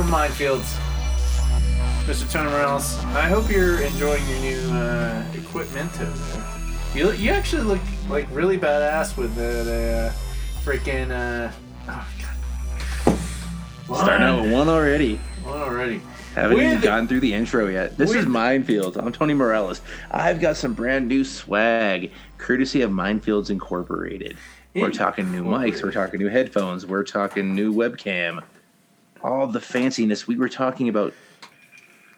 [0.00, 0.78] guys, welcome Minefields.
[2.06, 2.30] Mr.
[2.30, 2.98] Tony Morales.
[3.06, 6.46] I hope you're enjoying your new uh, equipment over there.
[6.94, 11.10] You, you actually look like really badass with the, the uh, freaking.
[11.10, 11.52] Uh,
[11.88, 12.08] oh,
[13.06, 13.18] God.
[13.84, 15.16] Starting out with one already.
[15.44, 16.00] One already.
[16.34, 17.98] Haven't even With- gotten through the intro yet.
[17.98, 18.96] This is Minefields.
[18.96, 19.80] I'm Tony Morales.
[20.10, 24.36] I've got some brand new swag, courtesy of Minefields Incorporated.
[24.74, 25.82] We're talking new mics.
[25.82, 26.86] We're talking new headphones.
[26.86, 28.42] We're talking new webcam.
[29.22, 31.12] All the fanciness we were talking about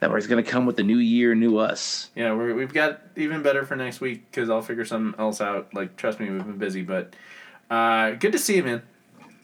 [0.00, 2.10] that was going to come with the new year, new us.
[2.14, 5.72] Yeah, we're, we've got even better for next week because I'll figure something else out.
[5.74, 7.14] Like, trust me, we've been busy, but
[7.70, 8.82] uh, good to see you, man.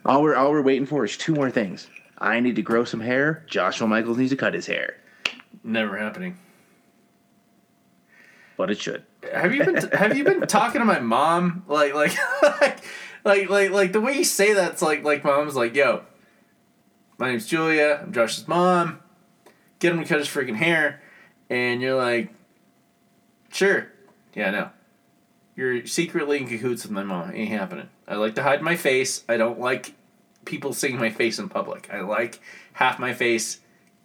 [0.04, 1.88] All we're all we're waiting for is two more things.
[2.18, 3.44] I need to grow some hair.
[3.48, 4.96] Joshua Michaels needs to cut his hair,
[5.62, 6.36] Never happening.
[8.56, 9.04] but it should.
[9.32, 11.64] Have you been Have you been talking to my mom?
[11.68, 12.80] Like like like
[13.24, 16.02] like like, like the way you say that's like like mom's like, yo,
[17.18, 18.00] my name's Julia.
[18.02, 19.00] I'm Josh's mom.
[19.80, 21.02] Get him to cut his freaking hair,
[21.50, 22.32] and you're like,
[23.52, 23.88] sure,
[24.34, 24.70] yeah, no.
[25.54, 27.32] You're secretly in cahoots with my mom.
[27.34, 27.88] Ain't happening.
[28.06, 29.24] I like to hide my face.
[29.28, 29.94] I don't like
[30.44, 31.88] people seeing my face in public.
[31.92, 32.40] I like
[32.74, 33.58] half my face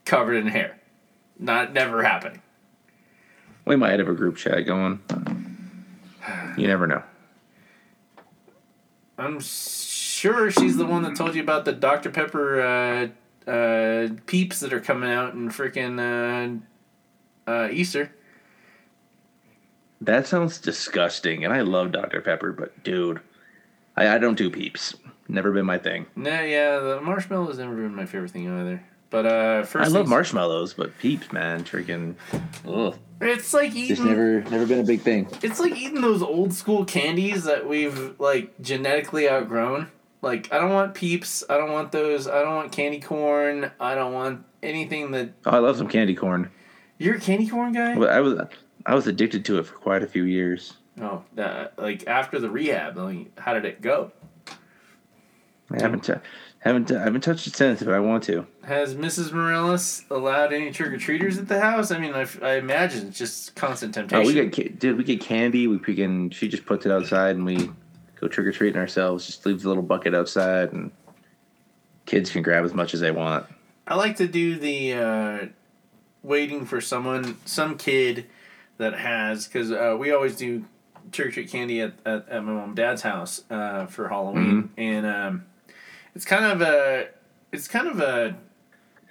[0.06, 0.80] covered in hair.
[1.38, 2.42] Not never happening.
[3.66, 5.00] We might have a group chat going.
[6.58, 7.04] You never know.
[9.18, 9.40] I'm
[10.24, 12.10] sure she's the one that told you about the Dr.
[12.10, 18.10] Pepper uh, uh, peeps that are coming out in freaking uh, uh, Easter.
[20.00, 22.22] That sounds disgusting, and I love Dr.
[22.22, 23.20] Pepper, but dude,
[23.98, 24.96] I, I don't do peeps.
[25.28, 26.06] Never been my thing.
[26.16, 28.82] Nah, yeah, the marshmallows never been my favorite thing either.
[29.10, 32.16] But uh, first, I love marshmallows, but peeps, man, freaking,
[32.66, 34.06] ugh, It's like eating.
[34.06, 35.28] never, never been a big thing.
[35.42, 39.92] It's like eating those old school candies that we've like genetically outgrown.
[40.24, 41.44] Like I don't want peeps.
[41.50, 42.28] I don't want those.
[42.30, 43.70] I don't want candy corn.
[43.80, 45.34] I don't want anything that.
[45.46, 46.50] Oh, I love some candy corn.
[46.98, 47.96] You're a candy corn guy.
[48.00, 48.40] But I was,
[48.86, 50.74] I was addicted to it for quite a few years.
[51.02, 54.14] Oh, uh, like after the rehab, like, how did it go?
[55.72, 56.14] I haven't, t-
[56.60, 58.46] haven't, I haven't touched it since, but I want to.
[58.64, 59.32] Has Mrs.
[59.32, 61.90] Morales allowed any trick or treaters at the house?
[61.90, 64.24] I mean, I, I imagine it's just constant temptation.
[64.24, 65.68] Oh, we get, dude, we get candy.
[65.68, 67.72] We freaking, she just puts it outside, and we
[68.24, 69.26] go trick or treating ourselves.
[69.26, 70.92] Just leave the little bucket outside, and
[72.06, 73.46] kids can grab as much as they want.
[73.88, 75.40] I like to do the uh,
[76.22, 78.28] waiting for someone, some kid
[78.78, 80.66] that has, because uh, we always do
[81.12, 84.64] trick or treat candy at, at, at, my mom and dad's house uh, for Halloween,
[84.64, 84.80] mm-hmm.
[84.82, 85.46] and um,
[86.16, 87.10] it's kind of a
[87.52, 88.36] it's kind of a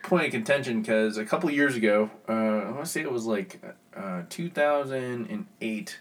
[0.02, 3.26] point of contention because a couple years ago, uh, I want to say it was
[3.26, 3.62] like
[3.96, 5.98] uh, 2008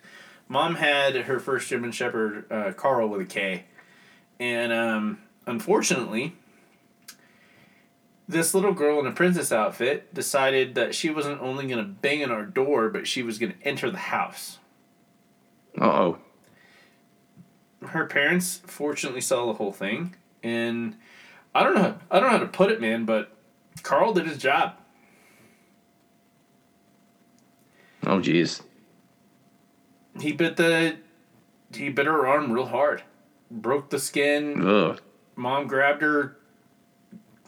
[0.52, 3.64] Mom had her first German Shepherd, uh, Carl with a K,
[4.38, 6.36] and um, unfortunately,
[8.28, 12.22] this little girl in a princess outfit decided that she wasn't only going to bang
[12.22, 14.60] on our door, but she was going to enter the house.
[15.80, 16.18] Uh oh.
[17.86, 20.98] Her parents fortunately saw the whole thing, and
[21.56, 21.98] I don't know.
[22.12, 23.32] I don't know how to put it, man, but
[23.84, 24.76] Carl did his job.
[28.06, 28.62] Oh, jeez.
[30.20, 30.98] He bit the
[31.74, 33.04] he bit her arm real hard,
[33.50, 34.66] broke the skin.
[34.66, 35.02] Ugh.
[35.36, 36.38] Mom grabbed her,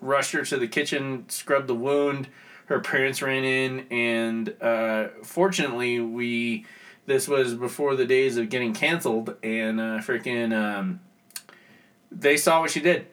[0.01, 2.29] rushed her to the kitchen, scrubbed the wound.
[2.67, 6.65] Her parents ran in, and uh, fortunately, we
[7.05, 11.01] this was before the days of getting canceled, and uh, freaking um,
[12.09, 13.07] they saw what she did,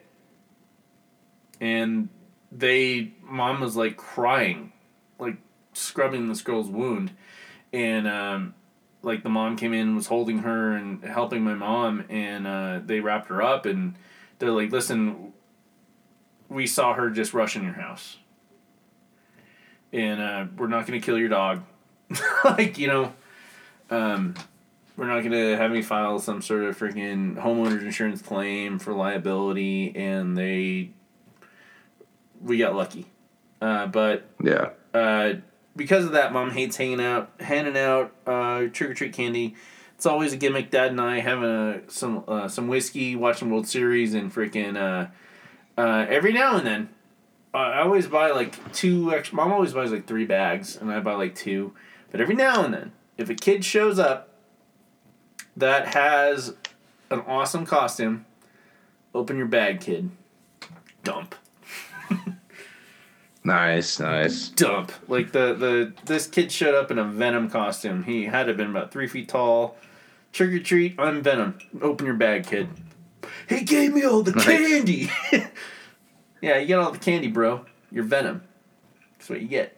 [1.59, 2.07] and
[2.51, 4.71] they mom was like crying,
[5.19, 5.35] like
[5.73, 7.11] scrubbing this girl's wound,
[7.73, 8.53] and um,
[9.03, 12.79] like the mom came in and was holding her and helping my mom, and uh,
[12.85, 13.95] they wrapped her up and
[14.39, 15.33] they're like, listen,
[16.49, 18.17] we saw her just rush in your house.
[19.93, 21.63] And uh, we're not going to kill your dog.
[22.43, 23.13] like, you know,
[23.89, 24.35] um,
[24.97, 28.93] we're not going to have me file some sort of freaking homeowner's insurance claim for
[28.93, 29.95] liability.
[29.95, 30.91] And they,
[32.41, 33.05] we got lucky.
[33.61, 34.25] Uh, but
[34.93, 35.39] Yeah.
[35.75, 39.55] Because of that, mom hates hanging out, handing out uh, trick or treat candy.
[39.95, 40.71] It's always a gimmick.
[40.71, 45.07] Dad and I having a, some uh, some whiskey, watching World Series, and freaking uh,
[45.79, 46.89] uh, every now and then.
[47.53, 49.13] I always buy like two.
[49.33, 51.73] Mom always buys like three bags, and I buy like two.
[52.09, 54.29] But every now and then, if a kid shows up
[55.55, 56.55] that has
[57.09, 58.25] an awesome costume,
[59.13, 60.11] open your bag, kid.
[61.03, 61.35] Dump.
[63.43, 64.49] Nice, nice.
[64.49, 64.91] dump.
[65.07, 68.03] Like the the this kid showed up in a Venom costume.
[68.03, 69.77] He had to have been about three feet tall.
[70.31, 71.57] Trick or treat, I'm Venom.
[71.81, 72.69] Open your bag, kid.
[73.49, 74.45] He gave me all the Nice.
[74.45, 75.09] candy.
[76.41, 77.65] yeah, you get all the candy, bro.
[77.91, 78.43] You're venom.
[79.17, 79.77] That's what you get.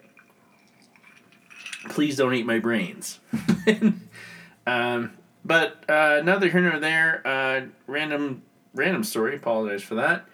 [1.90, 3.20] Please don't eat my brains.
[4.68, 5.12] um,
[5.44, 7.22] but uh, neither here nor there.
[7.26, 8.44] Uh, random
[8.76, 9.36] random story.
[9.36, 10.26] Apologize for that.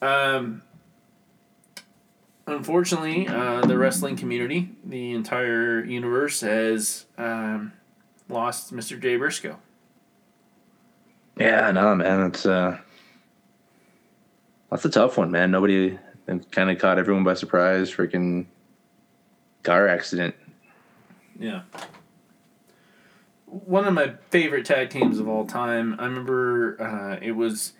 [0.00, 0.62] Um,
[2.46, 7.72] unfortunately, uh, the wrestling community, the entire universe, has um,
[8.28, 9.00] lost Mr.
[9.00, 9.58] Jay Briscoe.
[11.38, 12.78] Yeah, no, man, it's uh,
[14.70, 15.50] that's a tough one, man.
[15.50, 15.98] Nobody
[16.50, 17.90] kind of caught everyone by surprise.
[17.90, 18.46] Freaking
[19.62, 20.34] car accident.
[21.38, 21.62] Yeah.
[23.46, 25.96] One of my favorite tag teams of all time.
[25.98, 27.74] I remember uh, it was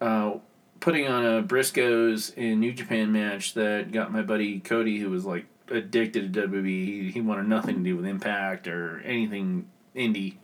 [0.00, 0.34] uh,
[0.82, 5.24] putting on a Briscoes in New Japan match that got my buddy Cody, who was
[5.24, 6.64] like addicted to WWE.
[6.66, 10.34] He, he wanted nothing to do with Impact or anything indie.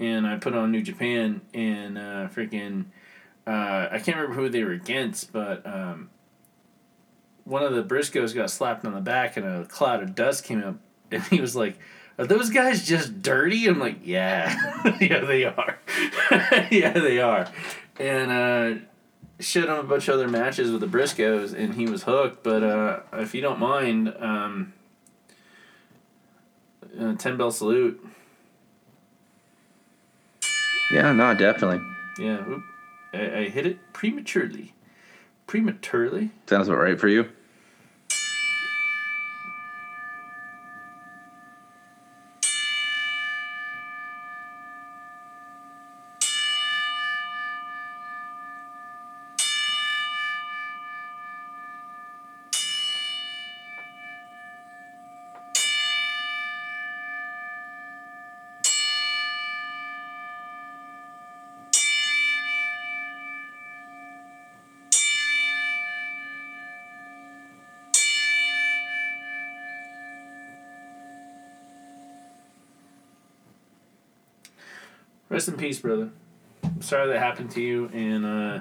[0.00, 2.86] And I put on New Japan and uh, freaking,
[3.46, 6.10] uh, I can't remember who they were against, but um,
[7.44, 10.62] one of the Briscoes got slapped on the back and a cloud of dust came
[10.62, 10.76] up.
[11.12, 11.78] And he was like,
[12.18, 13.66] Are those guys just dirty?
[13.66, 14.96] I'm like, Yeah.
[15.00, 15.78] yeah, they are.
[16.70, 17.46] yeah, they are.
[18.00, 18.82] And, uh,
[19.42, 22.42] showed him a bunch of other matches with the Briscoes, and he was hooked.
[22.42, 24.72] But uh, if you don't mind, um,
[26.98, 28.04] uh, ten bell salute.
[30.92, 31.80] Yeah, no, definitely.
[32.18, 32.44] Yeah,
[33.14, 34.74] I, I hit it prematurely.
[35.46, 36.30] Prematurely.
[36.46, 37.30] Sounds about right for you.
[75.32, 76.10] Rest in peace, brother.
[76.62, 77.88] I'm sorry that happened to you.
[77.94, 78.60] And uh,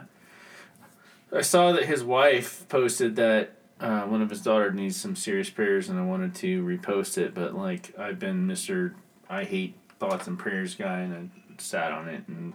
[1.35, 5.49] I saw that his wife posted that uh, one of his daughter needs some serious
[5.49, 7.33] prayers, and I wanted to repost it.
[7.33, 8.95] But like I've been Mister
[9.29, 12.53] I hate thoughts and prayers guy, and I sat on it, and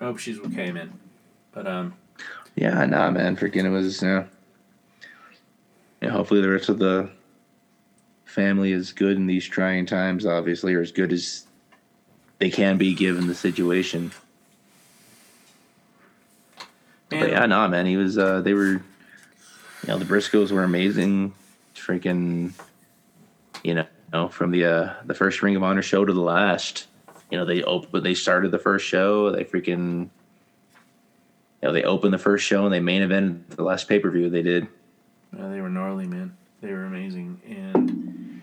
[0.00, 0.96] I hope she's okay, man.
[1.50, 1.94] But um.
[2.54, 3.36] Yeah, nah, man.
[3.36, 4.00] Freaking, it was.
[4.00, 4.26] Uh,
[6.00, 7.10] yeah, hopefully the rest of the
[8.36, 11.46] family is good in these trying times, obviously, or as good as
[12.38, 14.12] they can be given the situation.
[17.10, 17.20] Man.
[17.20, 18.18] But yeah, nah, man, he was.
[18.18, 18.82] Uh, they were, you
[19.88, 21.32] know, the Briscoes were amazing.
[21.74, 22.52] Freaking,
[23.64, 26.86] you know, from the uh, the first Ring of Honor show to the last.
[27.30, 28.04] You know, they opened.
[28.04, 29.30] They started the first show.
[29.30, 30.10] They freaking.
[31.62, 34.10] You know, they opened the first show and they main evented the last pay per
[34.10, 34.68] view they did.
[35.34, 36.36] Yeah, they were gnarly, man.
[36.66, 38.42] They were amazing, and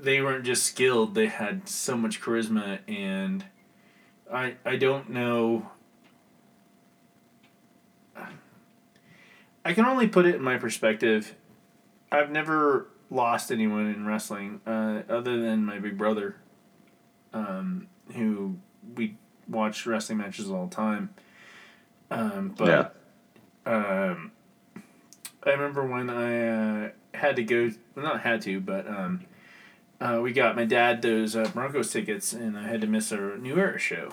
[0.00, 3.44] they weren't just skilled; they had so much charisma, and
[4.32, 5.68] I I don't know.
[9.64, 11.34] I can only put it in my perspective.
[12.12, 16.36] I've never lost anyone in wrestling, uh, other than my big brother,
[17.32, 18.56] um, who
[18.94, 19.16] we
[19.48, 21.10] watch wrestling matches all the time.
[22.08, 22.94] Um, but
[23.66, 23.72] yeah.
[23.72, 24.30] um,
[25.42, 29.24] I remember when I uh, had to go, well, not had to, but um,
[30.00, 33.16] uh, we got my dad those uh, Broncos tickets, and I had to miss a
[33.16, 34.10] New Era show.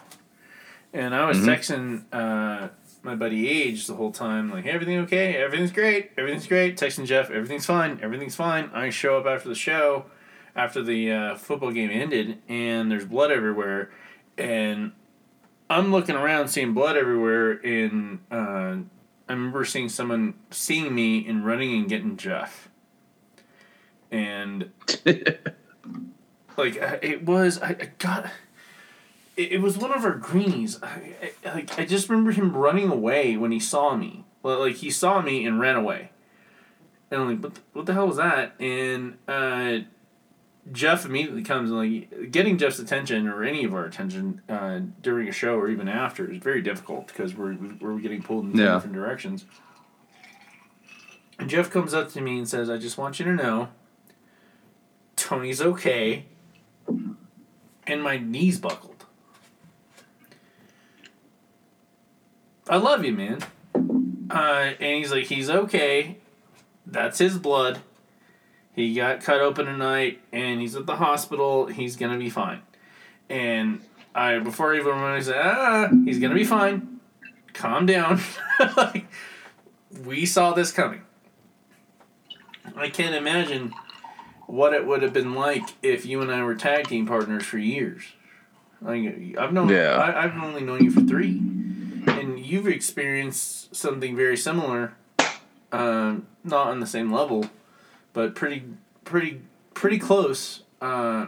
[0.94, 1.50] And I was mm-hmm.
[1.50, 2.70] texting uh,
[3.04, 5.36] my buddy Age the whole time, like, hey, everything okay?
[5.36, 6.12] Everything's great.
[6.18, 6.78] Everything's great.
[6.78, 8.00] Texting Jeff, everything's fine.
[8.02, 8.70] Everything's fine.
[8.74, 10.06] I show up after the show,
[10.56, 13.92] after the uh, football game ended, and there's blood everywhere.
[14.38, 14.94] And
[15.70, 18.78] I'm looking around, seeing blood everywhere, and uh,
[19.28, 22.69] I remember seeing someone seeing me and running and getting Jeff.
[24.12, 24.72] And
[26.58, 28.26] like it was I, I got
[29.38, 32.90] it, it was one of our greenies I, I, like I just remember him running
[32.90, 36.12] away when he saw me well, like he saw me and ran away
[37.12, 39.80] and I'm like what the, what the hell was that and uh,
[40.72, 45.28] Jeff immediately comes and like getting Jeff's attention or any of our attention uh, during
[45.28, 48.74] a show or even after is very difficult because we're we're getting pulled in yeah.
[48.74, 49.46] different directions.
[51.40, 53.70] And Jeff comes up to me and says, "I just want you to know,
[55.30, 56.26] Tony's okay
[57.86, 59.06] and my knees buckled.
[62.68, 63.38] I love you, man.
[64.32, 66.18] Uh, and he's like, he's okay.
[66.88, 67.78] That's his blood.
[68.74, 71.68] He got cut open tonight, and he's at the hospital.
[71.68, 72.64] He's gonna be fine.
[73.30, 73.82] And
[74.16, 77.02] I, before I even went, I said, ah, he's gonna be fine.
[77.54, 78.20] Calm down.
[78.76, 79.06] like,
[80.04, 81.04] we saw this coming.
[82.76, 83.76] I can't imagine
[84.50, 87.58] what it would have been like if you and I were tag team partners for
[87.60, 88.04] years.
[88.82, 89.96] Like I've known, Yeah.
[89.98, 91.38] I, I've only known you for three,
[92.08, 94.94] and you've experienced something very similar.
[95.72, 97.50] Um, not on the same level,
[98.14, 98.64] but pretty,
[99.06, 99.42] pretty,
[99.76, 100.64] pretty close.
[100.82, 101.28] Uh,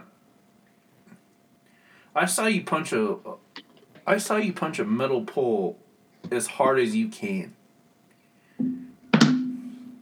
[2.14, 3.18] I saw you punch a,
[4.04, 5.78] I saw you punch a metal pole
[6.32, 7.54] as hard as you can.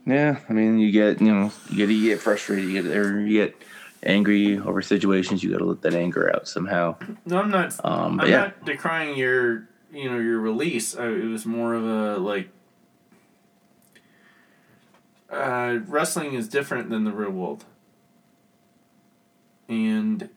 [0.05, 3.21] Yeah, I mean, you get you know, you get you get frustrated, you get or
[3.21, 3.55] you get
[4.03, 5.43] angry over situations.
[5.43, 6.95] You got to let that anger out somehow.
[7.25, 7.79] No, I'm not.
[7.83, 8.37] Um, I'm yeah.
[8.37, 10.95] not decrying your, you know, your release.
[10.95, 12.49] I, it was more of a like.
[15.29, 17.63] Uh, wrestling is different than the real world,
[19.69, 20.29] and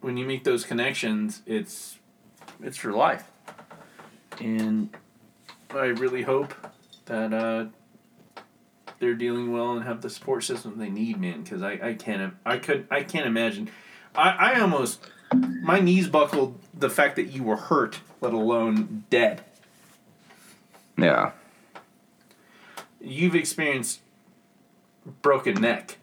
[0.00, 1.98] when you make those connections, it's
[2.60, 3.30] it's for life.
[4.40, 4.90] And
[5.70, 6.54] I really hope
[7.06, 7.66] that uh,
[9.04, 11.42] they're dealing well and have the support system they need, man.
[11.42, 13.70] Because I, I can't I could I can't imagine.
[14.14, 15.00] I, I almost
[15.32, 19.42] my knees buckled the fact that you were hurt, let alone dead.
[20.96, 21.32] Yeah,
[23.00, 24.00] You've experienced
[25.20, 25.98] broken neck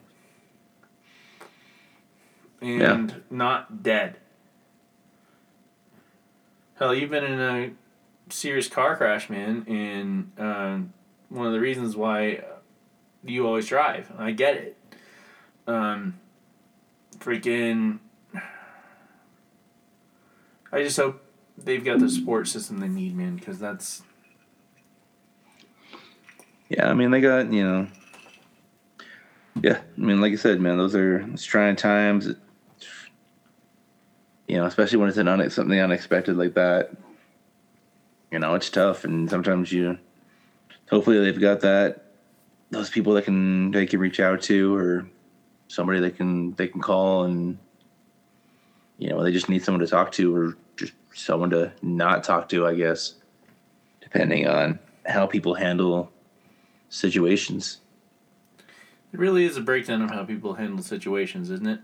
[2.62, 4.18] and not dead.
[6.76, 7.72] Hell, you've been in a
[8.30, 10.94] serious car crash, man, and um,
[11.30, 12.44] one of the reasons why
[13.24, 14.12] you always drive.
[14.18, 14.78] I get it.
[15.68, 16.20] Um,
[17.20, 18.00] freaking.
[20.74, 21.22] I just hope
[21.58, 24.04] they've got the support system they need, man, because that's
[26.70, 26.90] yeah.
[26.90, 27.88] I mean, they got you know.
[29.62, 32.30] Yeah, I mean, like I said, man, those are trying times.
[34.48, 36.92] You know, especially when it's an une- something unexpected like that.
[38.32, 39.98] You know, it's tough, and sometimes you.
[40.90, 42.11] Hopefully, they've got that.
[42.72, 45.08] Those people that can they can reach out to, or
[45.68, 47.58] somebody they can they can call, and
[48.98, 52.50] you know they just need someone to talk to, or just someone to not talk
[52.50, 52.66] to.
[52.66, 53.16] I guess,
[54.02, 56.12] depending on how people handle
[56.90, 57.80] situations.
[59.14, 61.80] It really is a breakdown of how people handle situations, isn't it?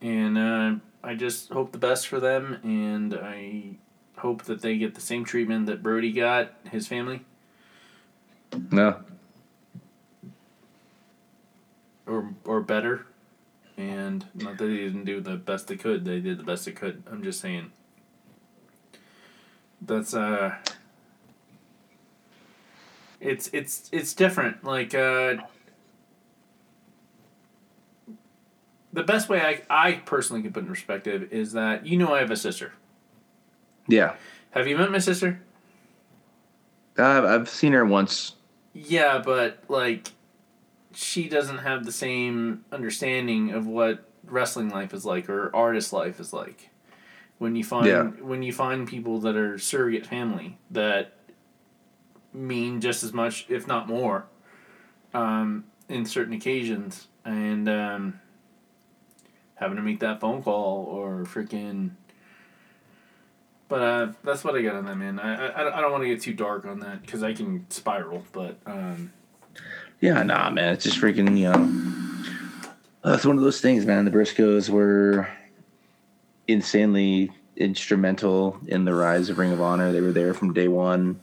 [0.00, 3.76] And uh, I just hope the best for them, and I
[4.16, 7.24] hope that they get the same treatment that Brodie got, his family,
[8.70, 9.00] No,
[12.06, 13.06] or or better.
[13.76, 16.72] And not that they didn't do the best they could; they did the best they
[16.72, 17.02] could.
[17.10, 17.70] I'm just saying.
[19.80, 20.56] That's uh.
[23.20, 24.64] It's it's it's different.
[24.64, 25.36] Like uh.
[28.92, 32.18] The best way I I personally can put in perspective is that you know I
[32.20, 32.72] have a sister.
[33.86, 34.14] yeah,
[34.52, 35.40] Have you met my sister?
[36.96, 38.34] I've I've seen her once.
[38.86, 40.10] Yeah, but like
[40.94, 46.20] she doesn't have the same understanding of what wrestling life is like or artist life
[46.20, 46.70] is like.
[47.38, 48.02] When you find Yeah.
[48.24, 51.14] when you find people that are surrogate family that
[52.32, 54.26] mean just as much, if not more,
[55.14, 58.20] um, in certain occasions, and um,
[59.56, 61.90] having to make that phone call or freaking.
[63.68, 65.18] But uh, that's what I got on that, man.
[65.20, 68.24] I I, I don't want to get too dark on that because I can spiral.
[68.32, 69.12] But um,
[70.00, 71.94] Yeah, nah, man, it's just freaking you know.
[73.04, 74.04] That's one of those things, man.
[74.04, 75.28] The Briscoes were
[76.46, 79.92] insanely instrumental in the rise of Ring of Honor.
[79.92, 81.20] They were there from day one.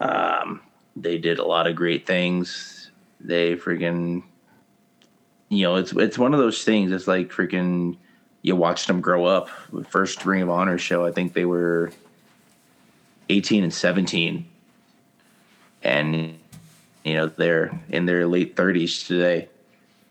[0.00, 0.60] Um,
[0.94, 2.90] they did a lot of great things.
[3.20, 4.22] They freaking,
[5.48, 6.92] you know, it's it's one of those things.
[6.92, 7.96] It's like freaking,
[8.46, 9.50] you watched them grow up.
[9.72, 11.90] The first Ring of Honor show, I think they were
[13.28, 14.46] eighteen and seventeen,
[15.82, 16.38] and
[17.04, 19.48] you know they're in their late thirties today.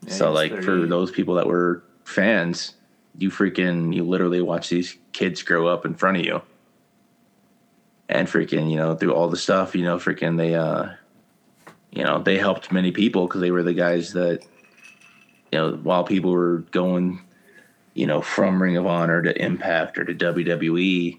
[0.01, 2.75] Yeah, so like for those people that were fans,
[3.17, 6.41] you freaking you literally watch these kids grow up in front of you.
[8.09, 10.89] And freaking, you know, through all the stuff, you know, freaking they uh
[11.89, 14.45] you know, they helped many people because they were the guys that
[15.53, 17.21] you know, while people were going,
[17.95, 21.17] you know, from Ring of Honor to Impact or to WWE,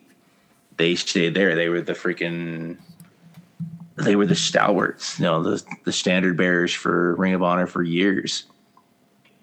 [0.76, 1.56] they stayed there.
[1.56, 2.76] They were the freaking
[3.96, 7.82] they were the stalwarts, you know, the the standard bearers for Ring of Honor for
[7.82, 8.44] years.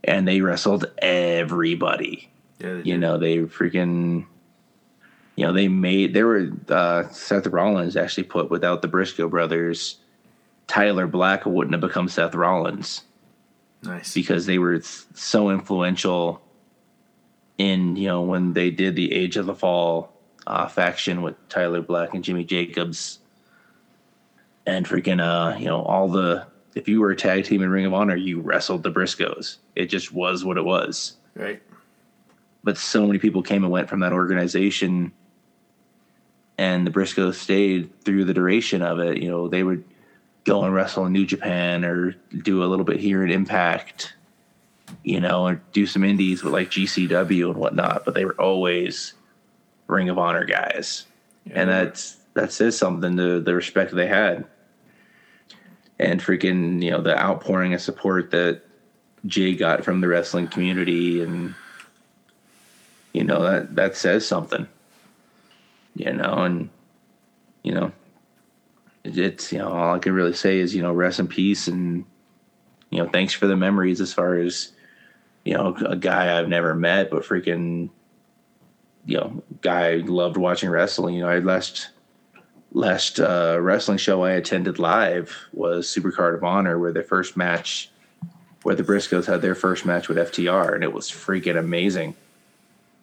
[0.06, 2.30] And they wrestled everybody.
[2.60, 4.28] yeah, You know, they freaking
[5.36, 9.98] you know, they made there were uh Seth Rollins actually put without the Briscoe brothers,
[10.68, 13.02] Tyler Black wouldn't have become Seth Rollins
[13.82, 14.14] nice.
[14.14, 16.43] because they were so influential
[17.58, 20.14] in you know when they did the Age of the Fall
[20.48, 23.20] uh, faction with Tyler Black and Jimmy Jacobs.
[24.66, 27.86] and freaking uh, you know, all the if you were a tag team in Ring
[27.86, 29.58] of Honor, you wrestled the Briscoes.
[29.76, 31.18] It just was what it was.
[31.36, 31.62] Right.
[32.64, 35.12] But so many people came and went from that organization
[36.58, 39.18] and the Briscoes stayed through the duration of it.
[39.18, 39.84] You know, they would
[40.46, 44.14] go and wrestle in New Japan or do a little bit here in Impact,
[45.04, 48.04] you know, and do some indies with like GCW and whatnot.
[48.06, 49.14] But they were always
[49.88, 51.06] Ring of Honor guys,
[51.46, 54.46] yeah, and that's that says something to the respect they had,
[56.00, 58.62] and freaking you know the outpouring of support that
[59.26, 61.56] Jay got from the wrestling community, and
[63.14, 64.68] you know that that says something,
[65.96, 66.70] you know, and
[67.64, 67.92] you know
[69.04, 72.06] it's you know all I can really say is you know rest in peace and
[72.90, 74.72] you know thanks for the memories as far as
[75.44, 77.90] you know a guy I've never met but freaking
[79.06, 81.16] you know guy loved watching wrestling.
[81.16, 81.90] You know I last
[82.72, 87.92] last uh, wrestling show I attended live was Supercard of Honor where the first match
[88.64, 92.16] where the Briscoes had their first match with FTR and it was freaking amazing.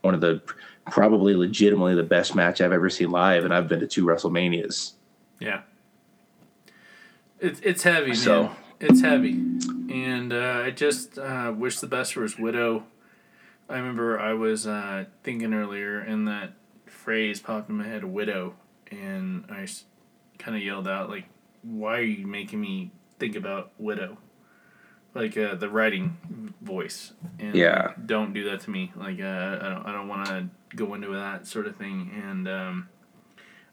[0.00, 0.42] One of the
[0.90, 4.92] probably legitimately the best match I've ever seen live and I've been to two WrestleManias.
[5.38, 5.60] Yeah.
[7.38, 8.44] It's it's heavy, so.
[8.44, 8.56] man.
[8.80, 12.84] It's heavy, and uh, I just uh, wish the best for his widow.
[13.68, 16.54] I remember I was uh, thinking earlier, and that
[16.86, 18.54] phrase popped in my head, "widow,"
[18.90, 19.66] and I
[20.38, 21.26] kind of yelled out, like,
[21.62, 24.16] "Why are you making me think about widow?"
[25.12, 28.92] Like uh, the writing voice, and yeah, don't do that to me.
[28.96, 32.48] Like uh, I don't, I don't want to go into that sort of thing, and
[32.48, 32.88] um,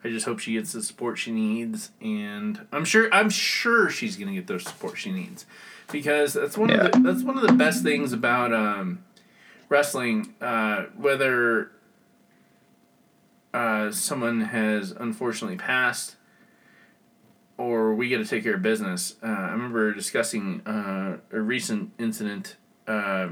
[0.07, 4.15] I just hope she gets the support she needs, and I'm sure I'm sure she's
[4.15, 5.45] gonna get the support she needs,
[5.91, 6.85] because that's one yeah.
[6.85, 9.03] of the that's one of the best things about um,
[9.67, 10.33] wrestling.
[10.39, 11.71] Uh, whether
[13.53, 16.15] uh, someone has unfortunately passed,
[17.57, 19.15] or we get to take care of business.
[19.21, 22.55] Uh, I remember discussing uh, a recent incident
[22.87, 23.27] uh,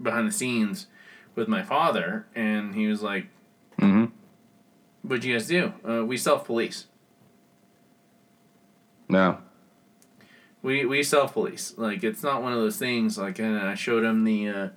[0.00, 0.86] behind the scenes
[1.34, 3.26] with my father, and he was like.
[3.80, 4.14] Mm-hmm
[5.02, 5.72] What'd you guys do?
[5.88, 6.86] Uh, we self police.
[9.08, 9.38] No.
[10.62, 11.74] We we self police.
[11.76, 13.16] Like it's not one of those things.
[13.18, 14.48] Like and I showed him the.
[14.48, 14.68] Uh,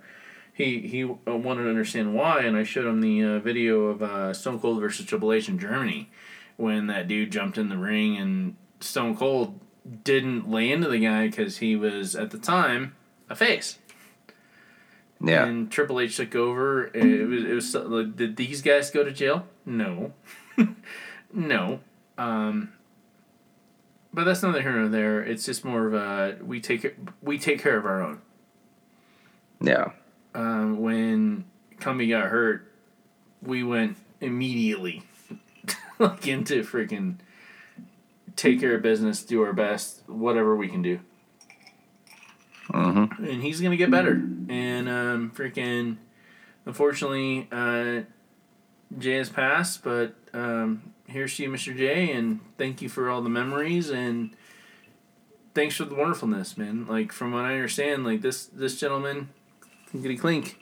[0.54, 4.34] he he wanted to understand why, and I showed him the uh, video of uh,
[4.34, 6.10] Stone Cold versus Triple H in Germany,
[6.56, 9.58] when that dude jumped in the ring and Stone Cold
[10.04, 12.94] didn't lay into the guy because he was at the time
[13.28, 13.78] a face.
[15.22, 15.44] Yeah.
[15.44, 16.86] And Triple H took over.
[16.86, 19.46] It was, it was like, did these guys go to jail?
[19.64, 20.12] No.
[21.32, 21.80] no.
[22.18, 22.72] Um,
[24.12, 25.22] but that's neither here nor there.
[25.22, 28.20] It's just more of a we take we take care of our own.
[29.60, 29.92] Yeah.
[30.34, 31.44] Um, when
[31.78, 32.70] Cumby got hurt,
[33.40, 35.02] we went immediately
[35.98, 37.16] like into freaking
[38.34, 41.00] take care of business, do our best, whatever we can do.
[42.72, 43.24] Mm-hmm.
[43.24, 44.12] And he's gonna get better.
[44.48, 45.96] And um, freaking,
[46.66, 48.02] unfortunately, uh,
[48.98, 51.76] Jay has passed, but um, here's to you, Mr.
[51.76, 54.34] Jay, and thank you for all the memories and
[55.54, 56.86] thanks for the wonderfulness, man.
[56.86, 59.28] Like from what I understand, like this this gentleman,
[59.90, 60.58] Clinkety Clink,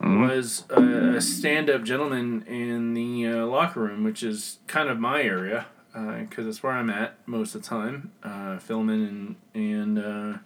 [0.00, 0.22] mm-hmm.
[0.22, 4.98] was a, a stand up gentleman in the uh, locker room, which is kind of
[4.98, 9.62] my area because uh, it's where I'm at most of the time, uh, filming and
[9.62, 10.38] and uh,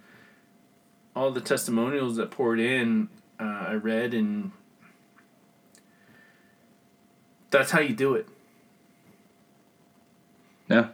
[1.16, 3.08] all the testimonials that poured in,
[3.40, 4.52] uh, I read, and
[7.50, 8.28] that's how you do it.
[10.68, 10.88] Yeah.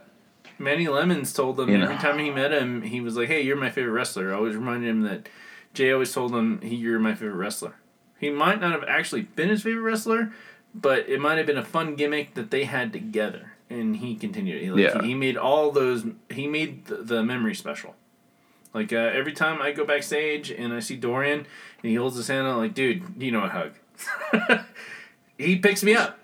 [0.57, 3.69] Manny Lemons told him every time he met him, he was like, "Hey, you're my
[3.69, 5.27] favorite wrestler." I always reminded him that
[5.73, 7.75] Jay always told him, "He, you're my favorite wrestler."
[8.17, 10.31] He might not have actually been his favorite wrestler,
[10.73, 14.61] but it might have been a fun gimmick that they had together, and he continued.
[14.61, 15.01] He, like, yeah.
[15.01, 16.05] he, he made all those.
[16.29, 17.95] He made the, the memory special.
[18.73, 21.47] Like uh, every time I go backstage and I see Dorian and
[21.89, 23.73] he holds his hand, I'm like, dude, you know a hug.
[25.37, 26.19] he picks me up.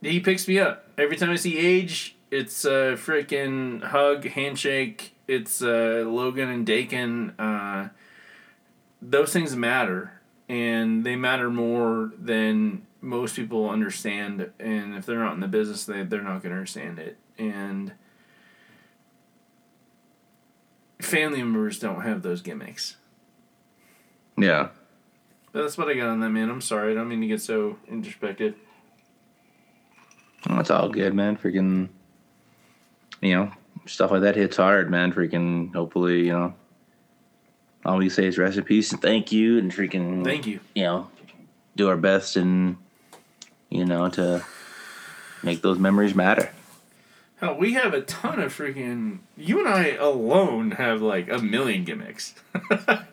[0.00, 2.16] He picks me up every time I see Age.
[2.30, 5.14] It's a freaking hug, handshake.
[5.26, 7.30] It's uh, Logan and Dakin.
[7.38, 7.88] Uh,
[9.00, 14.50] those things matter, and they matter more than most people understand.
[14.58, 17.18] And if they're not in the business, they they're not going to understand it.
[17.38, 17.92] And
[21.04, 22.96] family members don't have those gimmicks.
[24.36, 24.68] Yeah.
[25.52, 26.50] But that's what I got on that, man.
[26.50, 26.92] I'm sorry.
[26.92, 28.56] I don't mean to get so introspective.
[30.48, 31.36] That's all good, man.
[31.36, 31.88] Freaking,
[33.20, 33.52] you know,
[33.86, 35.12] stuff like that hits hard, man.
[35.12, 36.54] Freaking, hopefully, you know,
[37.84, 40.60] all we say is rest in peace and thank you and freaking, thank you.
[40.74, 41.10] You know,
[41.76, 42.76] do our best and,
[43.70, 44.44] you know, to
[45.42, 46.50] make those memories matter.
[47.44, 49.18] Oh, we have a ton of freaking.
[49.36, 52.34] You and I alone have like a million gimmicks.
[52.78, 53.04] I've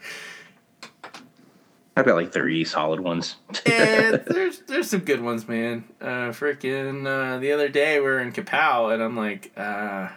[2.06, 3.36] got like three solid ones.
[3.65, 5.84] and there's there's some good ones, man.
[6.00, 10.08] Uh, freaking uh, the other day we were in Kapow, and I'm like, uh,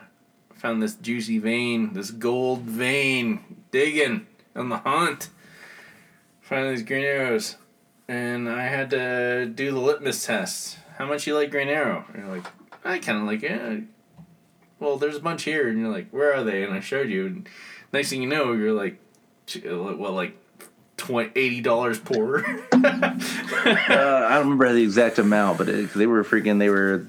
[0.55, 5.29] found this juicy vein, this gold vein, digging on the hunt.
[6.43, 7.57] Found these green arrows,
[8.07, 10.79] and I had to do the litmus test.
[10.99, 12.05] How much you like green arrow?
[12.13, 12.47] And you're like,
[12.85, 13.85] I kind of like it.
[14.81, 16.65] Well, there's a bunch here, and you're like, where are they?
[16.65, 17.27] And I showed you.
[17.27, 17.49] And
[17.93, 18.99] next thing you know, you're like,
[19.65, 20.37] well, like
[20.97, 22.39] twenty eighty dollars pour.
[22.73, 26.59] uh, I don't remember the exact amount, but it, they were freaking.
[26.59, 27.07] They were.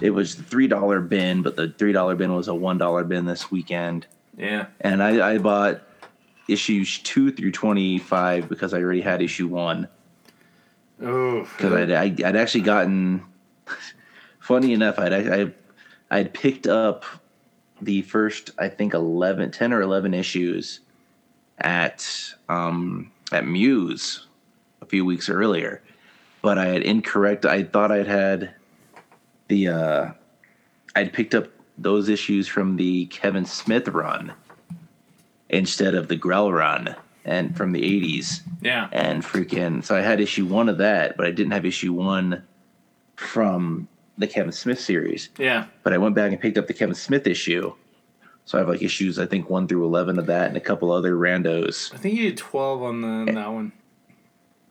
[0.00, 3.26] It was three dollar bin, but the three dollar bin was a one dollar bin
[3.26, 4.06] this weekend.
[4.36, 4.66] Yeah.
[4.80, 5.82] And I, I bought
[6.48, 9.88] issues two through twenty five because I already had issue one.
[11.02, 11.40] Oh.
[11.42, 13.24] Because I'd, I, would actually gotten.
[14.38, 15.52] funny enough, I'd I,
[16.10, 17.04] I'd picked up
[17.80, 20.80] the first I think 11, 10 or eleven issues
[21.58, 22.06] at
[22.48, 24.26] um, at Muse
[24.82, 25.82] a few weeks earlier,
[26.42, 27.44] but I had incorrect.
[27.44, 28.54] I thought I'd had
[29.48, 30.10] the uh,
[30.94, 34.32] I'd picked up those issues from the Kevin Smith run
[35.48, 36.94] instead of the Grell run
[37.24, 38.40] and from the 80s.
[38.60, 38.88] Yeah.
[38.92, 42.42] And freaking so I had issue 1 of that, but I didn't have issue 1
[43.16, 43.88] from
[44.20, 45.30] the Kevin Smith series.
[45.38, 45.66] Yeah.
[45.82, 47.72] But I went back and picked up the Kevin Smith issue
[48.50, 50.90] so I have like issues I think one through eleven of that, and a couple
[50.90, 51.94] other randos.
[51.94, 53.70] I think you did twelve on the that one.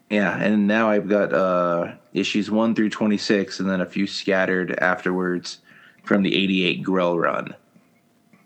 [0.09, 4.05] Yeah, and now I've got uh, issues one through twenty six, and then a few
[4.05, 5.59] scattered afterwards
[6.03, 7.55] from the eighty eight Grell run.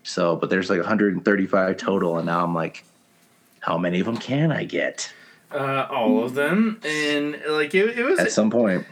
[0.04, 2.84] So, but there's like 135 total, and now I'm like,
[3.58, 5.12] how many of them can I get?
[5.50, 8.86] Uh, all of them, and like it, it was at some point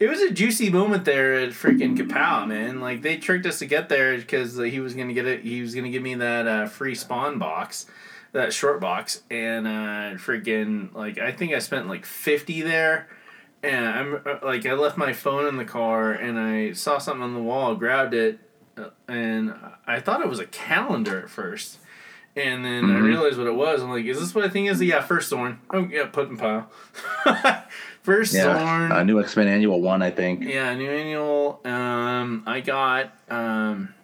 [0.00, 2.80] it was a juicy moment there at freaking Kapow, man.
[2.80, 5.42] Like they tricked us to get there because he was gonna get it.
[5.42, 7.84] He was gonna give me that uh, free spawn box,
[8.32, 13.08] that short box, and uh, freaking like I think I spent like fifty there.
[13.62, 17.22] And I'm uh, like I left my phone in the car and I saw something
[17.22, 18.38] on the wall, grabbed it,
[18.78, 19.54] uh, and
[19.86, 21.78] I thought it was a calendar at first.
[22.34, 22.96] And then mm-hmm.
[22.96, 23.82] I realized what it was.
[23.82, 24.80] I'm like, is this what I think is?
[24.80, 25.58] Yeah, first thorn.
[25.68, 26.70] Oh yeah, put in pile.
[28.10, 28.90] First yeah, Zorn.
[28.90, 30.42] Uh, new X Men Annual one, I think.
[30.42, 31.60] Yeah, new annual.
[31.64, 33.16] Um, I got.
[33.30, 33.94] Um,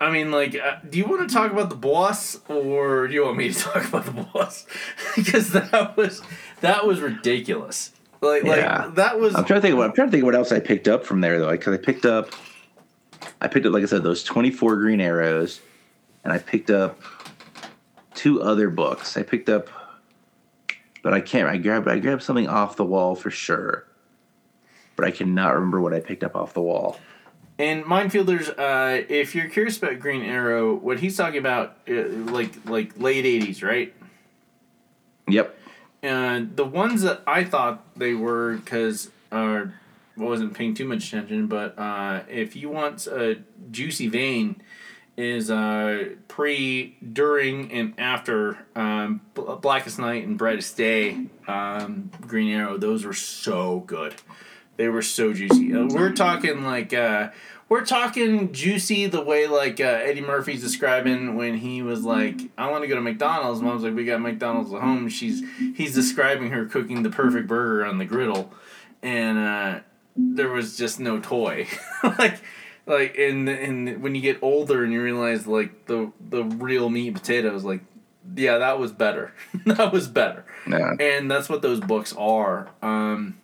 [0.00, 3.26] I mean, like, uh, do you want to talk about the boss, or do you
[3.26, 4.64] want me to talk about the boss?
[5.16, 6.22] because that was
[6.62, 7.92] that was ridiculous.
[8.22, 8.86] Like, yeah.
[8.86, 9.34] like that was.
[9.34, 9.76] I'm trying to think.
[9.76, 11.76] What, I'm trying to think what else I picked up from there though, because I
[11.76, 12.30] picked up.
[13.42, 15.60] I picked up, like I said, those 24 green arrows,
[16.24, 16.98] and I picked up
[18.14, 19.18] two other books.
[19.18, 19.68] I picked up
[21.02, 21.48] but I can't.
[21.48, 23.86] I grabbed I grabbed something off the wall for sure,
[24.96, 26.98] but I cannot remember what I picked up off the wall.
[27.58, 32.68] And minefielders, uh, if you're curious about Green Arrow, what he's talking about, uh, like
[32.68, 33.92] like late '80s, right?
[35.28, 35.56] Yep.
[36.02, 39.66] And the ones that I thought they were, because uh,
[40.16, 43.38] wasn't paying too much attention, but uh, if you want a
[43.70, 44.62] juicy vein,
[45.18, 52.78] is uh, pre, during, and after um, Blackest Night and Brightest Day, um, Green Arrow.
[52.78, 54.14] Those were so good.
[54.76, 55.74] They were so juicy.
[55.74, 57.30] Uh, we're talking like uh,
[57.68, 62.70] we're talking juicy the way like uh, Eddie Murphy's describing when he was like, "I
[62.70, 65.42] want to go to McDonald's." Mom's like, "We got McDonald's at home." She's
[65.74, 68.52] he's describing her cooking the perfect burger on the griddle,
[69.02, 69.80] and uh,
[70.16, 71.66] there was just no toy.
[72.04, 72.38] like
[72.88, 77.08] like and and when you get older and you realize like the the real meat
[77.08, 77.80] and potatoes like
[78.36, 79.32] yeah that was better.
[79.66, 80.44] That was better.
[80.66, 80.94] Yeah.
[81.00, 82.68] and that's what those books are.
[82.82, 83.38] Um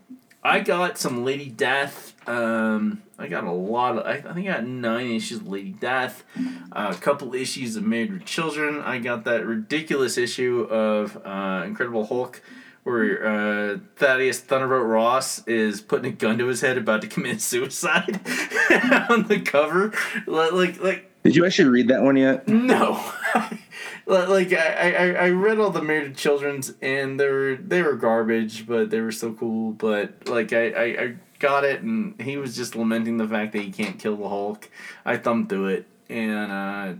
[0.47, 4.53] i got some lady death um i got a lot of i, I think i
[4.53, 6.23] got nine issues of lady death
[6.71, 8.81] uh, a couple issues of married with children.
[8.83, 12.43] I got that ridiculous issue of uh, incredible hulk
[12.85, 17.41] where uh, Thaddeus Thunderbolt Ross is putting a gun to his head, about to commit
[17.41, 18.21] suicide
[19.11, 19.93] on the cover.
[20.27, 21.11] Like, like.
[21.25, 22.47] Did you actually read that one yet?
[22.47, 23.03] No.
[24.07, 28.67] like I, I, I read all the Married Children's and they were they were garbage,
[28.67, 29.73] but they were so cool.
[29.73, 33.63] But like I, I, I got it, and he was just lamenting the fact that
[33.63, 34.69] he can't kill the Hulk.
[35.07, 36.93] I thumbed through it, and uh,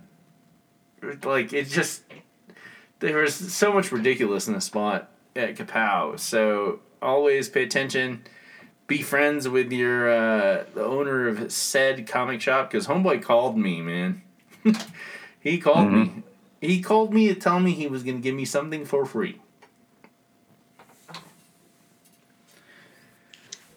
[1.23, 2.05] like it just
[3.01, 6.19] there was so much ridiculous in the spot at Kapow.
[6.19, 8.25] So always pay attention.
[8.87, 13.81] Be friends with your uh, the owner of said comic shop because homeboy called me,
[13.81, 14.23] man.
[15.41, 16.17] he called mm-hmm.
[16.17, 16.23] me.
[16.61, 19.41] He called me to tell me he was gonna give me something for free.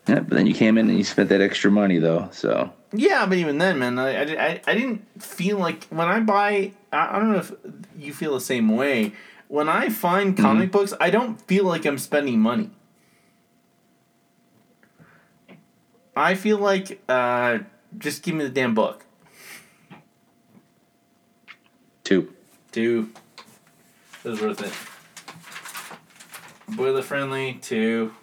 [0.08, 2.30] Yeah, but then you came in and you spent that extra money though.
[2.32, 6.72] So Yeah, but even then, man, I, I, I didn't feel like when I buy.
[6.92, 7.54] I, I don't know if
[7.98, 9.14] you feel the same way.
[9.48, 12.72] When I find comic books, I don't feel like I'm spending money.
[16.16, 17.60] I feel like uh,
[17.98, 19.06] just give me the damn book.
[22.04, 22.34] two.
[22.72, 23.10] Two.
[24.24, 24.74] It was worth it.
[26.76, 28.14] Boiler friendly, two.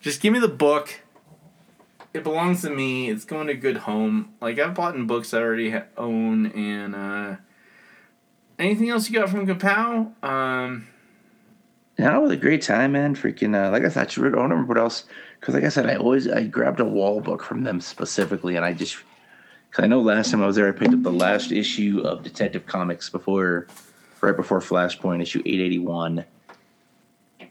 [0.00, 1.00] Just give me the book.
[2.12, 3.08] It belongs to me.
[3.10, 4.34] It's going to a good home.
[4.40, 7.36] Like I've bought in books I already ha- own, and uh,
[8.58, 10.12] anything else you got from Kapow?
[10.24, 10.88] Um,
[11.98, 13.14] Yeah, it was a great time, man.
[13.14, 15.04] Freaking, uh, like I thought said, I don't remember what else.
[15.38, 18.64] Because, like I said, I always I grabbed a wall book from them specifically, and
[18.64, 18.96] I just
[19.70, 22.22] because I know last time I was there, I picked up the last issue of
[22.22, 23.66] Detective Comics before,
[24.20, 26.24] right before Flashpoint, issue eight eighty one.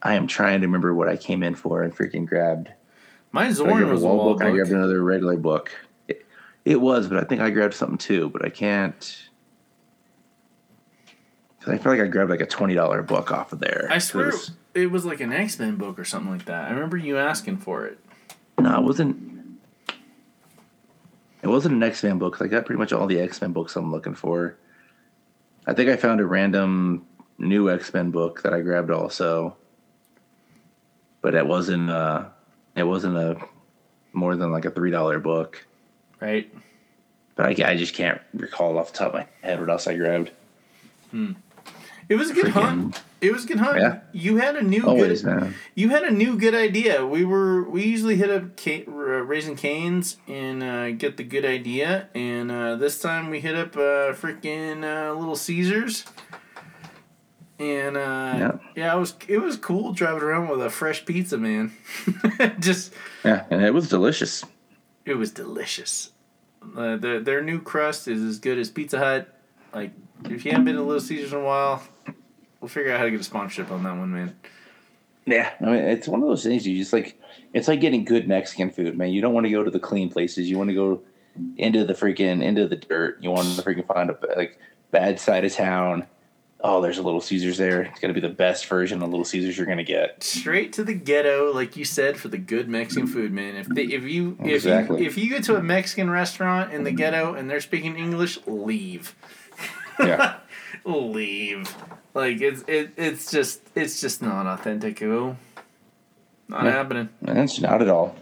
[0.01, 2.69] I am trying to remember what I came in for and freaking grabbed.
[3.31, 5.71] my Zorn grabbed was a wall wall book, and I grabbed another regular book.
[6.07, 6.25] It,
[6.65, 9.29] it was, but I think I grabbed something too, but I can't.
[11.67, 13.87] I feel like I grabbed like a twenty dollar book off of there.
[13.89, 16.69] I swear 'Cause- it was like an X Men book or something like that.
[16.69, 17.99] I remember you asking for it.
[18.59, 19.59] No, it wasn't.
[21.41, 22.41] It wasn't an X Men book.
[22.41, 24.55] I got pretty much all the X Men books I'm looking for.
[25.67, 27.05] I think I found a random
[27.37, 29.55] new X Men book that I grabbed also,
[31.21, 31.89] but it wasn't.
[31.89, 32.25] Uh,
[32.75, 33.37] it wasn't a
[34.13, 35.65] more than like a three dollar book.
[36.19, 36.53] Right?
[37.35, 39.95] But I, I just can't recall off the top of my head what else I
[39.97, 40.31] grabbed.
[42.09, 43.01] It was a good Freaking- hunt.
[43.21, 43.77] It was a good hunt.
[43.79, 43.99] Yeah.
[44.11, 45.35] You had a new Always, good.
[45.35, 45.55] man.
[45.75, 47.05] You had a new good idea.
[47.05, 48.91] We were we usually hit up uh,
[49.23, 53.77] Raising Cane's and uh, get the good idea, and uh, this time we hit up
[53.77, 56.03] uh, freaking uh, Little Caesars.
[57.59, 58.51] And uh, Yeah.
[58.75, 61.71] yeah, it was it was cool driving around with a fresh pizza, man.
[62.59, 64.43] Just Yeah, and it was delicious.
[65.05, 66.09] it was delicious.
[66.75, 69.29] Uh, their their new crust is as good as Pizza Hut.
[69.73, 69.91] Like
[70.25, 71.83] if you haven't been to Little Caesars in a while,
[72.59, 74.35] we'll figure out how to get a sponsorship on that one, man.
[75.25, 77.19] Yeah, I mean, it's one of those things you just like.
[77.53, 79.11] It's like getting good Mexican food, man.
[79.11, 80.49] You don't want to go to the clean places.
[80.49, 81.01] You want to go
[81.57, 83.19] into the freaking into the dirt.
[83.23, 84.59] You want to freaking find a like
[84.91, 86.05] bad side of town.
[86.65, 87.81] Oh, there's a Little Caesars there.
[87.83, 90.23] It's gonna be the best version of Little Caesars you're gonna get.
[90.23, 93.55] straight to the ghetto, like you said, for the good Mexican food, man.
[93.55, 95.01] If they, if you if Exactly.
[95.01, 98.39] you if you go to a Mexican restaurant in the ghetto and they're speaking English,
[98.47, 99.13] leave,
[99.99, 100.35] Yeah,
[100.85, 101.73] leave.
[102.13, 105.01] Like it's it, it's just it's just not authentic.
[105.01, 106.71] Not Yeah.
[106.71, 107.09] happening.
[107.21, 108.15] that's not at all.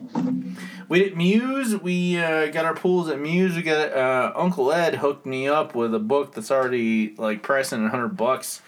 [0.88, 3.56] We at Muse, we uh, got our pools at Muse.
[3.56, 7.84] We got uh, Uncle Ed hooked me up with a book that's already like pricing
[7.86, 8.62] at hundred bucks.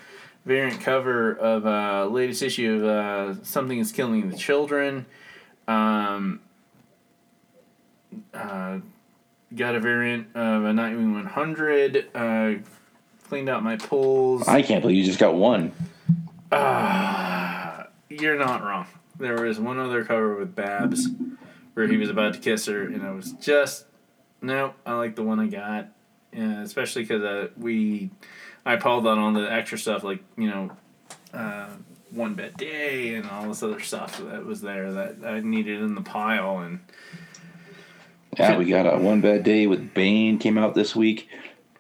[0.46, 2.84] Variant cover of uh, latest issue of
[3.40, 5.06] uh, Something is Killing the Children.
[5.70, 6.42] Um,
[8.34, 8.80] uh,
[9.56, 12.08] got a variant of a Nightwing 100.
[12.14, 12.56] Uh,
[13.34, 14.48] cleaned out my pulls.
[14.48, 15.72] I can't believe you just got one.
[16.52, 18.86] Ah, you're not wrong.
[19.18, 21.08] There was one other cover with Babs
[21.74, 23.86] where he was about to kiss her, and I was just
[24.40, 24.76] no.
[24.86, 25.88] I like the one I got,
[26.32, 28.12] yeah, especially because uh, we
[28.68, 30.70] I pulled on all the extra stuff like you know,
[31.34, 31.70] uh,
[32.12, 35.96] one bad day and all this other stuff that was there that I needed in
[35.96, 36.82] the pile, and
[38.38, 41.28] Yeah, we got a one bad day with Bane came out this week.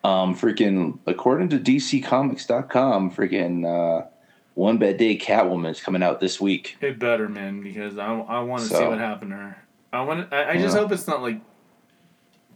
[0.03, 4.07] Um, freaking according to DCComics.com, freaking uh,
[4.55, 6.77] one bad day Catwoman is coming out this week.
[6.81, 9.63] it better man because I, I want to see what happened to her.
[9.93, 11.39] I want I, I just hope it's not like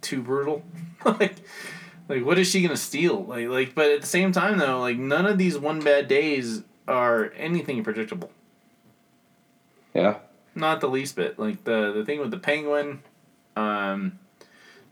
[0.01, 0.63] too brutal.
[1.05, 1.35] like
[2.09, 3.23] like what is she gonna steal?
[3.23, 6.63] Like like but at the same time though, like none of these one bad days
[6.87, 8.31] are anything predictable.
[9.93, 10.17] Yeah,
[10.53, 11.39] Not the least bit.
[11.39, 13.01] Like the the thing with the penguin,
[13.55, 14.19] um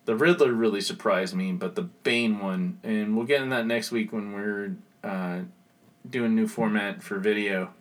[0.05, 3.91] the Riddler really surprised me, but the Bane one, and we'll get in that next
[3.91, 5.39] week when we're uh,
[6.09, 7.71] doing new format for video.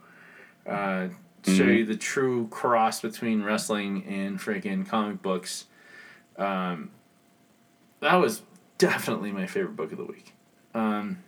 [0.66, 1.08] Uh,
[1.42, 5.66] to show you the true cross between wrestling and freaking comic books.
[6.38, 6.90] Um,
[8.00, 8.42] that was
[8.78, 10.32] definitely my favorite book of the week.
[10.74, 11.18] Um,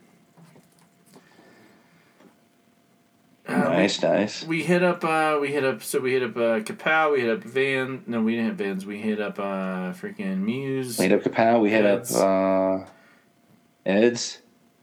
[3.48, 4.44] uh, we- nice, nice.
[4.44, 7.30] we hit up uh we hit up so we hit up uh Kapow, we hit
[7.30, 10.98] up Van no we didn't hit Vans, we hit up uh freaking Muse.
[10.98, 11.60] We hit up Kapow.
[11.60, 12.86] We hit up uh,
[13.84, 14.38] Eds.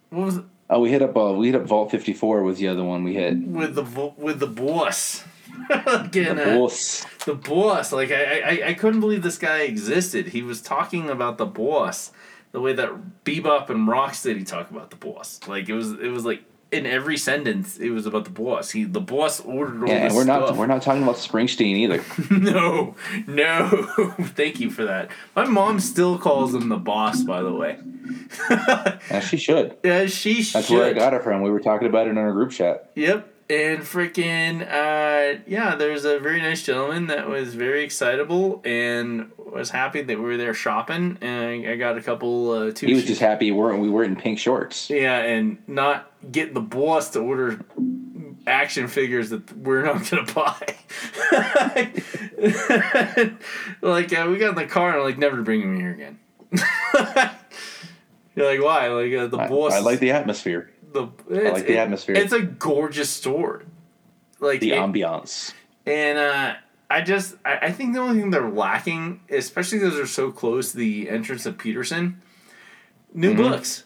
[0.09, 0.43] What was it?
[0.69, 3.03] Oh, we hit up uh, we hit up Vault Fifty Four was the other one
[3.03, 3.37] we hit.
[3.37, 5.23] with the vo- with the boss.
[5.69, 7.05] Again, The boss.
[7.25, 7.91] the boss.
[7.91, 10.27] Like I, I I couldn't believe this guy existed.
[10.29, 12.11] He was talking about the boss
[12.53, 12.89] the way that
[13.25, 15.39] Bebop and Rocksteady talk about the boss.
[15.47, 16.43] Like it was it was like
[16.73, 18.71] in every sentence it was about the boss.
[18.71, 20.57] He the boss ordered all Yeah, this we're not stuff.
[20.57, 22.03] we're not talking about Springsteen either.
[22.31, 22.95] no,
[23.27, 23.67] no.
[24.21, 25.09] Thank you for that.
[25.35, 27.23] My mom still calls him the boss.
[27.23, 27.77] By the way,
[29.09, 29.77] And she should.
[29.83, 30.77] yeah, she That's should.
[30.77, 31.41] where I got it from.
[31.41, 32.91] We were talking about it in our group chat.
[32.95, 33.29] Yep.
[33.53, 39.69] And freaking, uh, yeah, there's a very nice gentleman that was very excitable and was
[39.69, 41.19] happy that we were there shopping.
[41.21, 42.87] And I, I got a couple, uh, two.
[42.87, 44.89] He was just happy we weren't we weren't in pink shorts.
[44.89, 47.59] Yeah, and not get the boss to order
[48.47, 50.75] action figures that we're not gonna buy.
[53.81, 56.19] like uh, we got in the car and like never bring him here again.
[58.35, 58.87] You're like why?
[58.87, 59.73] Like uh, the I, boss.
[59.73, 61.07] I like the atmosphere, the.
[61.29, 62.15] It's, like the it- atmosphere.
[62.15, 63.63] It's a gorgeous store.
[64.39, 65.53] Like the it- ambiance.
[65.85, 66.53] and uh,
[66.89, 70.71] I just I, I think the only thing they're lacking, especially because they're so close
[70.71, 72.21] to the entrance of Peterson,
[73.13, 73.37] new Mhm.
[73.37, 73.85] books.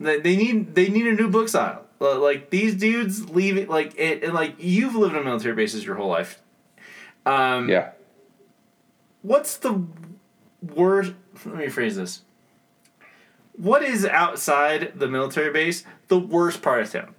[0.00, 1.84] They, they need they need a new book style.
[2.00, 5.84] Li- Like these dudes leave it like it and like you've lived on military bases
[5.84, 6.40] your whole life.
[7.26, 7.90] Um, Yeah.
[9.22, 9.84] What's the
[10.62, 11.12] worst?
[11.44, 12.22] Let me phrase this.
[13.60, 17.14] What is outside the military base the worst part of town?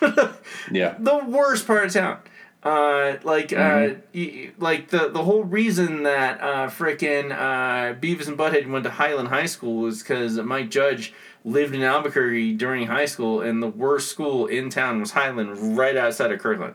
[0.70, 0.94] Yeah.
[0.98, 2.18] the worst part of town.
[2.62, 8.38] Uh, like, uh, y- like the the whole reason that uh, frickin' uh, Beavis and
[8.38, 11.12] Butthead went to Highland High School was because Mike Judge
[11.44, 15.96] lived in Albuquerque during high school, and the worst school in town was Highland, right
[15.96, 16.74] outside of Kirtland.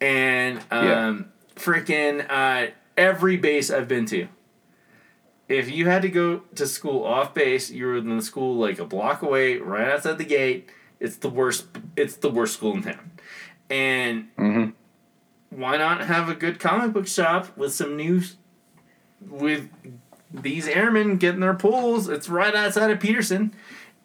[0.00, 1.18] And um, Yeah.
[1.56, 4.28] frickin' uh, every base I've been to.
[5.48, 8.78] If you had to go to school off base, you were in the school like
[8.78, 10.68] a block away, right outside the gate.
[11.00, 11.66] It's the worst.
[11.96, 13.10] It's the worst school in town.
[13.70, 15.60] And Mm-hmm.
[15.60, 18.20] why not have a good comic book shop with some new
[19.28, 19.68] with
[20.32, 23.52] these airmen getting their pulls it's right outside of peterson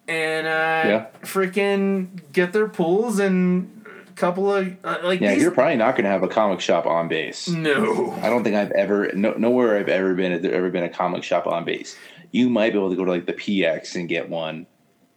[0.08, 0.50] and uh
[0.88, 1.06] Yeah.
[1.22, 3.83] freaking get their pulls and
[4.16, 6.86] couple of uh, like Yeah, these you're probably not going to have a comic shop
[6.86, 7.48] on base.
[7.48, 10.40] no I don't think I've ever no, nowhere I've ever been.
[10.42, 11.96] There ever been a comic shop on base?
[12.30, 14.66] You might be able to go to like the PX and get one,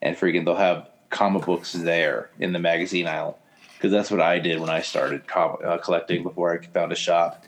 [0.01, 3.39] and freaking they'll have comic books there in the magazine aisle.
[3.75, 6.95] Because that's what I did when I started com- uh, collecting before I found a
[6.95, 7.43] shop.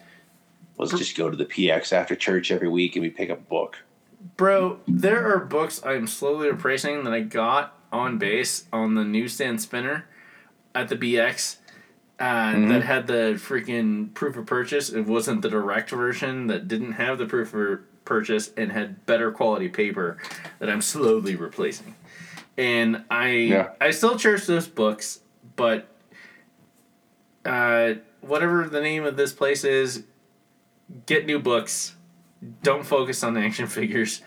[0.77, 3.41] Was just go to the PX after church every week and we pick up a
[3.41, 3.77] book.
[4.37, 9.61] bro there are books i'm slowly replacing that i got on base on the newsstand
[9.61, 10.05] spinner
[10.79, 11.57] at the bx
[12.19, 14.89] uh, that had the freaking proof of purchase.
[14.89, 19.31] It wasn't the direct version that didn't have the proof of purchase and had better
[19.31, 20.17] quality paper
[20.59, 21.95] that I'm slowly replacing.
[22.57, 23.69] And I Yeah.
[23.79, 25.21] I still cherish those books,
[25.55, 25.87] but
[27.45, 30.03] uh, whatever the name of this place is,
[31.05, 31.95] get new books.
[32.63, 34.21] Don't focus on the action figures.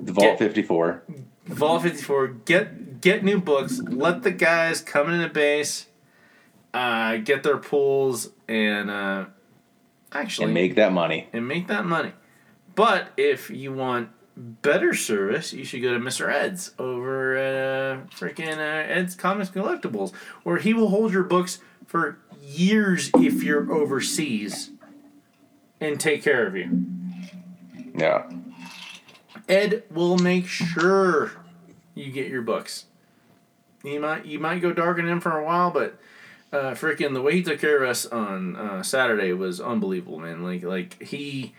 [0.00, 1.02] The Vault Get- 54.
[1.48, 3.80] Vault 54, get get new books.
[3.80, 5.86] Let the guys come into the base,
[6.74, 9.26] uh, get their pulls, and uh,
[10.12, 11.28] actually And make that money.
[11.32, 12.12] and make that money.
[12.74, 16.30] But if you want better service, you should go to Mr.
[16.32, 20.12] Ed's over at uh, freaking uh, Ed's Comics Collectibles,
[20.44, 24.70] where he will hold your books for years if you're overseas
[25.80, 26.84] and take care of you.
[27.96, 28.30] Yeah.
[29.48, 31.32] Ed will make sure
[31.94, 32.84] you get your books.
[33.82, 35.98] You might you might go dark on him for a while, but
[36.52, 40.42] uh, freaking the way he took care of us on uh, Saturday was unbelievable, man.
[40.42, 41.54] Like like he,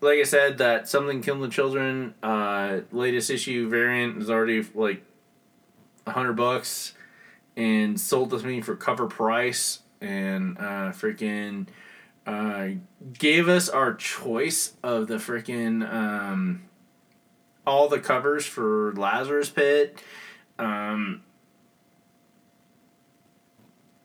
[0.00, 2.14] like I said, that something killed the children.
[2.22, 5.02] Uh, latest issue variant is already like
[6.06, 6.94] hundred bucks,
[7.56, 11.66] and sold to me for cover price, and uh, freaking.
[12.26, 12.72] Uh,
[13.14, 16.67] gave us our choice of the freaking um,
[17.68, 20.02] all the covers for Lazarus Pit.
[20.58, 21.22] Um,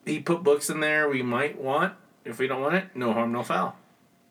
[0.05, 1.93] he put books in there we might want.
[2.25, 3.75] If we don't want it, no harm, no foul.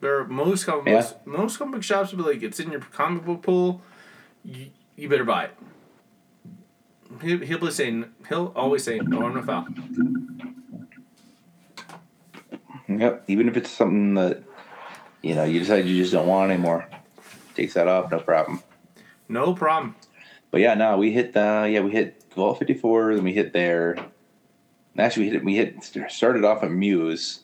[0.01, 1.01] There are most comic Yeah.
[1.01, 3.81] books, most comic book shops will be like, it's in your comic book pool.
[4.45, 4.67] You,
[4.97, 5.57] you better buy it.
[7.23, 9.67] He, he'll be saying he'll always say no harm, no foul.
[12.89, 13.25] Yep.
[13.29, 14.43] Even if it's something that,
[15.23, 16.87] you know, you decide you just don't want anymore.
[17.55, 18.63] Takes that off, no problem.
[19.33, 19.97] No problem.
[20.51, 23.53] But yeah, no, we hit the yeah we hit Vault fifty four, then we hit
[23.53, 23.97] there.
[24.99, 27.41] Actually, we hit we hit started off at Muse,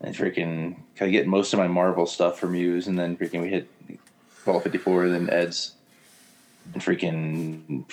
[0.00, 3.42] and freaking kind of get most of my Marvel stuff from Muse, and then freaking
[3.42, 3.68] we hit
[4.44, 5.74] Vault fifty four, then Ed's,
[6.72, 7.84] and freaking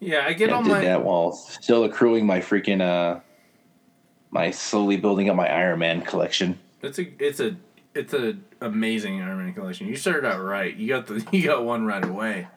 [0.00, 3.20] Yeah, I get yeah, all did my that while still accruing my freaking uh
[4.30, 6.58] my slowly building up my Iron Man collection.
[6.82, 7.56] It's a it's a
[7.94, 9.86] it's a amazing Iron Man collection.
[9.86, 10.74] You started out right.
[10.74, 12.48] You got the you got one right away.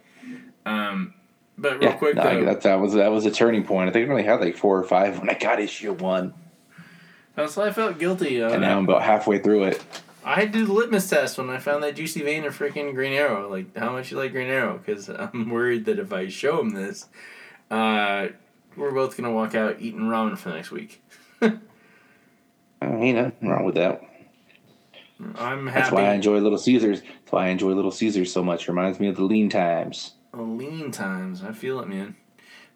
[0.65, 1.13] Um,
[1.57, 3.89] But real Yeah, quick no, though, that, that was that was a turning point.
[3.89, 6.33] I think I only had like four or five when I got issue one,
[7.35, 8.41] that's why I felt guilty.
[8.43, 9.83] Uh, and now I'm about halfway through it.
[10.25, 12.93] I had to do the litmus test when I found that juicy vein of freaking
[12.93, 13.49] Green Arrow.
[13.49, 14.77] Like, how much you like Green Arrow?
[14.77, 17.07] Because I'm worried that if I show him this,
[17.71, 18.27] uh,
[18.75, 21.01] we're both gonna walk out eating ramen for the next week.
[21.41, 24.01] I mean, nothing wrong with that.
[25.35, 25.81] I'm happy.
[25.81, 27.01] That's why I enjoy Little Caesars.
[27.01, 28.67] That's why I enjoy Little Caesars so much.
[28.67, 30.13] Reminds me of the lean times.
[30.33, 31.43] Oh, lean times.
[31.43, 32.15] I feel it, man.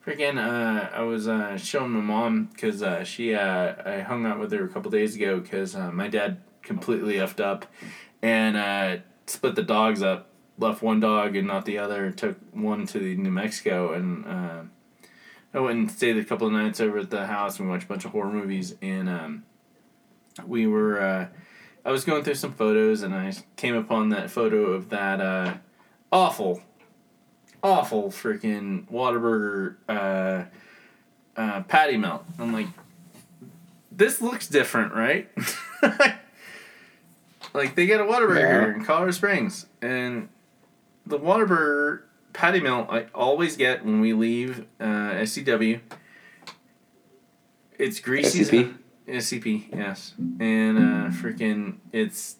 [0.06, 4.40] Freaking, uh, I was uh, showing my mom because uh, she, uh, I hung out
[4.40, 7.66] with her a couple days ago because uh, my dad completely effed up
[8.22, 10.30] and uh, split the dogs up.
[10.58, 12.12] Left one dog and not the other.
[12.12, 14.62] Took one to the New Mexico and uh,
[15.54, 17.88] I went and stayed a couple of nights over at the house and watched a
[17.88, 19.44] bunch of horror movies and um,
[20.46, 21.30] we were.
[21.86, 25.56] I was going through some photos and I came upon that photo of that uh,
[26.12, 26.62] awful
[27.62, 30.44] awful freaking Whataburger uh,
[31.40, 32.26] uh, patty melt.
[32.38, 32.68] I'm like,
[33.92, 35.30] this looks different, right?
[37.54, 38.76] like they get a Whataburger Yeah.
[38.76, 40.28] in Colorado Springs, and
[41.06, 42.02] the Whataburger
[42.34, 44.84] patty melt I always get when we leave uh,
[45.24, 45.80] SCW.
[47.80, 48.44] It's greasy.
[48.44, 48.78] SCP?
[49.08, 52.38] SCP, yes, and uh, freaking, it's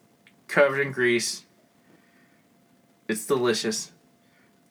[0.48, 1.46] covered in grease.
[3.08, 3.92] It's delicious.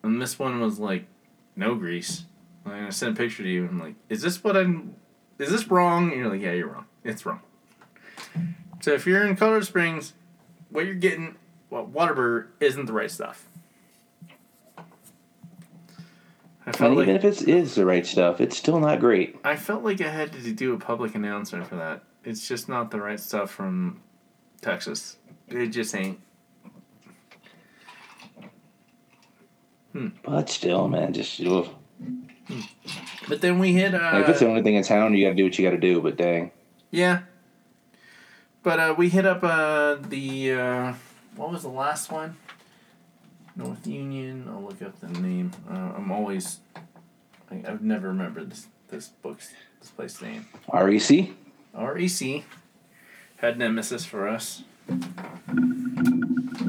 [0.01, 1.05] And this one was like,
[1.55, 2.25] no grease.
[2.65, 3.61] And I sent a picture to you.
[3.61, 4.95] and I'm like, is this what I'm?
[5.39, 6.11] Is this wrong?
[6.11, 6.85] And you're like, yeah, you're wrong.
[7.03, 7.41] It's wrong.
[8.81, 10.13] So if you're in Colorado Springs,
[10.69, 11.35] what you're getting,
[11.69, 13.47] well, Whataburger isn't the right stuff.
[16.65, 19.35] I And felt even if it is the right stuff, it's still not great.
[19.43, 22.03] I felt like I had to do a public announcement for that.
[22.23, 24.01] It's just not the right stuff from
[24.61, 25.17] Texas.
[25.49, 26.19] It just ain't.
[30.23, 31.67] But still, man, just ugh.
[33.27, 33.93] But then we hit.
[33.93, 35.65] Uh, Like, if it's the only thing in town, you got to do what you
[35.65, 36.01] got to do.
[36.01, 36.51] But dang,
[36.91, 37.21] Yeah.
[38.63, 40.93] But uh, we hit up uh, the uh,
[41.35, 42.37] what was the last one?
[43.55, 44.47] North Union.
[44.49, 45.51] I'll look up the name.
[45.69, 46.59] Uh, I'm always.
[47.51, 50.45] I, I've never remembered this this book's this place name.
[50.71, 51.29] REC.
[51.73, 52.43] REC
[53.37, 54.63] had nemesis for us.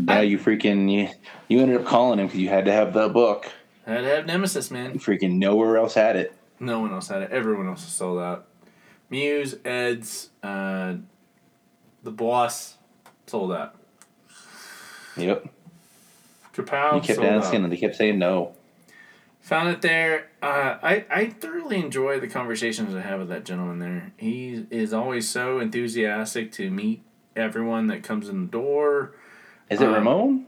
[0.07, 1.09] Yeah, you freaking you,
[1.49, 3.51] you ended up calling him because you had to have the book.
[3.87, 4.95] Had to have nemesis, man.
[4.95, 6.35] You freaking nowhere else had it.
[6.61, 7.30] No one else had it.
[7.30, 8.47] Everyone else was sold out.
[9.11, 10.95] Muse, Ed's, uh,
[12.03, 12.76] the boss,
[13.26, 13.76] sold out.
[15.16, 15.47] Yep.
[16.55, 18.55] Kapow, You kept sold asking, and they kept saying no.
[19.43, 20.29] Found it there.
[20.43, 24.13] Uh, I, I thoroughly enjoy the conversations I have with that gentleman there.
[24.17, 27.03] He is always so enthusiastic to meet
[27.37, 29.13] everyone that comes in the door.
[29.69, 30.47] Is it Um, Ramon?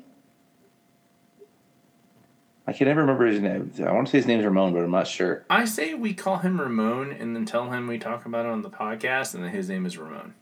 [2.66, 3.70] I can never remember his name.
[3.86, 5.44] I want to say his name's Ramon, but I'm not sure.
[5.48, 8.62] I say we call him Ramon and then tell him we talk about it on
[8.62, 10.34] the podcast and that his name is Ramon.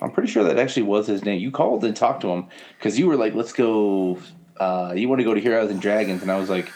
[0.00, 1.40] I'm pretty sure that actually was his name.
[1.40, 2.46] You called and talked to him
[2.78, 4.18] because you were like, "Let's go."
[4.58, 6.70] Uh, you want to go to Heroes and Dragons, and I was like,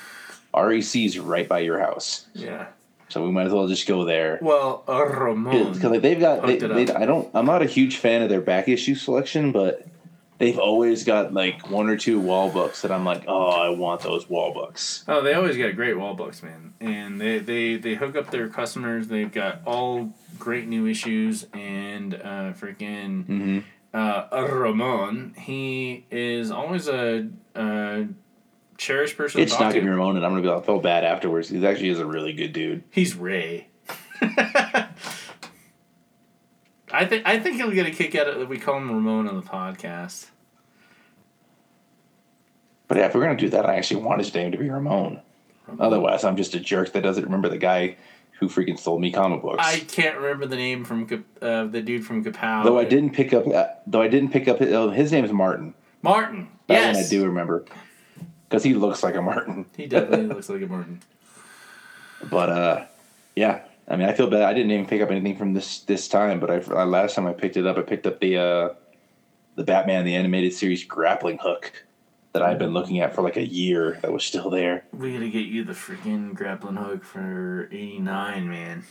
[0.55, 2.67] "REC's right by your house, Yeah.
[3.09, 5.73] so we might as well just go there." Well, uh, Ramon.
[5.73, 8.41] Because like they've got, they, they, I don't, I'm not a huge fan of their
[8.41, 9.87] back issue selection, but
[10.39, 14.01] they've always got like one or two wall books that I'm like, "Oh, I want
[14.03, 16.75] those wall books." Oh, they always got great wall books, man.
[16.81, 19.07] And they, they, they hook up their customers.
[19.09, 20.13] They've got all
[20.43, 21.47] great new issues.
[21.55, 23.59] And uh, freaking hmm
[23.95, 28.07] uh, Ramon, he is always a, a
[28.79, 29.89] cherished person It's not gonna be.
[29.89, 30.51] Ramon, and I'm gonna be.
[30.51, 31.51] I feel bad afterwards.
[31.51, 32.85] He actually is a really good dude.
[32.91, 33.69] He's Ray.
[34.23, 34.87] I
[37.07, 39.37] think I think he'll get a kick out of it we call him Ramon on
[39.37, 40.31] the podcast.
[42.89, 45.21] But yeah, if we're gonna do that, I actually want his name to be Ramon.
[45.79, 47.97] Otherwise, I'm just a jerk that doesn't remember the guy
[48.43, 49.65] who freaking sold me comic books.
[49.65, 51.05] I can't remember the name from
[51.41, 52.65] uh, the dude from Kapow.
[52.65, 53.47] though I didn't pick up.
[53.47, 54.59] Uh, though I didn't pick up.
[54.59, 55.75] His, oh, his name is Martin.
[56.03, 56.49] Martin.
[56.67, 56.97] That yes.
[56.97, 57.65] one I do remember
[58.49, 59.67] because he looks like a Martin.
[59.77, 61.01] He definitely looks like a Martin.
[62.29, 62.85] But uh,
[63.37, 63.61] yeah.
[63.87, 64.43] I mean, I feel bad.
[64.43, 66.41] I didn't even pick up anything from this this time.
[66.41, 68.69] But I uh, last time I picked it up, I picked up the uh,
[69.55, 71.85] the Batman the animated series grappling hook
[72.33, 73.99] that I've been looking at for like a year.
[74.03, 74.85] That was still there.
[74.93, 78.85] We gotta get you the freaking grappling hook for eighty nine, man.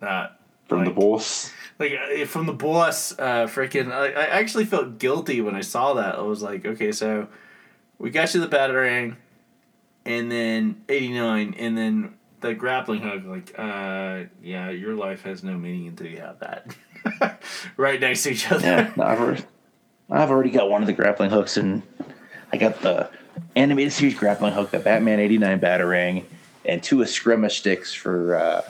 [0.00, 0.38] That
[0.68, 1.50] From like, the boss.
[1.78, 3.92] like uh, from the boss, uh, freaking.
[3.92, 6.16] I, I actually felt guilty when I saw that.
[6.16, 7.28] I was like, okay, so
[7.98, 9.16] we got you the batarang,
[10.04, 13.22] and then eighty nine, and then the grappling hook.
[13.24, 17.40] Like, uh, yeah, your life has no meaning until you have that
[17.76, 18.66] right next to each other.
[18.66, 19.44] Yeah, no, I've already,
[20.10, 21.82] I've already got one of the grappling hooks, and
[22.52, 23.08] I got the
[23.56, 26.24] animated series grappling hook, the Batman '89 Batarang,
[26.64, 28.62] and two Eskrima sticks for uh,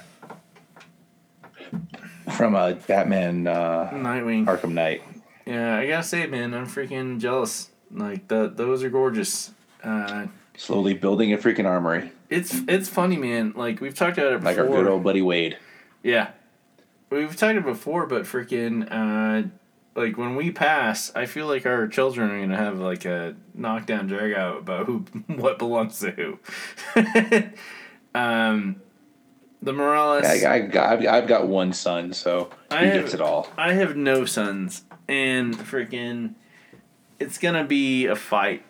[2.36, 4.46] from a Batman uh, Nightwing.
[4.46, 5.02] Arkham Knight.
[5.46, 7.70] Yeah, I gotta say, man, I'm freaking jealous.
[7.90, 9.50] Like the those are gorgeous.
[9.82, 10.26] Uh,
[10.56, 13.52] Slowly building a freaking armory, it's it's funny, man.
[13.56, 14.52] Like we've talked about it before.
[14.52, 15.58] like our good old buddy Wade.
[16.02, 16.30] Yeah.
[17.10, 19.48] We've talked about it before, but freaking uh
[19.94, 24.06] like when we pass, I feel like our children are gonna have like a knockdown
[24.06, 26.38] drag out about who what belongs to who.
[28.14, 28.76] um
[29.62, 33.20] the Morales I, I, I've, I've got one son, so he I have- gets it
[33.20, 33.48] all.
[33.56, 36.34] I have no sons and freaking
[37.20, 38.64] it's gonna be a fight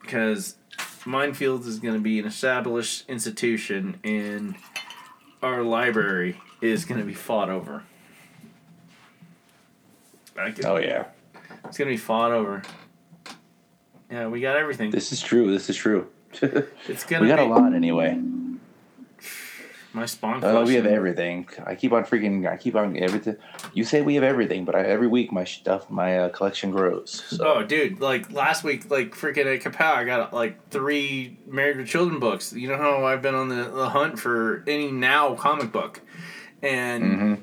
[0.00, 0.56] because
[1.04, 4.54] Minefields is gonna be an established institution and
[5.42, 7.82] our library is gonna be fought over.
[10.64, 11.06] Oh yeah,
[11.64, 12.62] It's gonna be fought over.
[14.10, 14.90] Yeah, we got everything.
[14.90, 15.50] this is true.
[15.50, 16.08] This is true.
[16.88, 18.18] It's gonna we got be a lot anyway.
[19.92, 20.44] my spawn.
[20.44, 21.48] Oh, we have everything.
[21.66, 22.46] I keep on freaking.
[22.46, 23.36] I keep on everything.
[23.74, 27.24] You say we have everything, but I, every week my stuff, my uh, collection grows.
[27.28, 28.00] So Oh, dude!
[28.00, 32.52] Like last week, like freaking at Kapow, I got like three Married with Children books.
[32.52, 36.00] You know how I've been on the, the hunt for any now comic book,
[36.62, 37.38] and Mhm.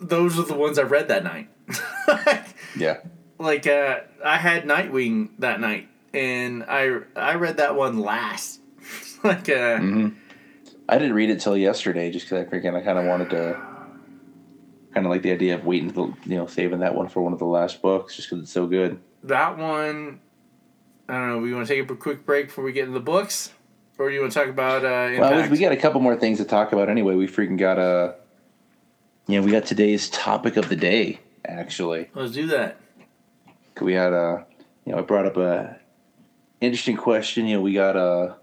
[0.00, 1.48] those are the ones I read that night.
[2.76, 2.98] yeah,
[3.38, 8.60] like uh, I had Nightwing that night, and I I read that one last.
[9.24, 10.08] like uh, hmm
[10.88, 13.60] I didn't read it till yesterday, just because I freaking I kind of wanted to,
[14.94, 17.32] kind of like the idea of waiting, till, you know, saving that one for one
[17.32, 19.00] of the last books, just because it's so good.
[19.24, 20.20] that one.
[21.08, 21.38] I don't know.
[21.38, 23.52] We want to take a quick break before we get into the books,
[23.96, 25.20] or do you want to talk about uh?
[25.20, 27.14] Well, we, we got a couple more things to talk about anyway.
[27.14, 28.16] We freaking got a,
[29.28, 32.10] you know, we got today's topic of the day actually.
[32.14, 32.80] Let's do that.
[33.80, 34.46] we had a
[34.84, 35.78] you know I brought up a
[36.60, 37.46] interesting question.
[37.46, 38.36] You know, we got a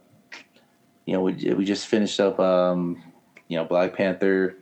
[1.05, 3.01] you know we we just finished up um
[3.47, 4.57] you know Black Panther,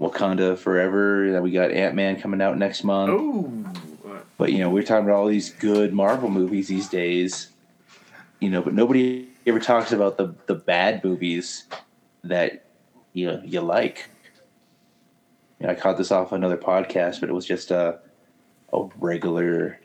[0.00, 1.30] Wakanda Forever.
[1.32, 3.10] Then we got Ant Man coming out next month.
[3.12, 3.52] Oh,
[4.36, 7.48] But you know we're talking about all these good Marvel movies these days.
[8.40, 11.64] You know, but nobody ever talks about the the bad movies
[12.24, 12.64] that
[13.12, 14.08] you know, you like.
[15.60, 18.00] You know, I caught this off another podcast, but it was just a
[18.72, 19.78] a regular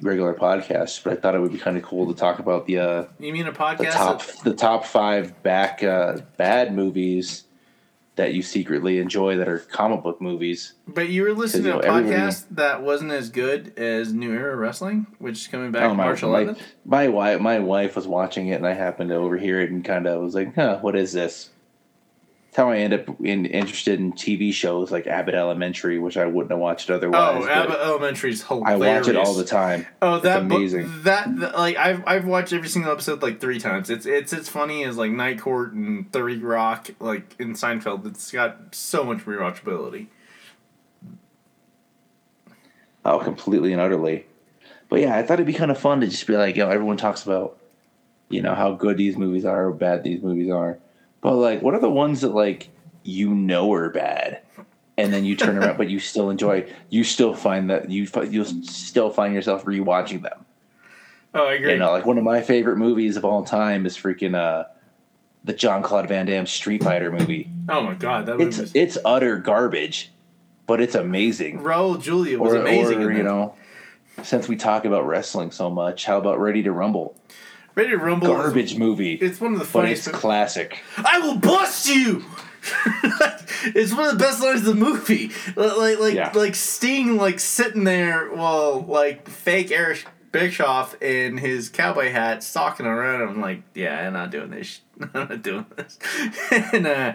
[0.00, 1.02] regular podcast.
[1.04, 3.32] But I thought it would be kind of cool to talk about the uh, you
[3.32, 3.92] mean a the podcast?
[3.92, 7.44] top that- the top five back uh, bad movies
[8.16, 10.74] that you secretly enjoy that are comic book movies.
[10.86, 14.32] but you were listening to a know, everybody- podcast that wasn't as good as New
[14.32, 16.58] Era Wrestling, which is coming back Oh, my, March my, 11th.
[16.84, 20.06] my wife my wife was watching it and I happened to overhear it and kind
[20.06, 21.50] of was like, huh, what is this?
[22.54, 26.24] That's how I end up in, interested in TV shows like Abbott Elementary, which I
[26.26, 27.42] wouldn't have watched otherwise.
[27.44, 28.80] Oh, Abbott Elementary is hilarious.
[28.80, 29.88] I watch it all the time.
[30.00, 31.02] Oh, that It's book- amazing.
[31.02, 33.90] that, that like I've I've watched every single episode like three times.
[33.90, 38.06] It's it's as funny as like Night Court and Thirty Rock, like in Seinfeld.
[38.06, 40.06] It's got so much rewatchability.
[43.04, 44.26] Oh, completely and utterly.
[44.88, 46.70] But yeah, I thought it'd be kind of fun to just be like, you know,
[46.70, 47.58] everyone talks about,
[48.28, 50.78] you know, how good these movies are or bad these movies are.
[51.24, 52.68] But like, what are the ones that like
[53.02, 54.42] you know are bad,
[54.98, 56.70] and then you turn around, but you still enjoy?
[56.90, 60.44] You still find that you you'll still find yourself rewatching them.
[61.32, 61.72] Oh, I agree.
[61.72, 64.64] You know, like one of my favorite movies of all time is freaking uh,
[65.44, 67.50] the Jean-Claude Van Damme Street Fighter movie.
[67.70, 68.78] oh my god, that It's movie.
[68.78, 70.12] it's utter garbage,
[70.66, 73.02] but it's amazing Raul Julia was or, amazing.
[73.02, 73.54] or you know,
[74.22, 77.18] since we talk about wrestling so much, how about Ready to Rumble?
[77.74, 78.28] Ready to Rumble.
[78.28, 80.12] is- Garbage movie, It's one of the but it's funniest.
[80.12, 80.78] classic.
[80.96, 82.24] I will bust you.
[83.64, 85.30] it's one of the best lines of the movie.
[85.56, 86.32] Like like like, Yeah.
[86.34, 92.86] like Sting like sitting there while like fake Eric Bischoff in his cowboy hat stalking
[92.86, 93.40] around him.
[93.40, 94.80] like, yeah, I'm not doing this.
[95.00, 95.98] I'm not doing this.
[96.72, 97.14] and uh,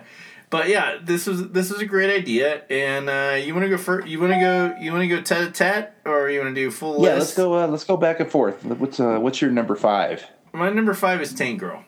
[0.51, 2.63] but yeah, this was this was a great idea.
[2.69, 4.07] And uh, you want to go first?
[4.07, 4.75] You want to go?
[4.79, 7.19] You want to go tete a tete, or you want to do full Yeah, list?
[7.19, 7.53] let's go.
[7.55, 8.63] Uh, let's go back and forth.
[8.65, 10.23] What's uh, what's your number five?
[10.53, 11.83] My number five is Tank Girl.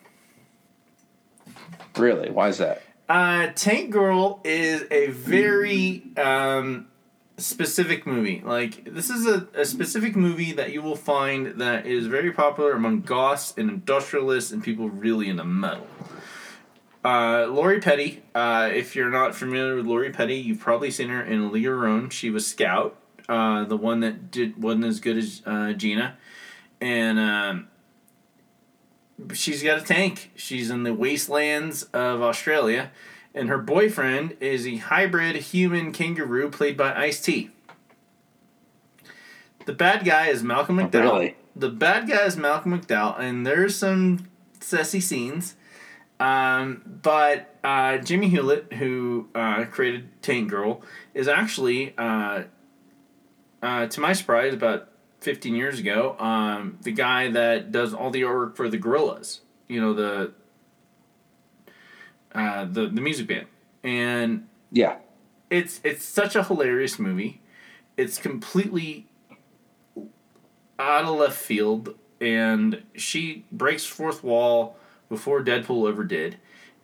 [1.98, 2.30] Really?
[2.30, 2.84] Why is that?
[3.10, 6.88] Uh, Tank Girl is a very um,
[7.38, 8.42] specific movie.
[8.46, 12.72] Like this is a, a specific movie that you will find that is very popular
[12.72, 15.88] among goths and industrialists and people really into metal.
[17.04, 18.22] Uh, Lori Petty.
[18.36, 21.66] Uh, if you're not familiar with Lori Petty, you've probably seen her in A League
[21.66, 22.10] of Her Own.
[22.12, 22.96] She was Scout,
[23.28, 26.18] uh, the one that did wasn't as good as uh, Gina,
[26.80, 27.68] and um,
[29.34, 30.32] she's got a tank.
[30.36, 32.92] She's in the wastelands of Australia,
[33.34, 37.50] and her boyfriend is a hybrid human kangaroo played by Ice T.
[39.66, 41.02] The bad guy is Malcolm McDowell.
[41.02, 41.36] really?
[41.56, 44.28] the bad guy is Malcolm McDowell, and there's some
[44.60, 45.56] sassy scenes.
[46.20, 50.82] Um, but uh, Jamie Hewlett, who uh, created Tank Girl,
[51.14, 52.44] is actually, uh,
[53.62, 54.90] uh, to my surprise, about
[55.22, 59.80] 15 years ago, um, the guy that does all the artwork for the Gorillaz, You
[59.82, 60.32] know the
[62.34, 63.48] uh, the the music band,
[63.84, 64.98] and Yeah.
[65.50, 67.42] it's it's such a hilarious movie.
[67.98, 69.08] It's completely
[70.80, 74.78] out of left field, and she breaks fourth wall
[75.10, 76.38] before Deadpool ever did,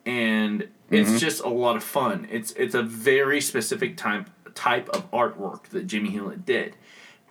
[0.05, 2.27] and it's just a lot of fun.
[2.29, 6.75] It's it's a very specific type type of artwork that Jamie Hewlett did,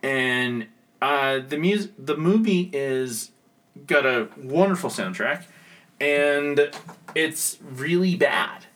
[0.03, 0.67] and
[1.07, 3.31] uh, the music the movie is
[3.87, 5.45] got a wonderful soundtrack,
[6.01, 6.71] and
[7.15, 8.67] it's really bad.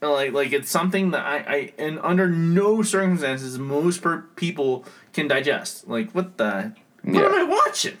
[0.00, 5.26] Like like it's something that I, I and under no circumstances most per people can
[5.28, 5.88] digest.
[5.88, 6.72] Like what the
[7.02, 7.26] what Yeah.
[7.26, 7.98] am I watching?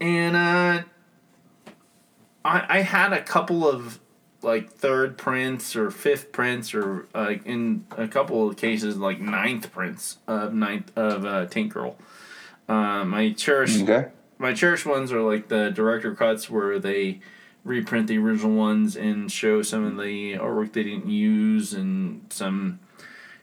[0.00, 0.82] And uh
[2.44, 3.98] I I had a couple of
[4.42, 9.70] like third prints or fifth prints or uh, in a couple of cases like ninth
[9.70, 11.96] prints of ninth of uh, Tank Girl.
[12.70, 14.08] Uh, my cherished Okay.
[14.38, 17.18] my cherished ones are like the director cuts where they
[17.64, 22.78] reprint the original ones and show some of the artwork they didn't use and some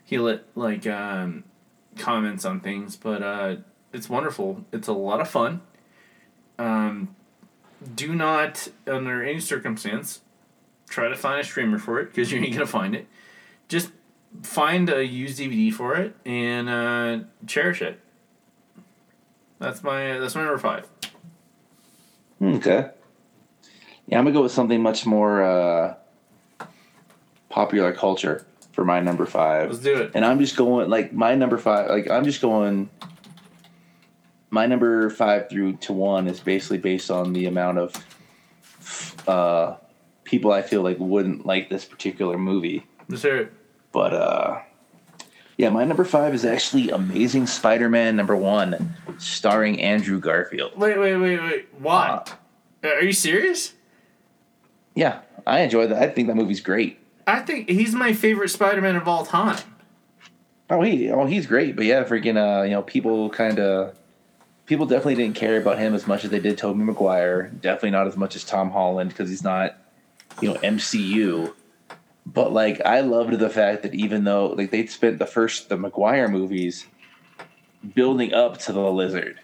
[0.06, 1.44] Hewlett like um,
[1.98, 2.96] comments on things.
[2.96, 3.56] But uh,
[3.92, 4.64] it's wonderful.
[4.72, 5.60] It's a lot of fun.
[6.58, 7.14] Um,
[7.96, 10.22] do not, under any circumstance,
[10.90, 13.08] try to find a streamer for it because you ain't gonna find it.
[13.68, 13.92] Just
[14.42, 18.00] find a used DVD for it and uh, cherish it.
[19.60, 20.88] That's my that's my number five.
[22.42, 22.90] Okay.
[24.08, 25.96] Yeah, I'm gonna go with something much more uh,
[27.50, 29.70] popular culture for my number five.
[29.72, 30.12] Let's do it.
[30.14, 31.90] and I'm just going like my number five.
[31.90, 32.90] Like I'm just going.
[34.50, 39.76] My number five through to one is basically based on the amount of uh,
[40.24, 42.86] people I feel like wouldn't like this particular movie.
[43.10, 43.54] Let's hear it.
[43.92, 44.62] But uh,
[45.58, 50.78] yeah, my number five is actually Amazing Spider-Man number one, starring Andrew Garfield.
[50.78, 51.68] Wait, wait, wait, wait.
[51.80, 52.24] Why?
[52.84, 53.74] Uh, Are you serious?
[54.96, 56.02] yeah, I enjoy that.
[56.02, 57.00] I think that movie's great.
[57.28, 59.58] I think he's my favorite Spider-Man of all time.
[60.70, 61.76] Oh, he, oh, he's great.
[61.76, 63.98] But yeah, freaking, uh, you know, people kind of,
[64.66, 67.50] people definitely didn't care about him as much as they did Tobey Maguire.
[67.62, 69.76] Definitely not as much as Tom Holland because he's not,
[70.42, 71.54] you know, MCU.
[72.34, 75.78] But like, I loved the fact that even though like they'd spent the first the
[75.78, 76.86] McGuire movies
[77.96, 79.40] building up to the Lizard,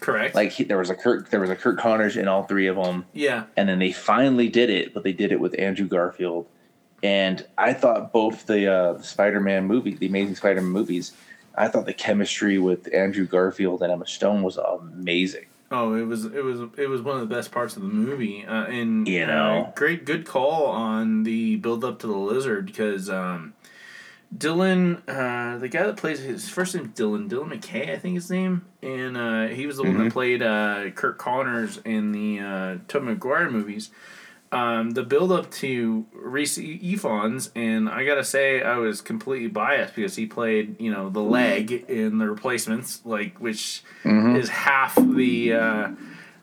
[0.00, 0.34] Correct.
[0.34, 2.76] like he, there was a Kurt, there was a Kurt Connors in all three of
[2.76, 3.44] them, yeah.
[3.54, 6.46] and then they finally did it, but they did it with Andrew Garfield.
[7.02, 11.12] And I thought both the, uh, Spider-Man movie, the Amazing Spider-Man movies,
[11.54, 15.46] I thought the chemistry with Andrew Garfield and Emma Stone was amazing.
[15.72, 18.44] Oh, it was it was it was one of the best parts of the movie,
[18.44, 19.72] uh, and You uh, know.
[19.76, 23.54] great good call on the build up to the lizard because um,
[24.36, 28.30] Dylan, uh, the guy that plays his first name Dylan Dylan McKay, I think his
[28.30, 32.76] name, and uh, he was the one that played uh, Kirk Connors in the uh,
[32.88, 33.90] Tobey Maguire movies.
[34.52, 39.94] Um, the build up to Rhys Ifans, and I gotta say, I was completely biased
[39.94, 43.84] because he played, you know, the leg in the replacements, like which
[44.36, 45.88] is half the uh,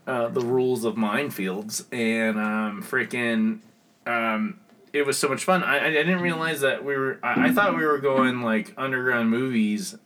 [0.07, 3.59] uh, the rules of minefields, and um, freaking,
[4.05, 4.57] um,
[4.93, 5.61] it was so much fun.
[5.63, 7.19] I, I didn't realize that we were.
[7.21, 9.97] I, I thought we were going like underground movies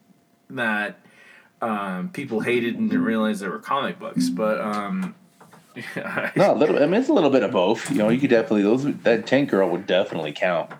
[0.49, 0.97] that
[1.61, 5.13] um, people hated and didn't realize they were comic books, but um,
[6.35, 6.77] No, a little.
[6.77, 7.89] I mean, it's a little bit of both.
[7.91, 10.71] You know, you could definitely those that Tank Girl would definitely count.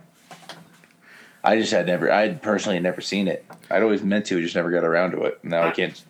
[1.44, 2.12] I just had never.
[2.12, 3.46] I had personally had never seen it.
[3.70, 5.44] I'd always meant to, just never got around to it.
[5.44, 6.02] Now I can't.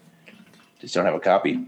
[0.80, 1.66] Just don't have a copy.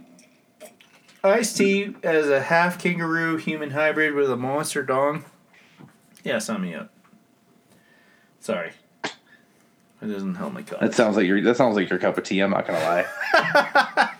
[1.24, 5.24] Ice T as a half kangaroo human hybrid with a monster dong.
[6.24, 6.90] Yeah, sign me up.
[8.40, 8.72] Sorry.
[10.02, 10.80] It doesn't help my cause.
[10.82, 11.42] That sounds like your.
[11.42, 12.42] That sounds like your cup of tea.
[12.42, 14.10] I'm not gonna lie.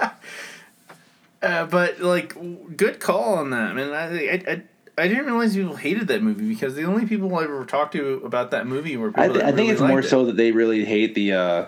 [1.44, 2.36] Uh, but like,
[2.78, 3.92] good call on that, man.
[3.92, 4.64] I, I, I,
[4.98, 8.22] I didn't realize people hated that movie because the only people I ever talked to
[8.24, 10.06] about that movie were people I, th- I think really it's more it.
[10.06, 11.34] so that they really hate the.
[11.34, 11.66] uh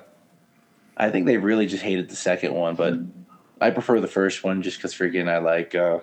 [0.98, 2.94] I think they really just hated the second one, but
[3.60, 5.76] I prefer the first one just because freaking I like.
[5.76, 6.00] uh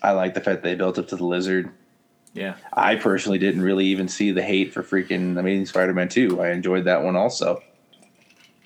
[0.00, 1.70] I like the fact they built up to the lizard.
[2.34, 6.40] Yeah, I personally didn't really even see the hate for freaking Amazing Spider-Man 2.
[6.40, 7.60] I enjoyed that one also.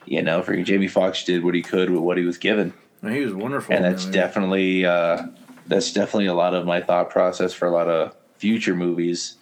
[0.05, 2.75] You know, freaking Jamie Foxx did what he could with what he was given,
[3.11, 3.75] he was wonderful.
[3.75, 5.27] and that's that definitely uh,
[5.67, 9.37] that's definitely a lot of my thought process for a lot of future movies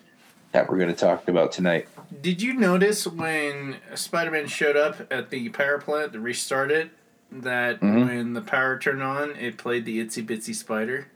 [0.52, 1.88] that we're going to talk about tonight.
[2.20, 6.90] Did you notice when Spider Man showed up at the power plant to restart it?
[7.32, 8.06] that mm-hmm.
[8.06, 11.08] when the power turned on, it played the Itsy Bitsy Spider?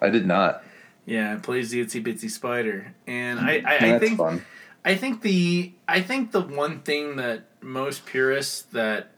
[0.00, 0.62] I did not.
[1.06, 4.44] Yeah, it plays the Itsy Bitsy Spider, and I, I, I think fun.
[4.84, 9.10] I think the I think the one thing that most purists that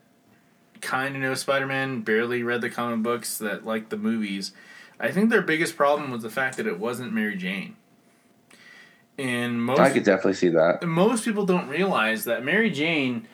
[0.83, 4.53] kind of know Spider Man, barely read the comic books, that like the movies,
[5.01, 7.77] I think their biggest problem was the fact that it wasn't Mary Jane.
[9.19, 10.87] And most I could definitely see that.
[10.87, 13.27] Most people don't realize that Mary Jane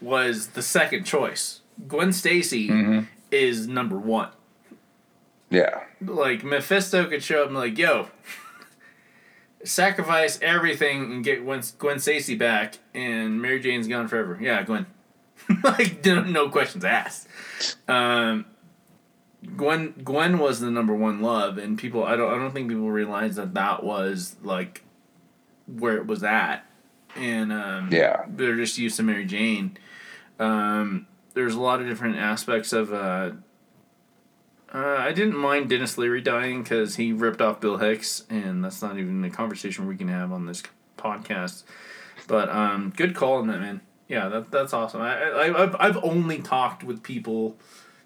[0.00, 1.60] was the second choice.
[1.88, 3.00] Gwen Stacy mm-hmm.
[3.30, 4.30] is number one.
[5.50, 5.84] Yeah.
[6.00, 8.08] Like Mephisto could show up and be like, yo,
[9.64, 14.38] sacrifice everything and get Gwen, Gwen Stacy back, and Mary Jane's gone forever.
[14.40, 14.86] Yeah, Gwen.
[15.64, 17.28] like no questions asked.
[17.88, 18.46] Um,
[19.56, 22.90] Gwen Gwen was the number one love, and people I don't I don't think people
[22.90, 24.84] realize that that was like
[25.66, 26.64] where it was at,
[27.16, 29.76] and um, yeah, they're just used to Mary Jane.
[30.38, 32.92] Um, there's a lot of different aspects of.
[32.92, 33.32] Uh,
[34.72, 38.82] uh, I didn't mind Denis Leary dying because he ripped off Bill Hicks, and that's
[38.82, 40.64] not even a conversation we can have on this
[40.96, 41.62] podcast.
[42.26, 43.82] But um, good call on that man.
[44.08, 45.00] Yeah, that that's awesome.
[45.00, 47.56] I, I I've I've only talked with people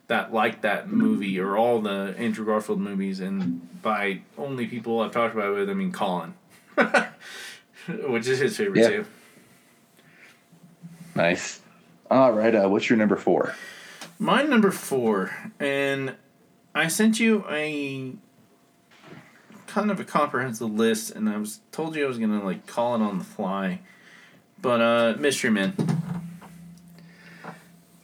[0.06, 5.12] that like that movie or all the Andrew Garfield movies, and by only people I've
[5.12, 6.34] talked about with, I mean Colin,
[8.06, 8.88] which is his favorite yeah.
[8.88, 9.06] too.
[11.14, 11.60] Nice.
[12.10, 12.54] All right.
[12.54, 13.54] Uh, what's your number four?
[14.18, 16.14] My number four, and
[16.74, 18.14] I sent you a
[19.66, 22.94] kind of a comprehensive list, and I was told you I was gonna like call
[22.94, 23.80] it on the fly,
[24.60, 25.74] but uh, Mystery Man.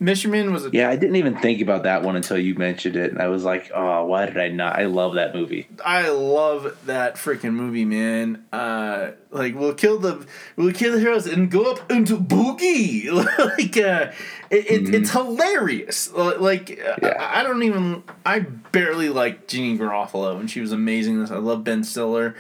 [0.05, 0.91] Mystery Man was a yeah.
[0.91, 3.71] I didn't even think about that one until you mentioned it, and I was like,
[3.75, 4.79] oh, why did I not?
[4.79, 5.67] I love that movie.
[5.85, 8.45] I love that freaking movie, man.
[8.53, 10.27] Uh, like we'll kill the
[10.57, 13.11] we'll kill the heroes and go up into boogie.
[13.39, 14.13] like uh,
[14.51, 14.95] it, it mm-hmm.
[14.95, 16.13] it's hilarious.
[16.13, 16.97] Like yeah.
[17.03, 21.25] I, I, don't even I barely like Janeane Garofalo, and she was amazing.
[21.31, 22.35] I love Ben Stiller.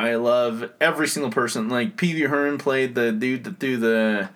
[0.00, 1.68] I love every single person.
[1.68, 4.30] Like Pee Wee Herman played the dude that threw the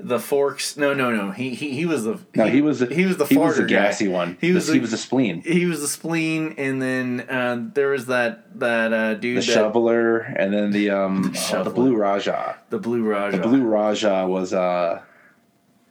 [0.00, 0.76] the forks.
[0.76, 1.30] No, no, no.
[1.30, 2.46] He he, he was the no.
[2.46, 4.12] He, was the, he was the he was the gassy guy.
[4.12, 4.38] one.
[4.40, 5.42] He was the, he was the spleen.
[5.42, 9.36] He was the spleen, and then uh, there was that that uh, dude.
[9.40, 12.58] The that, shoveler, and then the um the, oh, the blue Raja.
[12.70, 13.36] The blue Raja.
[13.36, 15.00] The blue Raja was uh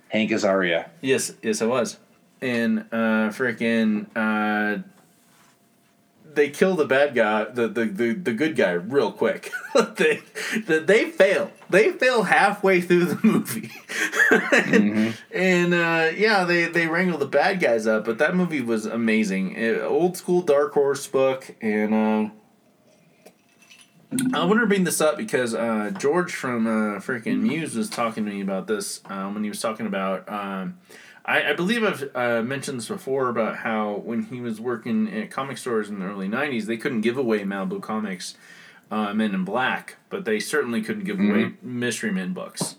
[0.09, 0.89] Hank Azaria.
[0.99, 1.97] Yes, yes, it was,
[2.41, 4.83] and uh freaking uh
[6.35, 9.51] they kill the bad guy, the the, the, the good guy, real quick.
[9.73, 10.21] they,
[10.65, 11.51] the, they fail.
[11.69, 13.71] They fail halfway through the movie,
[14.31, 15.11] and, mm-hmm.
[15.35, 18.05] and uh, yeah, they they wrangle the bad guys up.
[18.05, 19.55] But that movie was amazing.
[19.55, 22.29] It, old school dark horse book, and uh,
[24.33, 28.25] I wanted to bring this up because uh, George from uh, freaking Muse was talking
[28.25, 30.29] to me about this um, when he was talking about.
[30.29, 30.79] Um,
[31.25, 35.31] I, I believe I've uh, mentioned this before about how when he was working at
[35.31, 38.35] comic stores in the early 90s, they couldn't give away Malibu Comics
[38.91, 41.31] uh, Men in Black, but they certainly couldn't give mm-hmm.
[41.31, 42.75] away Mystery Men books.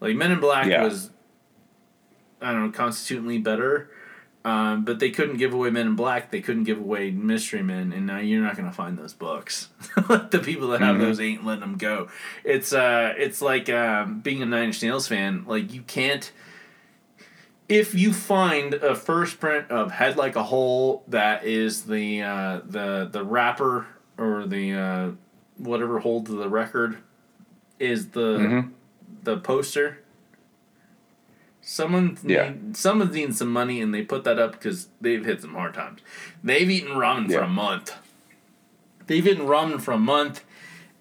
[0.00, 0.84] Like, Men in Black yeah.
[0.84, 1.10] was,
[2.40, 3.90] I don't know, constitutionally better,
[4.44, 6.30] um, but they couldn't give away Men in Black.
[6.30, 9.70] They couldn't give away Mystery Men, and now you're not going to find those books.
[9.96, 11.04] the people that have mm-hmm.
[11.04, 12.08] those ain't letting them go.
[12.44, 15.44] It's uh, it's like um, being a Nine Inch Nails fan.
[15.48, 16.30] Like, you can't
[17.68, 22.60] if you find a first print of Head Like a Hole that is the uh,
[22.64, 25.10] the the wrapper or the uh,
[25.58, 26.98] whatever holds the record
[27.78, 28.68] is the mm-hmm.
[29.22, 30.02] the poster.
[31.60, 32.50] Someone yeah.
[32.50, 35.74] need, someone's needing some money and they put that up because they've hit some hard
[35.74, 36.00] times.
[36.42, 37.38] They've eaten ramen yeah.
[37.38, 37.94] for a month.
[39.06, 40.44] They've eaten ramen for a month,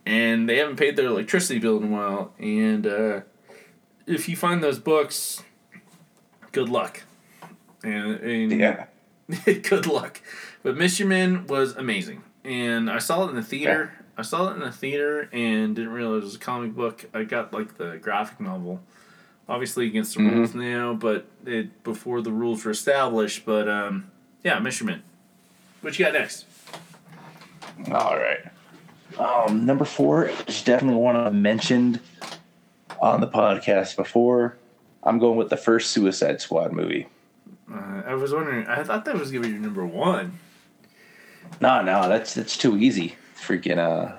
[0.05, 2.34] and they haven't paid their electricity bill in a while.
[2.38, 3.22] And uh,
[4.05, 5.41] if you find those books,
[6.58, 7.03] good luck.
[7.84, 8.86] And, and yeah,
[9.45, 10.22] good luck.
[10.64, 13.93] But Men was amazing, and I saw it in the theater.
[13.93, 14.03] Yeah.
[14.18, 17.05] I saw it in the theater and didn't realize it was a comic book.
[17.14, 18.82] I got like the graphic novel,
[19.47, 20.38] obviously against the mm-hmm.
[20.38, 23.45] rules now, but it before the rules were established.
[23.45, 24.10] But um,
[24.43, 25.03] yeah, Men.
[25.82, 26.45] What you got next?
[27.91, 28.39] All right.
[29.20, 31.99] Um, number four is definitely one I mentioned
[32.99, 34.58] on the podcast before.
[35.04, 37.08] I'm going with the first Suicide Squad movie.
[37.72, 38.68] Uh, I was wondering.
[38.68, 40.39] I thought that was gonna be your number one.
[41.62, 43.16] No, no, that's that's too easy.
[43.36, 44.18] Freaking uh,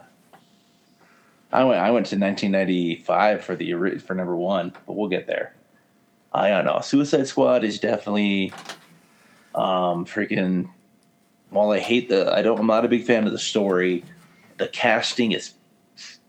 [1.53, 5.55] I went I went to 1995 for the for number one, but we'll get there.
[6.33, 6.81] I don't know.
[6.81, 8.53] Suicide Squad is definitely
[9.55, 10.71] um freaking.
[11.51, 12.61] While I hate the, I don't.
[12.61, 14.05] I'm not a big fan of the story.
[14.59, 15.55] The casting is,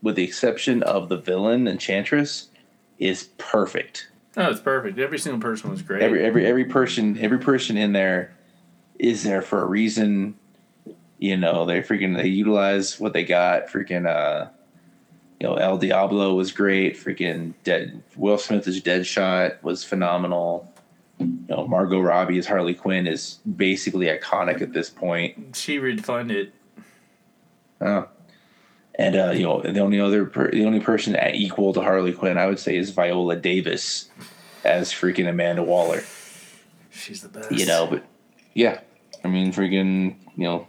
[0.02, 2.48] with the exception of the villain Enchantress,
[3.00, 5.00] is perfect Oh, it's perfect.
[5.00, 6.02] Every single person was great.
[6.02, 8.36] Every every every person every person in there
[8.98, 10.36] is there for a reason.
[11.18, 13.68] You know, they freaking they utilize what they got.
[13.68, 14.50] Freaking uh
[15.40, 16.98] you know, El Diablo was great.
[16.98, 20.72] Freaking dead Will Smith as Deadshot was phenomenal.
[21.18, 25.56] You know, Margot Robbie as Harley Quinn is basically iconic at this point.
[25.56, 26.54] she redefined it.
[27.82, 28.08] Oh.
[29.00, 32.38] And uh, you know, the only other per- the only person equal to Harley Quinn,
[32.38, 34.10] I would say, is Viola Davis
[34.66, 36.04] as freaking Amanda Waller.
[36.92, 37.50] She's the best.
[37.50, 38.04] You know, but
[38.54, 38.82] yeah,
[39.24, 40.68] I mean, freaking, you know,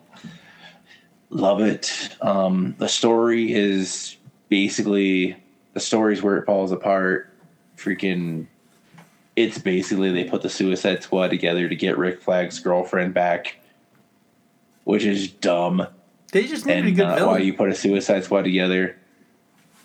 [1.31, 2.17] love it.
[2.21, 4.17] Um, the story is
[4.49, 5.37] basically
[5.73, 7.35] the story's where it falls apart.
[7.77, 8.47] Freaking,
[9.35, 13.57] it's basically they put the Suicide Squad together to get Rick Flag's girlfriend back,
[14.85, 15.85] which is dumb
[16.33, 17.31] They just needed a and good uh, villain.
[17.31, 18.97] why you put a Suicide Squad together.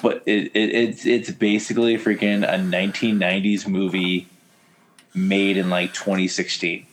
[0.02, 4.28] But it, it it's it's basically freaking a 1990s movie
[5.14, 6.86] made in like 2016.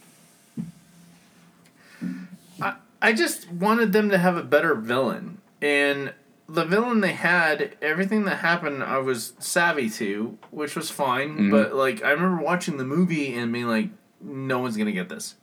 [2.60, 5.38] I, I just wanted them to have a better villain.
[5.60, 6.14] And
[6.48, 11.30] the villain they had, everything that happened, I was savvy to, which was fine.
[11.30, 11.50] Mm-hmm.
[11.50, 13.88] But, like, I remember watching the movie and being like,
[14.20, 15.34] no one's going to get this.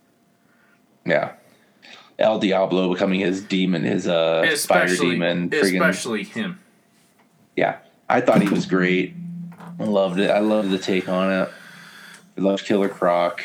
[1.06, 1.34] Yeah.
[2.20, 5.50] El Diablo becoming his demon, his uh fire demon.
[5.50, 6.60] Friggin', especially him.
[7.56, 9.16] yeah, I thought he was great.
[9.80, 10.30] I loved it.
[10.30, 11.50] I loved the take on it.
[12.38, 13.44] I loved Killer Croc.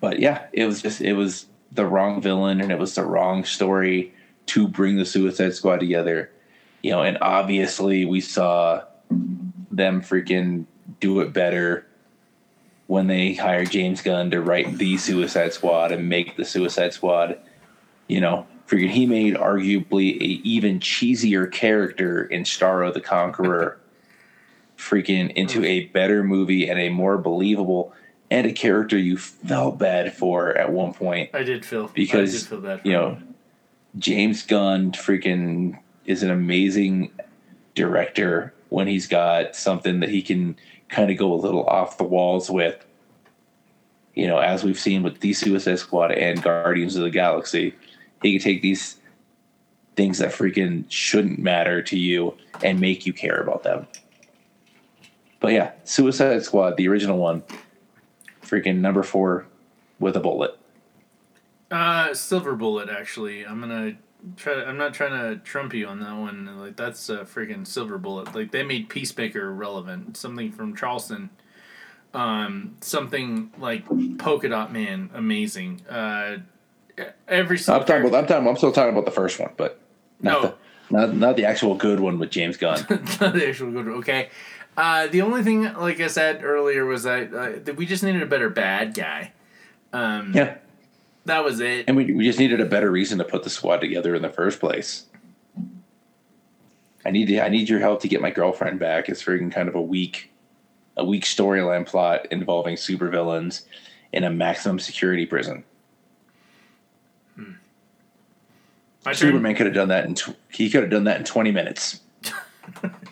[0.00, 3.44] But yeah, it was just it was the wrong villain and it was the wrong
[3.44, 4.12] story
[4.46, 6.30] to bring the Suicide Squad together.
[6.82, 8.82] You know, and obviously we saw
[9.70, 10.64] them freaking
[11.00, 11.87] do it better
[12.88, 17.38] when they hired James Gunn to write the Suicide Squad and make the Suicide Squad.
[18.08, 23.78] You know, freaking he made arguably a even cheesier character in Starro the Conqueror
[24.78, 27.92] freaking into a better movie and a more believable
[28.30, 32.38] and a character you felt bad for at one point I did feel because I
[32.38, 33.34] did feel bad for you know him.
[33.98, 37.10] James Gunn freaking is an amazing
[37.74, 40.56] director when he's got something that he can
[40.88, 42.84] kind of go a little off the walls with.
[44.14, 47.74] You know, as we've seen with the Suicide Squad and Guardians of the Galaxy,
[48.20, 48.96] he can take these
[49.94, 53.86] things that freaking shouldn't matter to you and make you care about them.
[55.40, 57.44] But yeah, Suicide Squad, the original one,
[58.42, 59.46] freaking number four
[60.00, 60.58] with a bullet.
[61.70, 62.88] Uh, Silver Bullet.
[62.88, 63.94] Actually, I'm gonna
[64.36, 64.54] try.
[64.64, 66.58] I'm not trying to trump you on that one.
[66.58, 68.34] Like that's a freaking Silver Bullet.
[68.34, 70.16] Like they made Peacemaker relevant.
[70.16, 71.30] Something from Charleston.
[72.14, 73.84] Um, something like
[74.18, 75.82] Polka Dot Man, amazing.
[75.88, 76.38] Uh,
[77.28, 78.14] every I'm talking about.
[78.14, 78.48] I'm talking.
[78.48, 79.78] I'm still talking about the first one, but
[80.20, 80.48] not No.
[80.48, 80.54] the
[80.96, 82.80] not not the actual good one with James Gunn.
[83.20, 83.86] not the actual good.
[83.86, 83.94] One.
[83.98, 84.30] Okay.
[84.76, 88.22] Uh, the only thing, like I said earlier, was that, uh, that we just needed
[88.22, 89.32] a better bad guy.
[89.92, 90.58] Um, yeah,
[91.24, 91.84] That was it.
[91.88, 94.30] and we we just needed a better reason to put the squad together in the
[94.30, 95.06] first place.
[97.04, 99.08] I need to, I need your help to get my girlfriend back.
[99.08, 100.30] It's freaking kind of a weak,
[100.96, 103.64] a weak storyline plot involving supervillains
[104.12, 105.64] in a maximum security prison.
[107.36, 107.52] Hmm.
[109.04, 109.14] Turn?
[109.14, 112.00] Superman could have done that in tw- he could have done that in twenty minutes.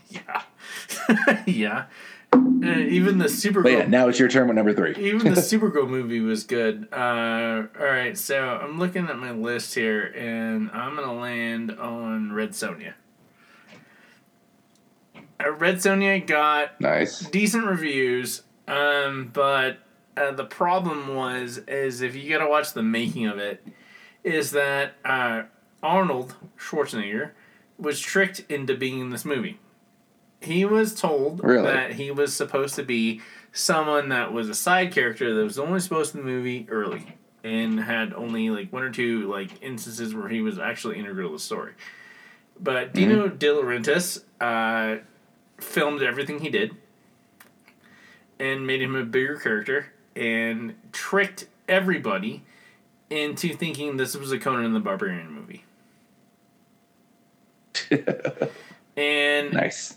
[0.09, 0.43] Yeah.
[1.47, 1.85] yeah.
[2.33, 3.62] Uh, even the Supergirl.
[3.64, 4.95] But yeah, now it's your turn with number three.
[4.97, 6.89] even the Supergirl movie was good.
[6.93, 12.33] Uh, all right, so I'm looking at my list here, and I'm gonna land on
[12.33, 12.95] Red Sonja.
[15.45, 17.20] Uh, Red Sonja got Nice.
[17.20, 19.79] decent reviews, um, but
[20.16, 23.64] uh, the problem was is if you gotta watch the making of it,
[24.24, 25.43] is that uh,
[25.83, 27.31] Arnold Schwarzenegger
[27.79, 29.61] was tricked into being in this movie.
[30.41, 31.66] He was told Really?
[31.66, 33.20] that he was supposed to be
[33.53, 36.66] someone that was a side character that was only supposed to be in the movie
[36.68, 41.30] early and had only like one or two like instances where he was actually integral
[41.30, 41.72] to the story.
[42.61, 45.03] But Dino De Laurentiis uh,
[45.59, 46.76] filmed everything he did
[48.39, 52.43] and made him a bigger character and tricked everybody
[53.11, 55.64] into thinking this was a Conan the Barbarian movie.
[58.97, 59.97] and Nice.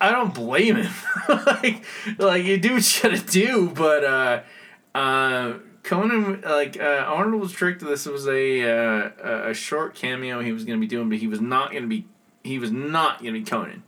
[0.00, 0.92] I don't blame him.
[1.28, 1.84] like,
[2.18, 4.40] like you do what you gotta do, but uh,
[4.94, 7.80] uh, Conan, like uh, Arnold was tricked.
[7.84, 11.40] This was a uh, a- short cameo he was gonna be doing, but he was
[11.40, 12.06] not gonna be.
[12.44, 13.82] He was not gonna be Conan.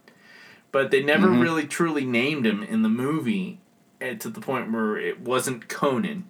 [0.73, 1.43] But they never Mhm.
[1.43, 3.61] really truly named him in the movie,
[4.01, 6.25] eh, to the point where it wasn't Conan.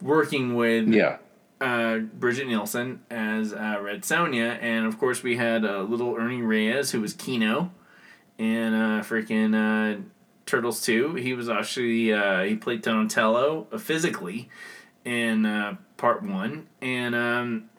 [0.00, 1.18] Working with Yeah.
[1.60, 6.42] uh, Brigitte Nielsen as uh, Red Sonja, and of course we had uh, little Ernie
[6.42, 7.72] Reyes who was Kino,
[8.38, 10.00] and uh, freaking uh,
[10.46, 11.14] Turtles Two.
[11.14, 14.48] He was actually uh, he played Donatello uh, physically
[15.04, 17.70] in uh, part one, and um,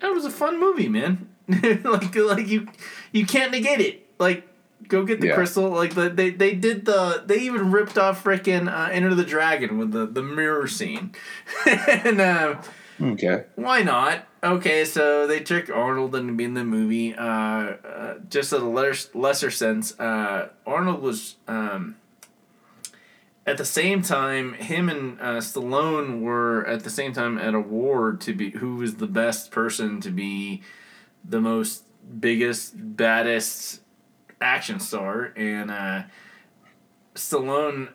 [0.00, 1.28] that was a fun movie, man.
[1.84, 2.68] like like you
[3.12, 4.06] you can't negate it.
[4.18, 4.46] Like
[4.88, 5.34] go get the Yeah.
[5.34, 5.68] crystal.
[5.70, 9.76] Like the, they they did the they even ripped off frickin' uh, Enter the Dragon
[9.78, 11.12] with the the mirror scene,
[11.66, 12.20] and.
[12.20, 12.62] Uh,
[13.02, 13.42] Okay.
[13.56, 14.24] why not?
[14.44, 17.14] Okay, so they trick Arnold into being in the movie.
[17.14, 21.96] Uh, uh, just at a lesser, lesser sense, uh, Arnold was um,
[23.46, 24.52] at the same time.
[24.52, 28.76] Him and uh, Stallone were at the same time at a war to be who
[28.76, 30.60] was the best person to be
[31.24, 31.84] the most
[32.20, 33.80] biggest baddest
[34.42, 36.02] action star, and uh,
[37.14, 37.88] Stallone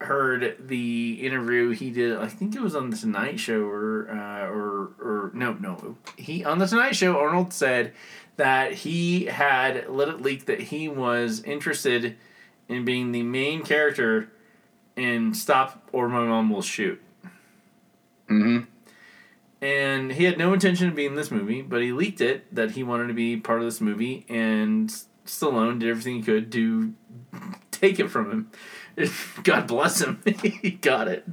[0.00, 2.16] heard the interview he did.
[2.16, 5.96] I think it was on the Tonight Show, or uh, or or no, no.
[6.16, 7.92] He on the Tonight Show, Arnold said
[8.36, 12.16] that he had let it leak that he was interested
[12.68, 14.30] in being the main character
[14.96, 17.02] in Stop or My Mom Will Shoot.
[18.28, 18.60] Mm-hmm.
[19.62, 22.70] And he had no intention of being in this movie, but he leaked it that
[22.70, 24.88] he wanted to be part of this movie, and
[25.26, 26.94] Stallone did everything he could to
[27.70, 28.50] take it from him.
[29.42, 31.24] God bless him, he got it.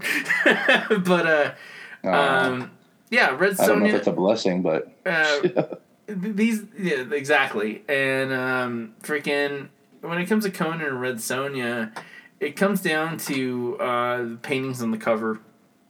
[0.45, 1.55] but
[2.03, 2.72] uh, um,
[3.10, 3.95] yeah, Red I don't know if Sonja.
[3.95, 5.76] that's a blessing, but Uh,
[6.08, 9.68] these yeah exactly and um freaking
[10.01, 11.91] when it comes to Conan and Red Sonja,
[12.39, 15.39] it comes down to uh the paintings on the cover.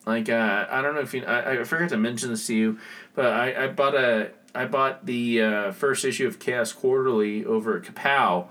[0.05, 2.79] Like uh, I don't know if you I, I forgot to mention this to you,
[3.13, 7.77] but I, I bought a I bought the uh, first issue of Chaos Quarterly over
[7.77, 8.47] at Kapow,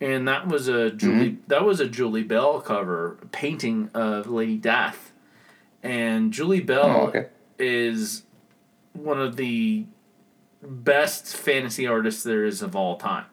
[0.00, 5.12] and that was a Julie that was a Julie Bell cover painting of Lady Death,
[5.82, 7.26] and Julie Bell Oh, okay.
[7.58, 8.22] is
[8.92, 9.86] one of the
[10.62, 13.26] best fantasy artists there is of all time.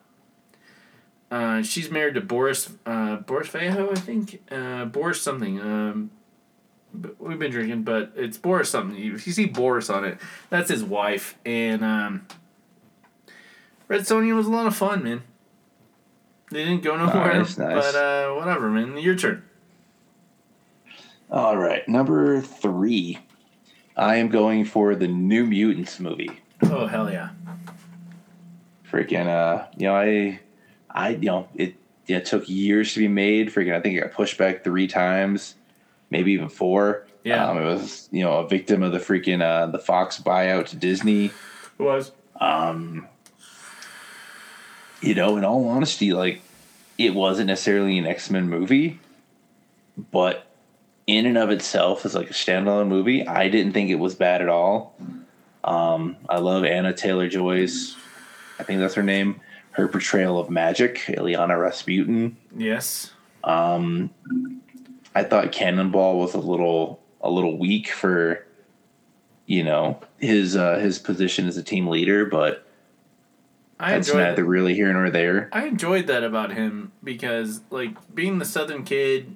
[1.31, 4.41] Uh, she's married to Boris uh, Boris Vallejo, I think.
[4.51, 5.59] Uh, Boris something.
[5.59, 6.11] Um,
[7.19, 8.97] we've been drinking, but it's Boris something.
[8.99, 10.19] You- If you see Boris on it,
[10.51, 11.35] that's his wife.
[11.43, 12.27] And um,
[13.87, 15.23] Red Sonja was a lot of fun, man.
[16.53, 17.91] They didn't go nowhere, Nice, nice.
[17.91, 18.97] but uh, whatever, man.
[18.97, 19.43] Your turn.
[21.31, 21.87] all right.
[21.89, 23.17] Number three,
[23.97, 26.29] I am going for the New Mutants movie.
[26.63, 27.29] Oh hell yeah!
[28.89, 30.39] Freaking, uh, you know, I,
[30.91, 31.75] I, you know, it,
[32.07, 33.49] it took years to be made.
[33.49, 35.55] Freaking, I think it got pushed back three times,
[36.11, 37.07] maybe even four.
[37.23, 37.47] Yeah.
[37.49, 40.75] Um, it was, you know, a victim of the freaking uh, the Fox buyout to
[40.75, 41.25] Disney.
[41.25, 41.33] It
[41.79, 42.11] was.
[42.39, 43.07] Um,
[45.01, 46.41] you know, in all honesty, like
[46.97, 48.99] it wasn't necessarily an X Men movie,
[50.11, 50.47] but
[51.07, 54.41] in and of itself as like a standalone movie, I didn't think it was bad
[54.41, 54.95] at all.
[55.63, 57.95] Um, I love Anya Taylor-Joy's,
[58.59, 59.39] I think that's her name,
[59.71, 62.37] her portrayal of Magik, Illyana Rasputin.
[62.55, 63.11] Yes.
[63.43, 64.11] Um,
[65.15, 68.45] I thought Cannonball was a little a little weak for,
[69.45, 72.67] you know, his uh, his position as a team leader, but
[73.79, 74.23] I that's enjoyed.
[74.23, 75.49] neither really here nor there.
[75.51, 79.35] I enjoyed that about him because, like, being the Southern kid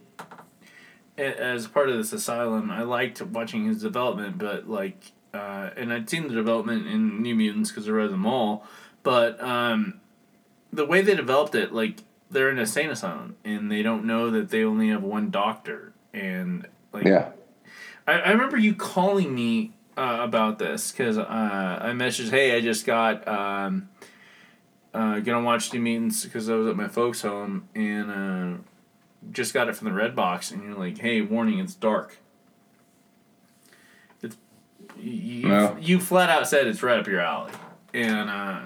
[1.18, 4.38] as part of this asylum, I liked watching his development.
[4.38, 8.26] But like, uh, and I'd seen the development in New Mutants because I read them
[8.26, 8.66] all.
[9.04, 10.00] But um,
[10.72, 14.30] the way they developed it, like, they're in a sane asylum and they don't know
[14.32, 15.94] that they only have one doctor.
[16.14, 17.30] And like, Yeah.
[18.06, 21.26] I, I remember you calling me uh, about this because uh,
[21.82, 23.90] I messaged, "Hey, I just got um,
[24.94, 28.58] uh, gonna watch the Mutants because I was at my folks' home and uh,
[29.32, 32.18] just got it from the Red Box." And you're like, "Hey, warning, it's dark."
[34.22, 34.38] It's
[35.00, 35.78] you, No.
[35.80, 37.52] you flat out said it's right up your alley,
[37.94, 38.60] and uh,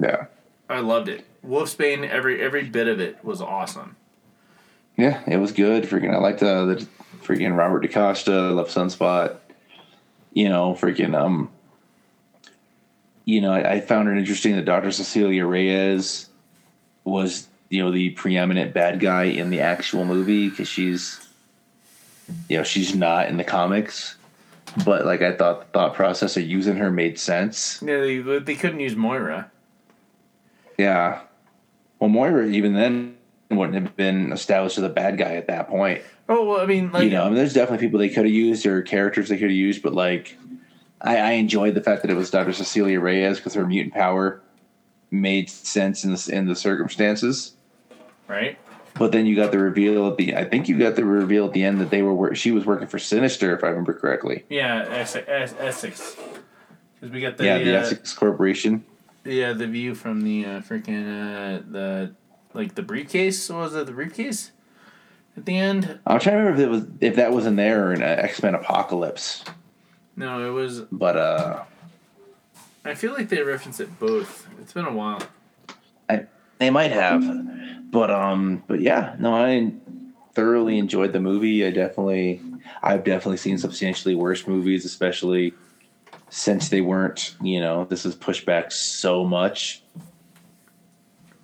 [0.00, 0.26] Yeah.
[0.70, 1.24] I loved it.
[1.46, 3.96] Wolfsbane, every every bit of it was awesome.
[4.96, 5.84] Yeah, it was good.
[5.84, 6.86] Freaking, I liked uh, the
[7.22, 8.32] freaking Robert DaCosta.
[8.32, 9.36] I love Sunspot.
[10.32, 11.50] You know, freaking um.
[13.28, 14.90] You know, I, I found it interesting that Dr.
[14.90, 16.30] Cecilia Reyes
[17.04, 21.20] was, you know, the preeminent bad guy in the actual movie because she's,
[22.48, 24.16] you know, she's not in the comics.
[24.82, 27.82] But like, I thought the thought process of using her made sense.
[27.82, 29.50] Yeah, they, they couldn't use Moira.
[30.78, 31.20] Yeah.
[31.98, 33.14] Well, Moira even then
[33.50, 36.00] wouldn't have been established as a bad guy at that point.
[36.30, 38.32] Oh well, I mean, like you know, I mean, there's definitely people they could have
[38.32, 40.34] used or characters they could have used, but like,
[41.00, 42.52] I, I enjoyed the fact that it was Dr.
[42.52, 44.40] Cecilia Reyes because her mutant power
[45.10, 47.54] made sense in the, in the circumstances.
[48.26, 48.58] right?
[48.94, 50.34] But then you got the reveal at the.
[50.36, 52.88] I think you got the reveal at the end that they were she was working
[52.88, 54.44] for Sinister, if I remember correctly.
[54.48, 55.28] Yeah, Essex.
[55.28, 56.16] Essex.
[56.94, 58.84] Because we got the yeah, the uh, Essex Corporation.
[59.24, 62.12] yeah the view from the uh, freaking uh, the
[62.54, 63.48] like the briefcase.
[63.48, 64.50] What was it the briefcase?
[65.36, 67.86] At the end, I'm trying to remember if it was if that was in there
[67.86, 69.44] or in uh, X Men Apocalypse.
[70.18, 70.80] No, it was.
[70.80, 71.62] But uh,
[72.84, 74.48] I feel like they reference it both.
[74.60, 75.22] It's been a while.
[76.08, 76.26] I
[76.58, 77.22] they might have,
[77.90, 79.72] but um, but yeah, no, I
[80.34, 81.64] thoroughly enjoyed the movie.
[81.64, 82.42] I definitely,
[82.82, 85.54] I've definitely seen substantially worse movies, especially
[86.30, 89.82] since they weren't, you know, this is pushed back so much.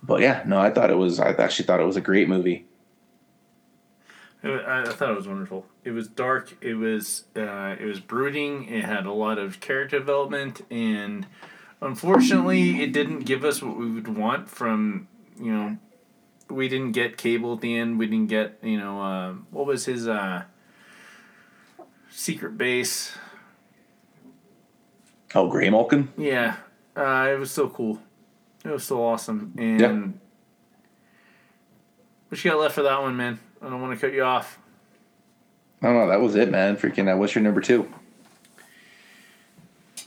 [0.03, 1.20] But yeah, no, I thought it was.
[1.20, 2.66] I actually thought it was a great movie.
[4.45, 5.64] I, I thought it was wonderful.
[5.84, 6.57] It was dark.
[6.61, 8.68] It was uh, it was brooding.
[8.68, 11.26] It had a lot of character development, and
[11.80, 15.09] unfortunately, it didn't give us what we would want from
[15.40, 15.76] you know.
[16.51, 17.99] We didn't get cable at the end.
[17.99, 20.42] We didn't get you know uh, what was his uh,
[22.11, 23.12] secret base.
[25.34, 26.09] Oh, Graymalkin.
[26.16, 26.57] Yeah,
[26.97, 27.99] uh, it was so cool.
[28.64, 29.53] It was so awesome.
[29.59, 30.07] And Yeah.
[32.28, 33.40] what you got left for that one, man?
[33.65, 34.59] I don't want to cut you off.
[35.81, 36.09] I don't know.
[36.09, 36.77] That was it, man.
[36.77, 37.12] Freaking.
[37.12, 37.91] Uh, what's your number two?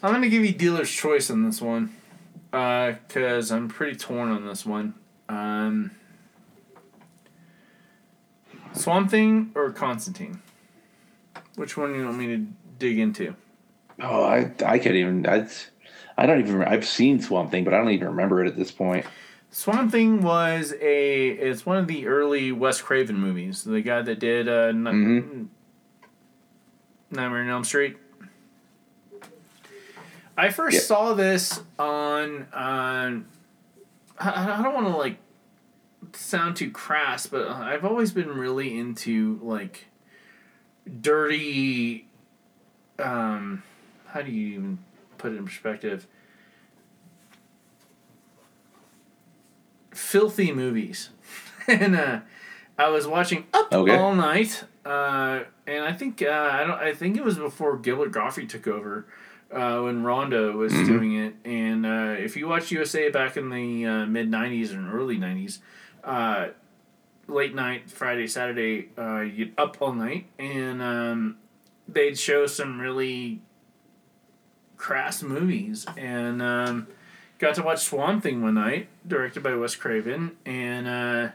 [0.04, 1.96] I'm gonna give you dealer's choice on this one,
[2.52, 4.94] because I'm pretty torn on this one.
[5.28, 5.92] Um,
[8.74, 10.42] Swamp Thing or Constantine?
[11.56, 12.46] Which one do you want me to
[12.78, 13.36] dig into?
[14.00, 15.26] Oh, I I can't even.
[15.28, 15.48] I
[16.16, 16.64] I don't even.
[16.64, 19.06] I've seen Swamp Thing, but I don't even remember it at this point.
[19.58, 23.64] Swamp Thing was a it's one of the early Wes Craven movies.
[23.64, 25.48] The guy that did uh, N- Mhm.
[27.10, 27.98] Nightmare on Elm Street.
[30.38, 30.82] I first Yeah.
[30.82, 33.26] saw this on on.
[34.20, 35.18] I, I don't want to like
[36.14, 39.88] sound too crass, but I've always been really into like
[41.02, 42.06] dirty.
[43.00, 43.64] Um,
[44.10, 44.78] how do you even
[45.18, 46.06] put it in perspective?
[49.98, 51.10] Filthy movies.
[51.68, 52.20] and uh,
[52.78, 53.96] I was watching Up Okay.
[53.96, 56.80] All Night, uh, and I think uh, I don't.
[56.80, 59.06] I think it was before Gilbert Gottfried took over
[59.52, 61.36] uh, when Rhonda was doing it.
[61.44, 65.60] And uh, if you watch USA back in the uh, mid '90s and early '90s,
[66.04, 66.50] uh,
[67.28, 71.38] late night Friday Saturday, uh, you'd up all night, and um,
[71.88, 73.42] they'd show some really
[74.78, 76.42] crass movies and.
[76.42, 76.88] Um,
[77.40, 81.30] got to watch Swamp Thing one night, directed by Wes Craven, and uh,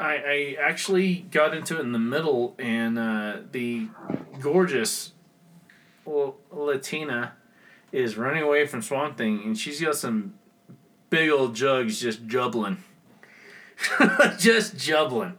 [0.00, 3.88] I, I actually got into it in the middle, and uh, the
[4.40, 5.12] gorgeous
[6.06, 7.32] Latina
[7.92, 10.34] is running away from Swamp Thing, and she's got some
[11.10, 12.82] big old jugs just jubbling.
[14.38, 15.36] just jubbling.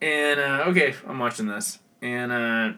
[0.00, 1.78] And, uh, okay, I'm watching this.
[2.02, 2.72] And, uh,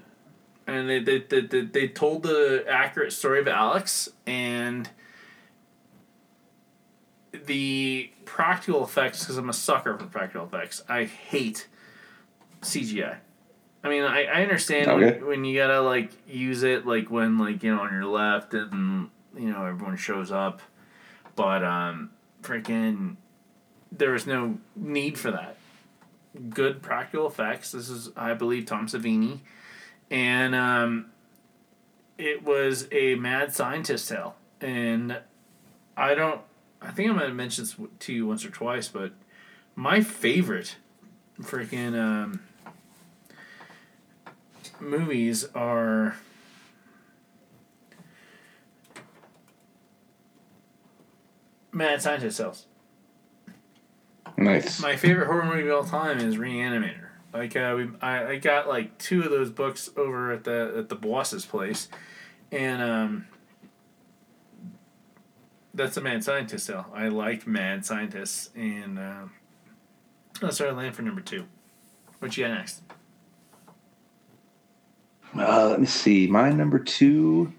[0.66, 4.88] and they, they, they, they, they told the accurate story of Alex, and
[7.44, 10.82] the practical effects because I'm a sucker for practical effects.
[10.88, 11.68] I hate
[12.62, 13.18] CGI.
[13.84, 15.18] I mean, I, I understand Okay.
[15.18, 18.52] when, when you gotta like use it like when like you know on your left
[18.54, 20.60] and you know everyone shows up,
[21.36, 22.10] but um,
[22.42, 23.16] freaking,
[23.92, 25.56] there is no need for that.
[26.50, 27.72] Good practical effects.
[27.72, 29.40] This is I believe Tom Savini,
[30.10, 31.06] and um,
[32.18, 35.20] it was a mad scientist tale, and
[35.96, 36.40] I don't.
[36.80, 39.12] I think I might have mentioned this to you once or twice, but
[39.74, 40.76] my favorite
[41.40, 42.40] freaking um,
[44.80, 46.16] movies are
[51.72, 52.66] Mad Scientist Cells.
[54.38, 54.80] Nice.
[54.80, 57.08] My favorite horror movie of all time is Reanimator.
[57.32, 60.88] Like uh, we, I, I got like two of those books over at the at
[60.88, 61.88] the boss's place,
[62.50, 63.26] and um,
[65.76, 66.86] that's a mad scientist tale.
[66.92, 69.24] I like mad scientists, and uh,
[70.40, 71.44] that's where I land for number two.
[72.18, 72.82] What you got next?
[75.38, 76.26] Uh, let me see.
[76.26, 77.52] My number two.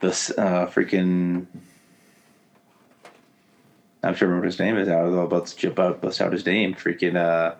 [0.00, 1.46] This uh, freaking.
[4.02, 4.88] I'm sure I remember his name is.
[4.88, 6.74] I was about to jump out, bust out his name.
[6.74, 7.54] Freaking uh,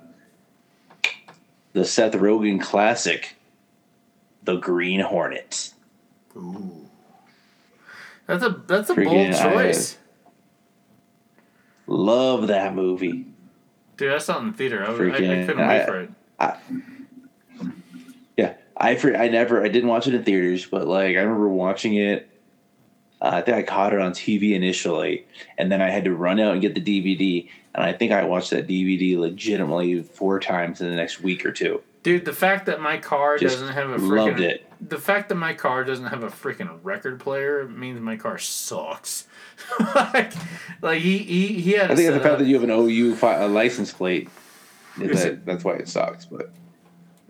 [1.72, 3.36] the Seth Rogen classic,
[4.42, 5.74] The Green Hornet.
[6.36, 6.79] Ooh,
[8.30, 9.98] that's a that's a Freaking, bold I- choice,
[11.86, 13.26] Love that movie.
[13.96, 14.12] dude.
[14.12, 14.82] I saw it in the theater.
[14.84, 14.94] I, I, I
[15.46, 16.10] couldn't wait I- for it.
[18.36, 21.94] Yeah, I I never I didn't watch it in theaters, but like I remember watching
[21.94, 22.26] it.
[23.22, 25.26] Uh, I think I caught it on TV initially,
[25.58, 27.48] and then I had to run out and get the DVD.
[27.74, 31.52] And I think I watched that DVD legitimately four times in the next week or
[31.52, 31.82] two.
[32.02, 34.69] Dude, the fact that my car Just doesn't have a freaking loved it.
[34.80, 39.26] The fact that my car doesn't have a freaking record player means my car sucks.
[39.94, 40.32] like,
[40.80, 41.90] like he, he he had.
[41.90, 44.28] I think it it's the fact that you have an OU fi- a license plate
[45.00, 46.24] Is that, that's why it sucks.
[46.24, 46.50] But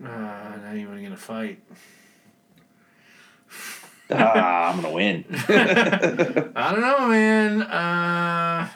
[0.03, 1.61] Uh, now you want to get in a fight.
[4.11, 5.25] ah, I'm gonna win.
[5.49, 7.61] I don't know, man.
[7.63, 8.69] Uh,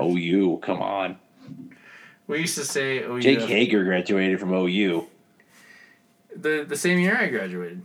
[0.00, 1.16] OU, come on.
[2.26, 3.40] we used to say, "Oh, Jake.
[3.40, 5.06] Hager graduated from OU.
[6.36, 7.82] The the same year I graduated."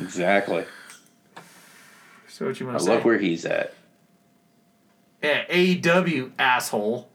[0.00, 0.64] Exactly.
[2.28, 2.92] So what you want to say?
[2.92, 3.74] I love where he's at.
[5.22, 7.08] Yeah, AEW asshole.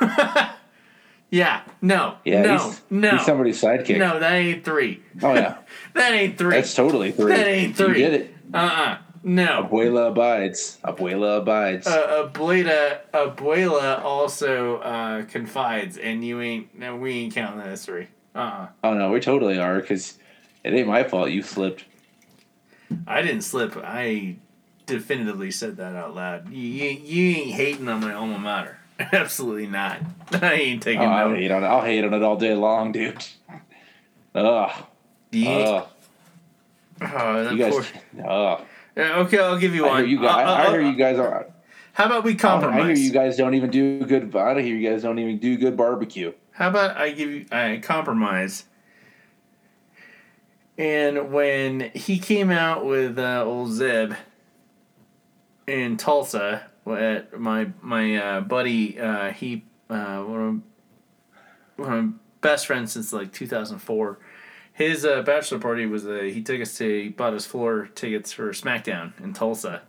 [1.30, 3.98] yeah, no, Yeah, no, he's, no, he's somebody's sidekick.
[3.98, 4.18] no.
[4.18, 5.02] That ain't three.
[5.22, 5.58] Oh yeah,
[5.94, 6.50] That ain't three.
[6.56, 7.32] that's totally three.
[7.32, 8.02] That ain't three.
[8.02, 8.34] You did it.
[8.52, 9.68] uh uh No.
[9.70, 10.78] Abuela abides.
[10.84, 11.86] Abuela abides.
[11.86, 16.76] Uh, Abuela, Abuela also uh, confides, and you ain't.
[16.76, 18.08] No, we ain't counting that as three.
[18.38, 20.18] Uh uh oh no, we totally are because
[20.64, 21.84] it ain't my fault you slipped.
[23.06, 23.76] I didn't slip.
[23.76, 24.36] I
[24.86, 26.48] definitively said that out loud.
[26.50, 28.78] You, you, you ain't hating on my alma mater.
[29.12, 29.98] Absolutely not.
[30.32, 31.34] I ain't taking Oh, I'll no.
[31.36, 31.66] hate on it.
[31.66, 33.22] I'll hate on it all day long, dude.
[34.34, 34.70] Ugh.
[35.32, 35.88] You Ugh.
[37.02, 37.72] oh, that You guys.
[37.72, 38.60] poor- Ugh.
[38.96, 39.98] Yeah, okay, I'll give you I one.
[39.98, 40.46] hear you guys.
[40.46, 41.46] Uh, uh, I hear you guys are.
[41.92, 42.80] How about we compromise?
[42.80, 44.34] I hear you guys don't even do good.
[44.34, 46.32] I hear you guys don't even do good barbecue.
[46.58, 48.64] How about I give you I compromise?
[50.76, 54.14] And when he came out with uh, old Zeb
[55.68, 60.64] in Tulsa, at my my uh, buddy, uh, he uh, one
[61.76, 64.18] of one of my best friends since like two thousand four.
[64.72, 68.32] His uh, bachelor party was uh, he took us to he bought us floor tickets
[68.32, 69.82] for SmackDown in Tulsa,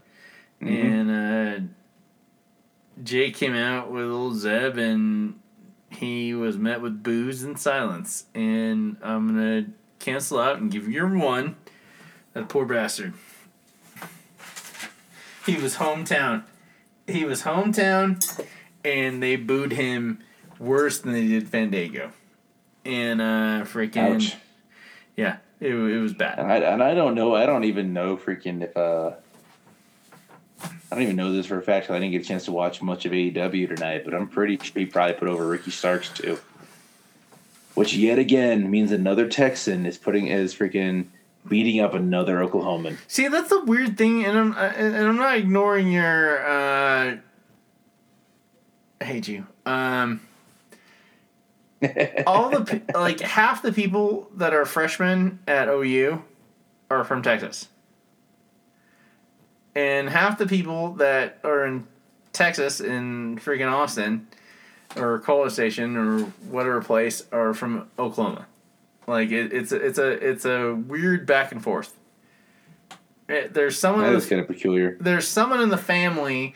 [0.61, 1.67] and uh,
[3.03, 5.39] Jay came out with old Zeb and
[5.91, 8.26] he was met with boos and silence.
[8.34, 9.66] And I'm gonna
[9.99, 11.56] cancel out and give you your one.
[12.34, 13.14] That poor bastard.
[15.45, 16.44] He was hometown.
[17.07, 18.45] He was hometown,
[18.84, 20.20] and they booed him
[20.60, 22.11] worse than they did Fandango.
[22.86, 24.36] And uh, freaking Ouch.
[25.16, 26.38] yeah, it, it was bad.
[26.40, 27.36] And I and I don't know.
[27.36, 29.14] I don't even know freaking if uh.
[30.91, 32.52] I don't even know this for a fact because I didn't get a chance to
[32.52, 36.10] watch much of AEW tonight, but I'm pretty sure he probably put over Ricky Starks
[36.10, 36.40] too.
[37.76, 41.06] Which yet again means another Texan is putting is freaking
[41.48, 42.98] beating up another Oklahoman.
[43.07, 46.45] See, that's a weird thing, and I'm and I'm not ignoring your.
[46.45, 47.18] Uh,
[49.02, 49.45] I hate you.
[49.66, 50.22] Um,
[52.28, 56.22] all the like half the people that are freshmen at OU
[56.90, 57.70] are from Texas,
[59.75, 61.87] and half the people that are in
[62.33, 64.27] Texas in freaking Austin
[64.95, 66.19] or College Station or
[66.49, 68.45] whatever place are from Oklahoma.
[69.07, 71.95] Like it, it's a, it's a it's a weird back and forth.
[73.27, 74.97] Eh, There's someone That is kind of peculiar.
[74.99, 76.55] there's someone in the family,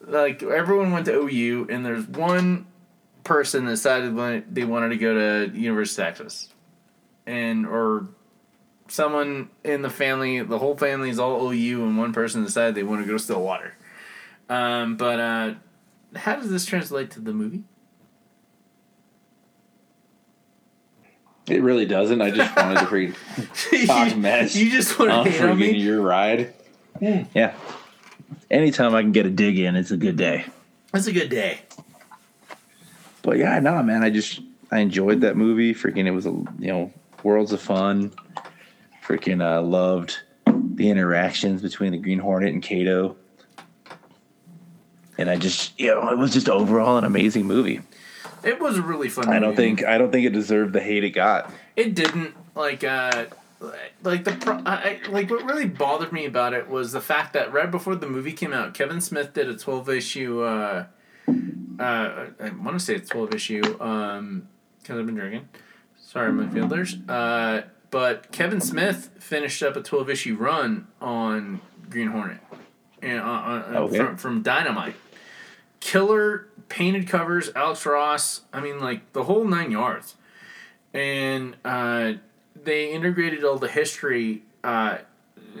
[0.00, 2.66] like everyone went to OU, and there's one
[3.24, 5.14] person that decided they wanted to go
[5.48, 6.52] to University of Texas,
[7.26, 8.06] and or
[8.88, 12.82] someone in the family, the whole family is all OU, and one person decided they
[12.82, 13.74] want to go to Stillwater.
[14.48, 15.54] Um, but uh,
[16.16, 17.64] how does this translate to the movie?
[21.46, 22.22] It really doesn't.
[22.22, 24.56] I just wanted to freaking talk mess.
[24.56, 25.76] You just want to hate on me.
[25.76, 26.54] your ride.
[27.00, 27.54] Yeah.
[28.50, 30.46] Anytime I can get a dig in, it's a good day.
[30.94, 31.60] It's a good day.
[33.22, 34.40] But yeah, no, man, I just
[34.70, 35.74] I enjoyed that movie.
[35.74, 36.92] Freaking, it was a you know
[37.22, 38.12] worlds of fun.
[39.06, 43.16] Freaking, uh, loved the interactions between the Green Hornet and Kato.
[45.18, 47.82] And I just, you know, it was just overall an amazing movie.
[48.42, 49.28] It was a really fun.
[49.28, 49.56] I don't movie.
[49.56, 51.50] think I don't think it deserved the hate it got.
[51.76, 53.26] It didn't like uh
[54.02, 57.52] like the pro- I, like what really bothered me about it was the fact that
[57.52, 60.42] right before the movie came out, Kevin Smith did a twelve issue.
[60.42, 60.86] Uh,
[61.78, 63.62] uh, I want to say it's twelve issue.
[63.80, 64.48] Um,
[64.82, 65.48] because I've been drinking.
[65.98, 66.96] Sorry, my fielders.
[67.08, 67.62] Uh,
[67.94, 72.40] but Kevin Smith finished up a twelve issue run on Green Hornet,
[73.00, 73.96] and uh, uh, Okay.
[73.98, 74.96] from from Dynamite.
[75.78, 78.40] Killer painted covers, Alex Ross.
[78.52, 80.16] I mean, like the whole nine yards
[80.92, 82.14] and uh,
[82.60, 84.98] they integrated all the history uh,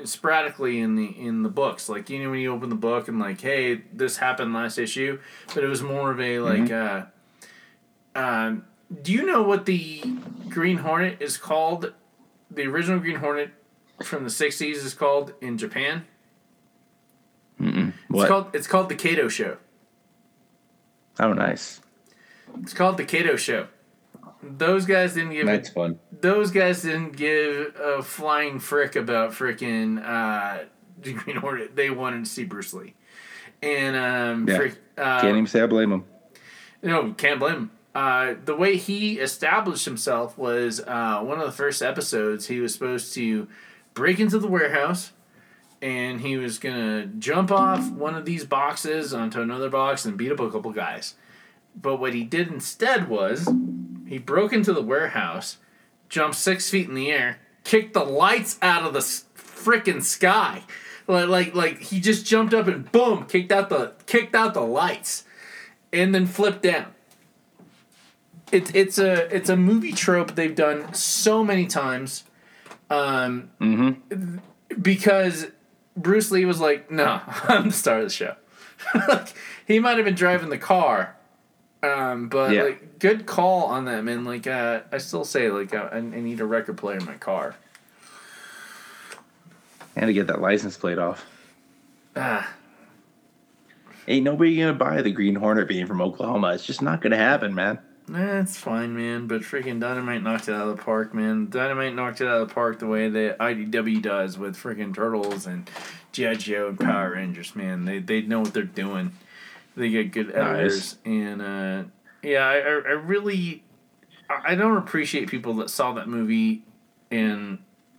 [0.04, 1.88] sporadically in the in the books.
[1.88, 5.20] Like you know when you open the book and like, hey, this happened last issue,
[5.54, 6.72] but it was more of a like.
[6.72, 7.04] Uh,
[8.16, 8.64] um,
[9.02, 10.02] do you know what the
[10.48, 11.92] Green Hornet is called?
[12.54, 13.50] The original Green Hornet
[14.02, 16.04] from the '60s is called in Japan.
[17.60, 18.28] It's What?
[18.28, 19.58] called it's called the Kato Show.
[21.20, 21.80] Oh, nice.
[22.62, 23.68] It's called the Kato Show.
[24.42, 25.98] Those guys didn't give a That's fun.
[26.12, 30.64] those guys didn't give a flying frick about frickin' uh,
[31.00, 31.74] the Green Hornet.
[31.76, 32.94] They wanted to see Bruce Lee,
[33.62, 34.56] and um, Yeah.
[34.56, 36.04] frick, uh, Can't even say I blame them.
[36.82, 37.70] You know, can't blame him.
[37.94, 42.48] Uh, the way he established himself was uh, one of the first episodes.
[42.48, 43.46] He was supposed to
[43.94, 45.12] break into the warehouse,
[45.80, 50.32] and he was gonna jump off one of these boxes onto another box and beat
[50.32, 51.14] up a couple guys.
[51.80, 53.48] But what he did instead was
[54.08, 55.58] he broke into the warehouse,
[56.08, 60.62] jumped six feet in the air, kicked the lights out of the freaking sky.
[61.06, 64.62] Like, like like he just jumped up and boom, kicked out the kicked out the
[64.62, 65.24] lights,
[65.92, 66.93] and then flipped down.
[68.54, 72.24] It's it's a it's a movie trope they've done so many times,
[72.88, 74.36] um, Mm-hmm.
[74.80, 75.48] because
[75.96, 78.36] Bruce Lee was like, "No, I'm the star of the show."
[79.08, 79.28] like,
[79.66, 81.16] he might have been driving the car,
[81.82, 82.62] um, but Yeah.
[82.64, 84.24] like good call on that man.
[84.24, 87.14] Like uh, I still say like uh, I, I need a record player in my
[87.14, 87.56] car.
[89.96, 91.24] And to get that license plate off.
[92.16, 92.52] Ah,
[94.08, 96.48] Ain't nobody gonna buy the Green Hornet being from Oklahoma.
[96.54, 97.78] It's just not gonna happen, man.
[98.14, 99.26] That's fine, man.
[99.26, 101.48] But freaking Dynamite knocked it out of the park, man.
[101.50, 105.46] Dynamite knocked it out of the park the way that IDW does with freaking Turtles
[105.48, 105.68] and
[106.12, 106.34] G.I.
[106.34, 107.86] Joe and Power Rangers, man.
[107.86, 109.12] They they know what they're doing.
[109.76, 110.96] They get good editors.
[111.04, 111.84] And, uh,
[112.22, 113.64] yeah, I, I, really...
[114.30, 116.62] I I don't appreciate people that saw that movie
[117.10, 117.58] and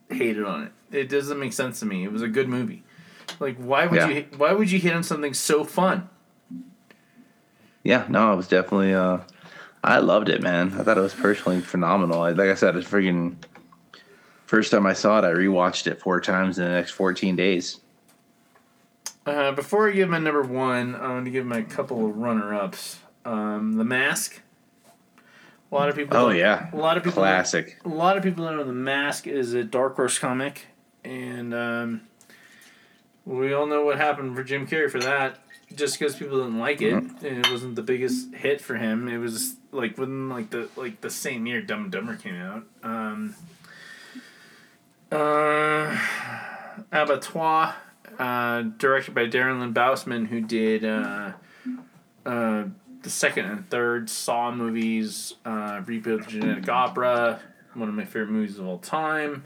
[0.10, 0.98] hated on it.
[0.98, 2.06] It doesn't make sense to me.
[2.06, 2.84] It was a good movie.
[3.42, 4.08] Like, why would Yeah.
[4.08, 6.08] you why would you hit on something so fun?
[7.84, 8.94] Yeah, no, it was definitely.
[8.94, 9.18] Uh,
[9.86, 10.74] I loved it, man.
[10.80, 12.20] I thought it was personally phenomenal.
[12.20, 13.36] Like I said, it's freaking.
[14.48, 17.80] First time I saw it, I rewatched it four times in the next fourteen days.
[19.28, 23.00] Uh, before I give my number one, I want to give my couple of runner-ups.
[23.26, 24.42] Um, the Mask.
[25.72, 26.16] A lot of people.
[26.18, 27.22] Oh yeah, A lot of people.
[27.22, 27.80] classic.
[27.86, 30.68] A lot of people know the Mask is a Dark Horse comic,
[31.04, 32.02] and um,
[33.26, 35.40] we all know what happened for Jim Carrey for that.
[35.76, 37.26] Just because people didn't like it, Mm-hmm.
[37.26, 39.08] and it wasn't the biggest hit for him.
[39.08, 42.64] It was like within like the like the same year Dumb and Dumber came out.
[42.84, 43.36] Um,
[45.12, 45.98] uh,
[46.92, 47.76] Abattoir,
[48.18, 51.34] uh, directed by Darren Lynn Bousman, who did uh,
[52.26, 52.64] uh,
[53.02, 56.24] the second and third Saw movies, uh, Repo!
[56.24, 57.40] The Genetic Opera,
[57.74, 59.44] one of my favorite movies of all time.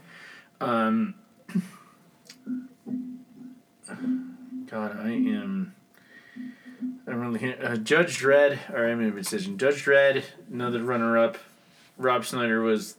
[0.62, 1.16] Um,
[4.68, 5.74] God, I am.
[7.10, 7.58] I'm really here.
[7.62, 9.58] Uh, Judge Dredd, or I made a decision.
[9.58, 11.38] Judge Dredd, another runner up.
[11.98, 12.96] Rob Schneider was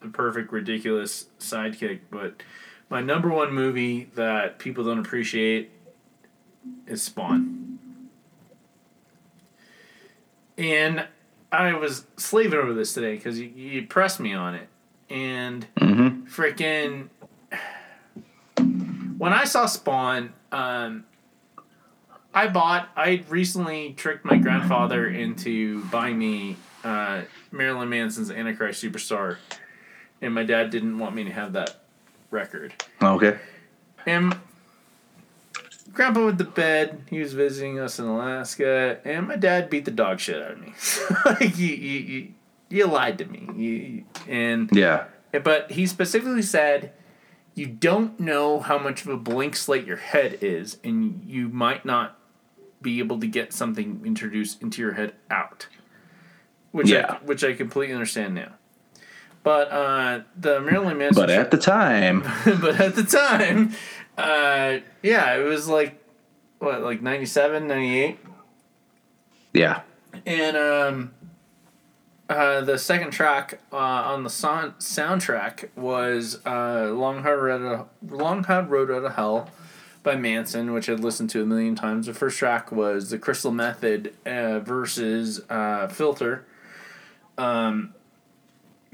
[0.00, 2.42] the perfect, ridiculous sidekick, but
[2.88, 5.70] my number one movie that people don't appreciate
[6.86, 7.78] is Spawn.
[10.56, 11.06] And
[11.52, 14.68] I was slaving over this today because you, you pressed me on it.
[15.10, 16.24] And Mm-hmm.
[16.26, 17.08] freaking
[19.18, 21.04] when I saw Spawn, um,
[22.34, 22.88] I bought.
[22.96, 29.36] I recently tricked my grandfather into buying me uh, Marilyn Manson's Antichrist Superstar,
[30.20, 31.84] and my dad didn't want me to have that
[32.30, 32.74] record.
[33.00, 33.38] Okay.
[34.06, 34.36] And
[35.92, 37.02] Grandpa went to bed.
[37.08, 40.60] He was visiting us in Alaska, and my dad beat the dog shit out of
[40.60, 40.72] me.
[41.24, 42.28] like you, you, you,
[42.68, 43.48] you lied to me.
[43.54, 45.04] You, you- and Yeah.
[45.44, 46.92] but he specifically said,
[47.54, 51.84] you don't know how much of a blank slate your head is, and you might
[51.84, 52.18] not
[52.84, 55.66] be able to get something introduced into your head out.
[56.70, 57.18] Which Yeah.
[57.20, 58.52] I, which I completely understand now.
[59.42, 61.20] But uh, the Marilyn Manson.
[61.22, 63.72] But at the time, but at the time,
[64.16, 66.00] uh, yeah, it was like
[66.60, 68.18] what, like 97, 98?
[69.52, 69.80] yeah.
[70.26, 71.12] And um,
[72.30, 78.14] uh, the second track uh, on the son- soundtrack was uh, "Long Hard Road to,
[78.14, 79.50] Long Hard Road Out of Hell"
[80.04, 82.06] by Manson, which I'd listened to a million times.
[82.06, 86.46] The first track was "The Crystal Method" uh, versus uh, "Filter."
[87.36, 87.94] Um,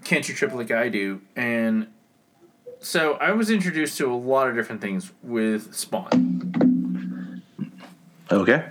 [0.04, 1.88] "Can't You Trip Like I Do," and
[2.78, 7.42] so I was introduced to a lot of different things with Spawn.
[8.32, 8.70] Okay.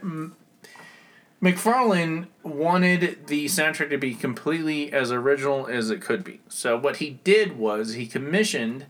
[1.41, 6.41] McFarlane wanted the soundtrack to be completely as original as it could be.
[6.49, 8.85] So what he did was he commissioned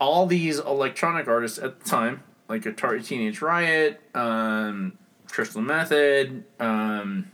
[0.00, 4.98] all these electronic artists at the time, like Atari Teenage Riot, um,
[5.28, 7.30] Crystal Method, um,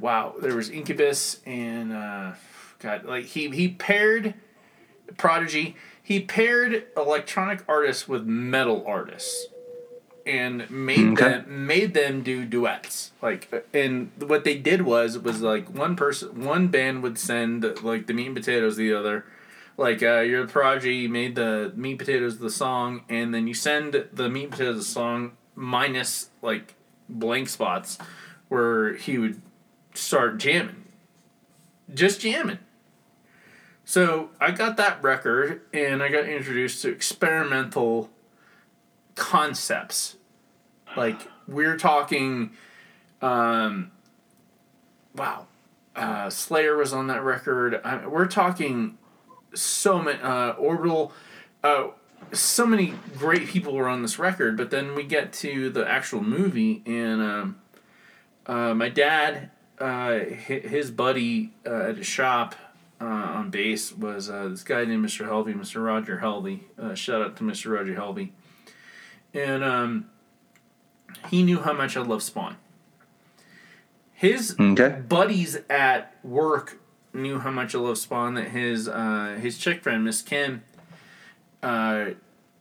[0.00, 2.32] wow, there was Incubus and uh,
[2.78, 4.34] God, like he he paired
[5.16, 5.76] Prodigy.
[6.02, 9.46] He paired electronic artists with metal artists
[10.26, 11.28] and made Okay.
[11.28, 13.12] them made them do duets.
[13.22, 18.06] Like, and what they did was was like one person, one band would send like
[18.06, 19.24] the meat and potatoes, the other.
[19.76, 23.54] Like uh, you're the prodigy, you made the meat potatoes the song, and then you
[23.54, 26.74] send the meat potatoes the song minus like
[27.08, 27.98] blank spots
[28.48, 29.40] where he would
[29.94, 30.84] start jamming,
[31.92, 32.58] just jamming.
[33.84, 38.10] So I got that record, and I got introduced to experimental
[39.14, 40.16] concepts.
[40.96, 42.52] Like we're talking,
[43.20, 43.90] um,
[45.16, 45.46] wow,
[45.96, 47.80] uh, Slayer was on that record.
[47.84, 48.98] I, we're talking
[49.54, 51.12] so many uh, orbital.
[51.62, 51.88] Uh,
[52.32, 56.22] so many great people were on this record, but then we get to the actual
[56.22, 57.56] movie, and um,
[58.46, 62.54] uh, my dad, uh, his buddy uh, at a shop
[63.00, 65.26] uh, on bass was uh, this guy named Mr.
[65.28, 65.84] Helvey, Mr.
[65.84, 66.60] Roger Helvey.
[66.78, 67.72] Uh, shout out to Mr.
[67.76, 68.30] Roger Helvey.
[69.34, 70.06] And um,
[71.28, 72.56] he knew how much I love Spawn.
[74.12, 75.00] His Okay.
[75.08, 76.78] buddies at work
[77.14, 78.34] knew how much I love Spawn.
[78.34, 80.64] That his uh, his chick friend Miss Kim,
[81.62, 82.10] uh,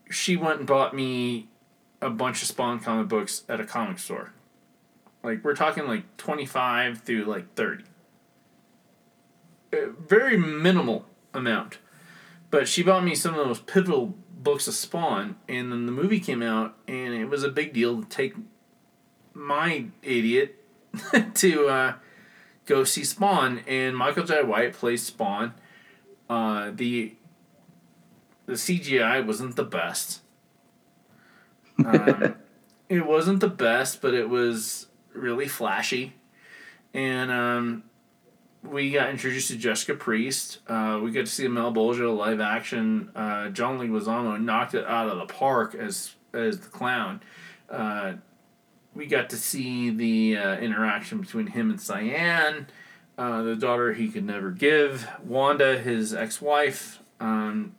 [0.10, 1.48] she went and bought me
[2.02, 4.34] a bunch of Spawn comic books at a comic store.
[5.24, 7.86] Like we're talking like twenty five through like thirty.
[9.72, 11.80] A very minimal amount,
[12.52, 15.92] but she bought me some of the most pivotal books of Spawn, and then the
[15.92, 18.36] movie came out, and it was a big deal to take
[19.34, 20.60] my idiot
[21.34, 21.94] to uh,
[22.66, 25.54] go see Spawn, and Michael Jai White plays Spawn.
[26.30, 27.16] Uh, the
[28.46, 30.22] the CGI wasn't the best.
[31.84, 32.36] Um,
[32.90, 36.14] it wasn't the best, but it was really flashy,
[36.94, 37.84] and um,
[38.64, 40.60] we got introduced to Jessica Priest.
[40.68, 43.12] Uh, we got to see Malebolgia live action.
[43.16, 47.22] Uh, John Leguizamo knocked it out of the park as as the clown.
[47.70, 48.14] Uh,
[48.96, 52.68] we got to see the uh, interaction between him and Cyan,
[53.18, 57.00] uh, the daughter he could never give, Wanda, his ex wife.
[57.20, 57.76] Um,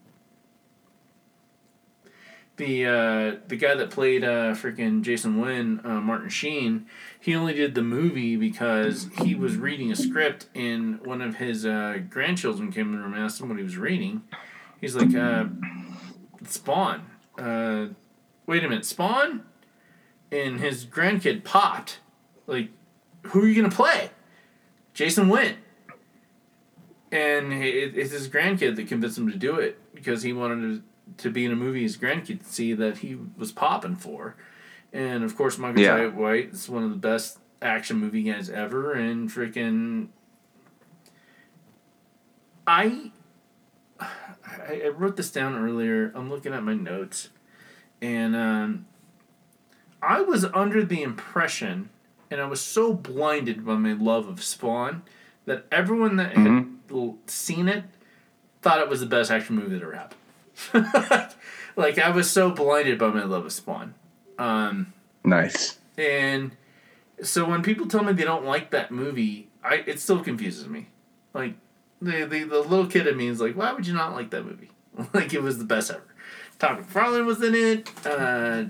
[2.57, 6.87] the uh, the guy that played uh, freaking Jason Wynn, uh, Martin Sheen,
[7.19, 11.67] he only did the movie because he was reading a script and one of his
[11.67, 14.23] uh, grandchildren came in the room and asked him what he was reading.
[14.81, 15.11] He's like,
[16.47, 17.07] Spawn.
[17.37, 19.43] Wait a minute, Spawn?
[20.35, 22.01] And his grandkid popped.
[22.47, 22.71] Like,
[23.29, 24.11] who are you going to play?
[24.93, 25.57] Jason Wynn.
[27.13, 30.83] And it, it's his grandkid that convinced him to do it because he wanted to
[31.19, 34.37] to be in a movie his grandkid could see that he was popping for.
[34.93, 35.99] And of course, Michael Yeah.
[35.99, 40.09] Jai White is one of the best action movie guys ever, and freaking.
[42.67, 43.13] I,
[44.01, 46.11] I I wrote this down earlier.
[46.15, 47.29] I'm looking at my notes,
[48.01, 48.87] and um,
[50.05, 51.89] I was under the impression,
[52.31, 55.03] and I was so blinded by my love of Spawn,
[55.47, 56.67] that everyone that had
[57.27, 57.85] seen it
[58.63, 61.35] thought it was the best action movie that ever happened.
[61.77, 63.95] like I was so blinded by my love of Spawn.
[64.39, 64.93] Um,
[65.25, 65.79] Nice.
[65.99, 66.53] and
[67.23, 70.89] so when people tell me they don't like that movie, I it still confuses me.
[71.33, 71.55] Like
[72.01, 74.45] the the, the little kid in me is like, why would you not like that
[74.45, 74.71] movie?
[75.13, 76.03] like it was the best ever.
[76.59, 77.91] Todd McFarlane was in it.
[78.07, 78.65] Uh,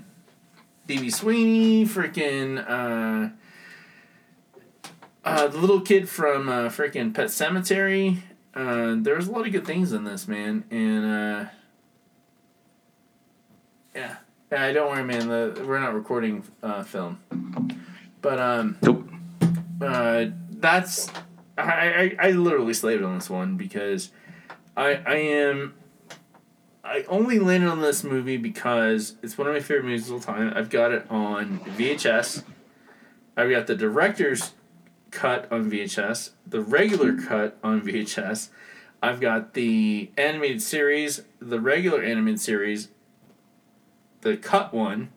[0.87, 1.09] D.B.
[1.09, 3.29] Sweeney, freaking uh,
[5.23, 8.19] uh, the little kid from uh, freaking Pet Sematary.
[8.53, 11.45] Uh, there's a lot of good things in this man, and uh,
[13.95, 14.15] yeah,
[14.51, 14.71] yeah.
[14.71, 15.27] Don't worry, man.
[15.27, 17.19] The, we're not recording uh, film,
[18.21, 19.09] but um, Nope.
[19.81, 21.09] uh, that's
[21.57, 24.11] I, I I literally slaved on this one because
[24.77, 25.73] I I am
[26.85, 30.19] I only landed on this movie because it's one of my favorite movies of all
[30.19, 30.53] time.
[30.55, 32.43] I've got it on VHS.
[33.35, 34.53] I've got the director's
[35.09, 38.49] cut on VHS, the regular cut on VHS.
[39.01, 42.89] I've got the animated series, the regular animated series,
[44.21, 45.09] the cut one,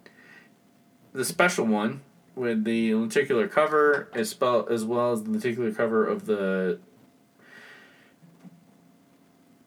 [1.13, 2.01] the special one
[2.35, 6.79] with the lenticular cover as well as well as the lenticular cover of the.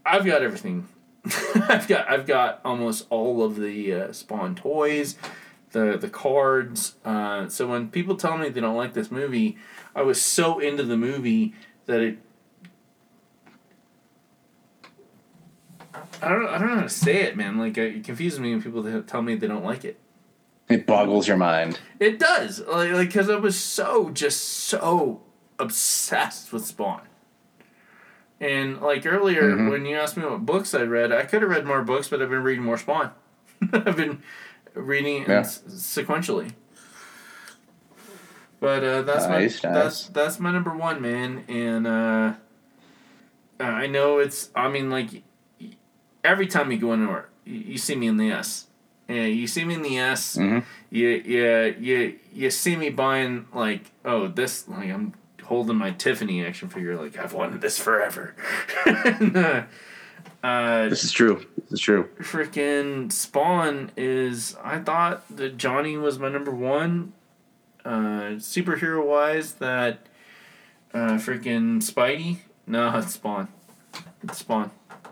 [0.04, 0.88] I've got everything.
[1.56, 5.18] I've got I've got almost all of the uh, Spawn toys,
[5.72, 6.96] the the cards.
[7.06, 9.58] Uh, so when people tell me they don't like this movie,
[9.96, 11.54] I was so into the movie
[11.86, 12.18] that it.
[16.24, 17.58] I don't, I don't know how to say it, man.
[17.58, 20.00] Like it confuses me when people tell me they don't like it.
[20.70, 21.80] It boggles your mind.
[22.00, 25.22] It does, like, like, cause I was so just so
[25.60, 27.02] obsessed with Spawn.
[28.42, 29.70] And like earlier, Mhm.
[29.70, 32.22] when you asked me what books I read, I could have read more books, but
[32.22, 33.12] I've been reading more Spawn.
[33.72, 34.24] I've been
[34.74, 35.40] reading Yeah.
[35.42, 36.52] s- sequentially.
[38.60, 39.82] But uh, that's Nice, my nice.
[39.84, 42.34] that's that's my number one man, and uh,
[43.60, 44.50] I know it's.
[44.56, 45.24] I mean, like
[46.24, 48.68] every time you go anywhere, you, you see me in the S.
[49.08, 50.64] Yeah, you see me in the S Mhm.
[50.92, 55.14] you you you you see me buying like oh this like I'm
[55.52, 58.34] holding my Tiffany action figure like I've wanted this forever.
[58.86, 59.64] and, uh,
[60.42, 61.46] uh, This is true.
[61.58, 62.08] This is true.
[62.20, 67.12] freaking Spawn is I thought that Johnny was my number one
[67.84, 70.08] uh superhero wise that
[70.94, 73.50] uh freaking Spidey no it's Spawn
[74.24, 74.72] it's Spawn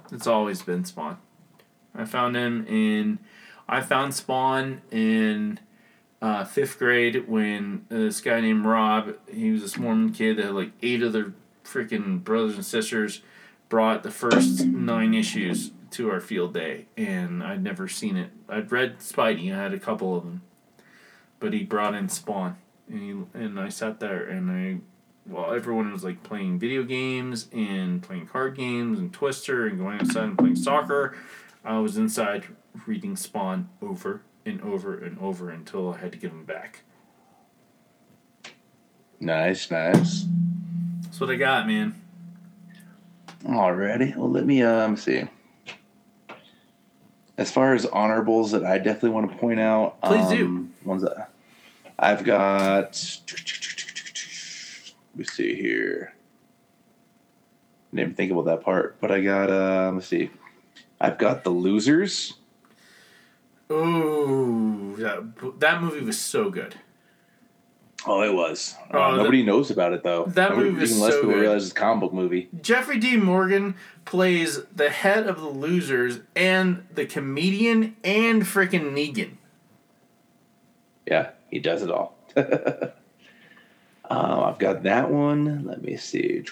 [0.10, 1.18] it's always been Spawn
[1.94, 3.20] I found him in
[3.68, 5.60] I found Spawn in
[6.22, 10.54] uh, fifth grade when this guy named Rob he was a Mormon kid that had
[10.54, 11.34] like eight other
[11.64, 13.22] freaking brothers and sisters
[13.70, 18.32] brought the first nine issues to our field day, and I'd never seen it.
[18.48, 20.42] I'd read Spidey, I had a couple of them,
[21.40, 22.58] but he brought in Spawn,
[22.90, 23.02] and
[23.34, 24.80] he, and I sat there and I,
[25.26, 30.00] while everyone was like playing video games and playing card games and Twister and going
[30.00, 31.16] outside and playing soccer,
[31.64, 32.46] I was inside
[32.86, 36.82] reading Spawn over and over and over until I had to give him back.
[39.20, 40.26] Nice, nice.
[41.04, 41.96] That's what I got, man.
[43.44, 44.16] Alrighty.
[44.16, 45.24] Well, let me um see.
[47.38, 50.46] As far as honorables that I definitely want to point out, Please do.
[50.46, 51.30] um, Ones that
[51.98, 53.20] I've got.
[55.14, 56.14] Let me see here.
[57.92, 59.50] I Didn't even think about that part, but I got.
[59.50, 60.32] Uh, let's see.
[61.02, 62.34] I've got the losers.
[63.72, 66.76] Ooh, that that movie was so good.
[68.08, 68.76] Oh, it was.
[68.94, 70.26] Uh, Oh, the- nobody knows about it though.
[70.28, 71.42] that Nobody- movie was even less so people good.
[71.42, 72.50] realize it's a comic book movie.
[72.62, 73.76] Jeffrey Dean Morgan
[74.06, 79.32] plays the head of the losers and the comedian and freaking Negan.
[81.06, 82.16] Yeah, he does it all.
[82.38, 82.94] um,
[84.10, 85.66] I've got that one.
[85.66, 86.44] Let me see.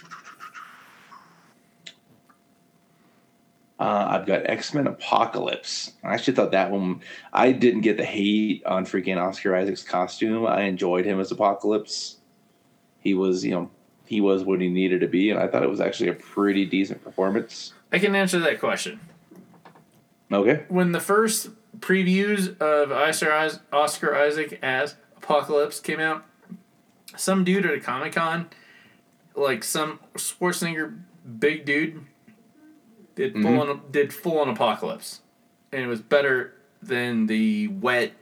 [3.79, 5.91] Uh, I've got X Men Apocalypse.
[6.03, 7.01] I actually thought that one.
[7.31, 10.47] I didn't get the hate on freaking Oscar Isaac's costume.
[10.47, 12.17] I enjoyed him as Apocalypse.
[12.99, 13.69] He was, you know,
[14.05, 16.65] he was what he needed to be, and I thought it was actually a pretty
[16.65, 17.73] decent performance.
[17.91, 18.99] I can answer that question.
[20.31, 20.63] Okay.
[20.69, 21.49] When the first
[21.79, 26.25] previews of Oscar Is- Isaac as Apocalypse came out,
[27.15, 28.49] some dude at a Comic Con,
[29.35, 30.99] like some Schwarzenegger
[31.39, 32.05] big dude,
[33.17, 35.21] did full on did full on Apocalypse,
[35.73, 38.13] and it was better than the wet,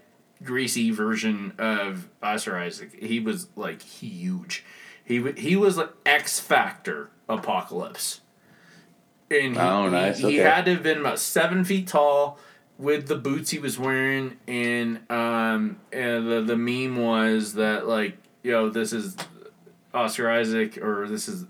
[0.43, 2.91] greasy version of Oscar Isaac.
[3.03, 4.63] He was like huge.
[5.03, 8.21] He he was like X Factor Apocalypse.
[9.29, 12.37] And he, Oh, nice, he, he had to have been about seven feet tall
[12.77, 18.17] with the boots he was wearing and um and the, the meme was that like
[18.43, 19.15] yo this is
[19.93, 21.45] Oscar Isaac or this is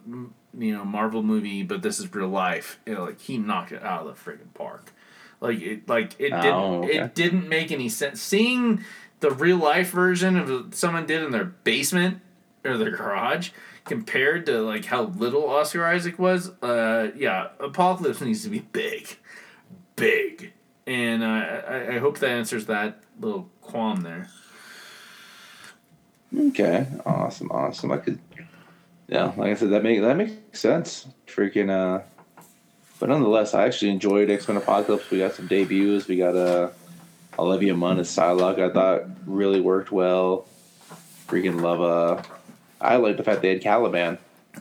[0.57, 3.83] you know Marvel movie but this is real life you know, like he knocked it
[3.83, 4.91] out of the friggin' park
[5.41, 6.97] like it like it didn't Oh, okay.
[6.99, 8.83] it didn't make any sense seeing
[9.19, 12.19] the real life version of someone did in their basement
[12.63, 13.49] or their garage
[13.83, 19.17] compared to like how little Oscar Isaac was uh yeah Apocalypse needs to be big
[19.95, 20.53] big
[20.87, 24.29] and uh, I, I hope that answers that little qualm there
[26.37, 26.85] Okay.
[27.05, 27.49] Awesome.
[27.51, 27.91] Awesome.
[27.93, 28.19] I could.
[29.07, 31.07] Yeah, like I said, that make that makes sense.
[31.27, 31.69] Freaking.
[31.69, 32.03] uh
[32.99, 35.09] But nonetheless, I actually enjoyed X Men Apocalypse.
[35.11, 36.07] We got some debuts.
[36.07, 36.69] We got uh,
[37.37, 38.59] Olivia Munn as Psylocke.
[38.59, 40.47] I thought really worked well.
[41.27, 41.81] Freaking love.
[41.81, 42.23] Uh,
[42.81, 44.17] I like the fact they had Caliban.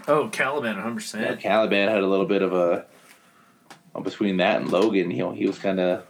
[0.09, 2.87] oh Caliban 100% Yeah, Caliban had a little bit of a.
[4.03, 6.05] Between that and Logan, you know, he was kind of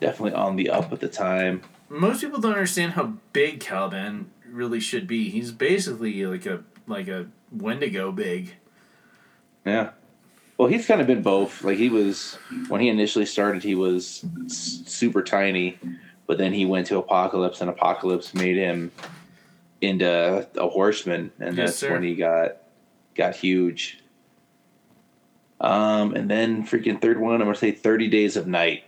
[0.00, 1.62] definitely on the up at the time.
[1.88, 7.08] most people don't understand how big Caliban really should be he's basically like a like
[7.08, 8.54] a Wendigo big
[9.64, 9.90] Yeah.
[10.58, 11.64] Well, he's kind of been both.
[11.64, 12.34] Like he was
[12.68, 15.78] when he initially started, he was s- super tiny,
[16.26, 18.92] but then he went to Apocalypse, and Apocalypse made him
[19.80, 21.92] into a horseman, and Yes, that's sir.
[21.92, 22.58] when he got
[23.16, 23.98] got huge.
[25.60, 28.84] Um, and then freaking third one, I'm gonna say Thirty Days of Night.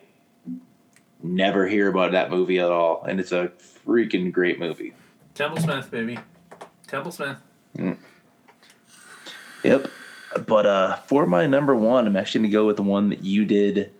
[1.22, 3.50] Never hear about that movie at all, and it's a
[3.86, 4.92] freaking great movie.
[5.34, 6.18] Templesmith baby
[6.86, 7.38] Templesmith
[9.64, 9.88] Yep.
[10.46, 13.22] But uh, for my number one, I'm actually going to go with the one that
[13.22, 13.92] you did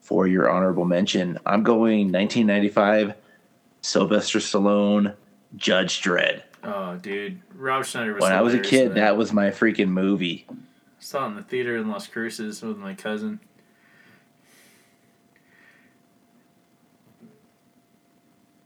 [0.00, 1.38] for your honorable mention.
[1.46, 3.14] I'm going 1995,
[3.80, 5.14] Sylvester Stallone,
[5.56, 6.42] Judge Dredd.
[6.62, 9.88] oh dude Rob Schneider was When I was a kid, in that was my freaking
[9.88, 10.46] movie.
[10.50, 10.54] I
[10.98, 13.40] saw it in the theater in Las Cruces with my cousin.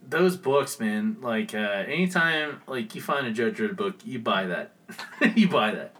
[0.08, 4.46] Those books, man, like uh, anytime like you find a Judge Dredd book, you buy
[4.46, 4.72] that.
[5.36, 5.94] you buy that.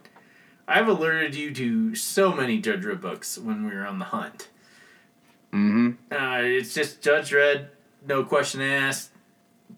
[0.67, 4.49] I've alerted you to so many Judge Dredd books when we were on the hunt.
[5.53, 6.13] Mm-hmm.
[6.13, 7.67] Uh, it's just Judge Dredd,
[8.05, 9.11] no question asked.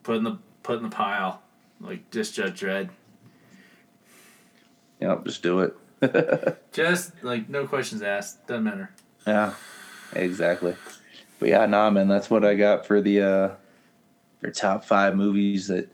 [0.03, 1.41] put in the put in the pile,
[1.81, 2.89] like just Judge Dredd.
[4.99, 5.76] Yep, just do it.
[6.72, 8.47] Just like no questions asked.
[8.47, 8.91] Doesn't matter.
[9.27, 9.53] Yeah,
[10.14, 10.76] exactly.
[11.39, 13.49] But yeah, nah, man, that's what I got for the uh
[14.40, 15.90] for top five movies that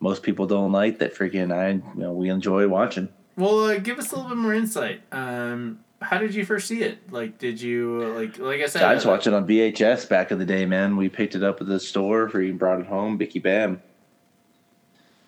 [0.00, 3.08] most people don't like that freaking I you know we enjoy watching.
[3.36, 5.02] Well, uh, give us a little bit more insight.
[5.12, 7.12] Um, how did you first see it?
[7.12, 8.82] Like, did you like like I said?
[8.82, 10.96] I just uh, watched it on VHS back in the day, man.
[10.96, 13.82] We picked it up at the store, or you brought it home, Bicky Bam.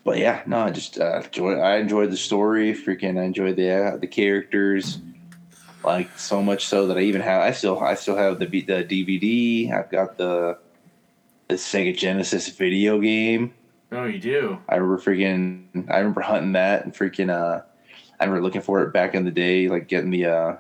[0.05, 1.55] But yeah, no, I just uh, enjoy.
[1.55, 2.73] I enjoyed the story.
[2.75, 4.99] Freaking, I enjoyed the uh, the characters.
[5.83, 7.43] Like so much so that I even have.
[7.43, 9.73] I still I still have the the DVD.
[9.73, 10.59] I've got the
[11.51, 13.53] the Sega Genesis video game.
[13.93, 14.59] Oh, you do.
[14.69, 15.91] I remember freaking.
[15.91, 17.29] I remember hunting that and freaking.
[17.29, 17.63] Uh,
[18.19, 20.57] I remember looking for it back in the day, like getting the uh,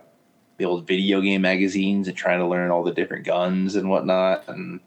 [0.58, 4.48] the old video game magazines and trying to learn all the different guns and whatnot,
[4.48, 4.80] and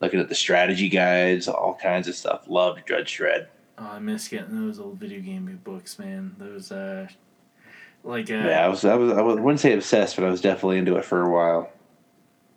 [0.00, 2.48] looking at the strategy guides, all kinds of stuff.
[2.48, 3.48] Loved Judge Dredd.
[3.76, 6.34] Oh, I miss getting those old video game books, man.
[6.38, 7.06] Those uh,
[8.02, 8.84] like uh, Yeah, I was.
[8.86, 9.12] I was.
[9.12, 11.70] I wouldn't say obsessed, but I was definitely into it for a while.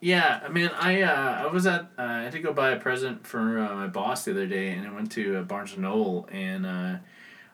[0.04, 2.80] Yeah, I mean, I uh, I was at uh, I had to go buy a
[2.80, 5.84] present for uh, my boss the other day, and I went to uh, Barnes and
[5.84, 6.96] Noble, and uh,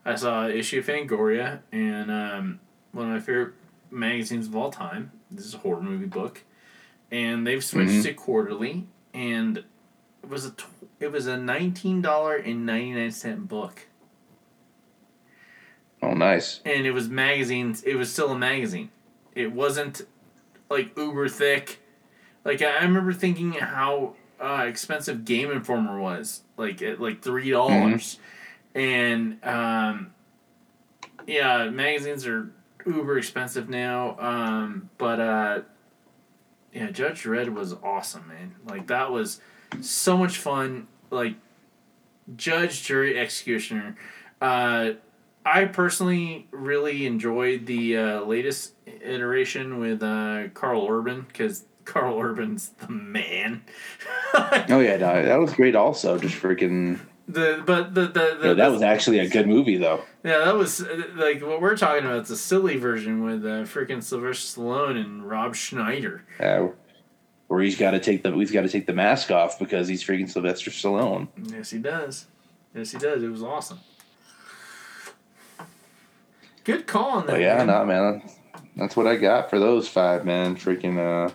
[0.05, 2.59] I saw an issue of Fangoria, and um,
[2.93, 3.53] one of my favorite
[3.91, 5.11] magazines of all time.
[5.29, 6.43] This is a horror movie book,
[7.11, 8.03] and they've switched Mhm.
[8.03, 10.67] to quarterly, and it was a tw-
[11.01, 13.87] it was a nineteen dollar and ninety nine cent book,
[16.01, 16.61] Oh, nice.
[16.63, 17.83] and it was magazines.
[17.83, 18.89] It was still a magazine.
[19.35, 20.03] It wasn't
[20.69, 21.79] like uber thick.
[22.47, 28.19] Like I remember thinking how uh, expensive Game Informer was, like at like three dollars,
[28.73, 30.13] and um,
[31.27, 32.49] yeah, magazines are
[32.85, 34.17] uber expensive now.
[34.17, 35.61] Um, but uh,
[36.71, 38.55] yeah, Judge Dredd was awesome, man.
[38.65, 39.41] Like that was
[39.81, 40.87] so much fun.
[41.11, 41.35] Like
[42.37, 43.97] Judge, Jury, Executioner.
[44.39, 44.91] Uh,
[45.45, 52.69] I personally really enjoyed the uh, latest iteration with uh, Karl Urban because Karl Urban's
[52.81, 53.63] the man.
[54.69, 55.73] Oh yeah, no, that was great.
[55.75, 56.99] Also, just freaking.
[57.27, 60.01] the but the the, the Yeah, that was actually a good movie, though.
[60.23, 62.19] yeah that was uh, like what we're talking about.
[62.19, 66.23] It's a silly version with uh, freaking Sylvester Stallone and Rob Schneider.
[66.39, 66.67] Uh,
[67.47, 70.03] where he's got to take the he's got to take the mask off because he's
[70.03, 71.29] freaking Sylvester Stallone.
[71.51, 72.27] Yes, he does.
[72.75, 73.23] Yes, he does.
[73.23, 73.79] It was awesome.
[76.65, 77.31] Good call on that.
[77.33, 77.67] But yeah, man.
[77.67, 78.29] nah, man,
[78.75, 80.55] that's what I got for those five, man.
[80.57, 80.97] Freaking.
[80.99, 81.33] uh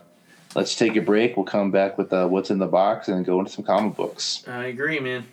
[0.55, 1.37] Let's take a break.
[1.37, 4.45] We'll come back with uh, what's in the box and go into some comic books.
[4.47, 5.27] I agree, man.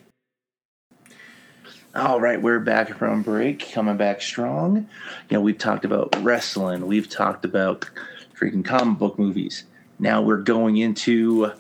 [1.94, 4.88] All right, we're back from break, coming back strong.
[5.30, 7.90] You know, we've talked about wrestling, we've talked about
[8.40, 9.66] freaking comic book movies.
[9.98, 11.52] Now we're going into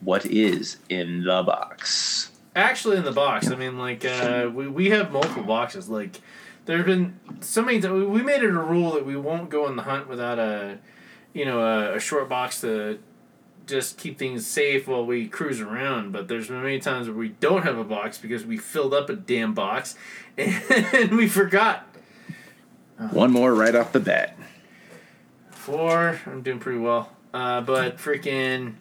[0.00, 2.30] what is in the box.
[2.56, 5.88] Actually, in the box, I mean, like uh, we we have multiple boxes.
[5.88, 6.20] Like
[6.64, 7.80] there have been so many.
[7.80, 10.78] times we made it a rule that we won't go on the hunt without a,
[11.32, 12.98] you know, a, a short box to
[13.66, 16.12] just keep things safe while we cruise around.
[16.12, 19.08] But there's been many times where we don't have a box because we filled up
[19.08, 19.94] a damn box
[20.36, 21.86] and we forgot.
[23.10, 24.36] One more right off the bat.
[25.50, 27.10] Four, I'm doing pretty well.
[27.32, 28.74] Uh, but freaking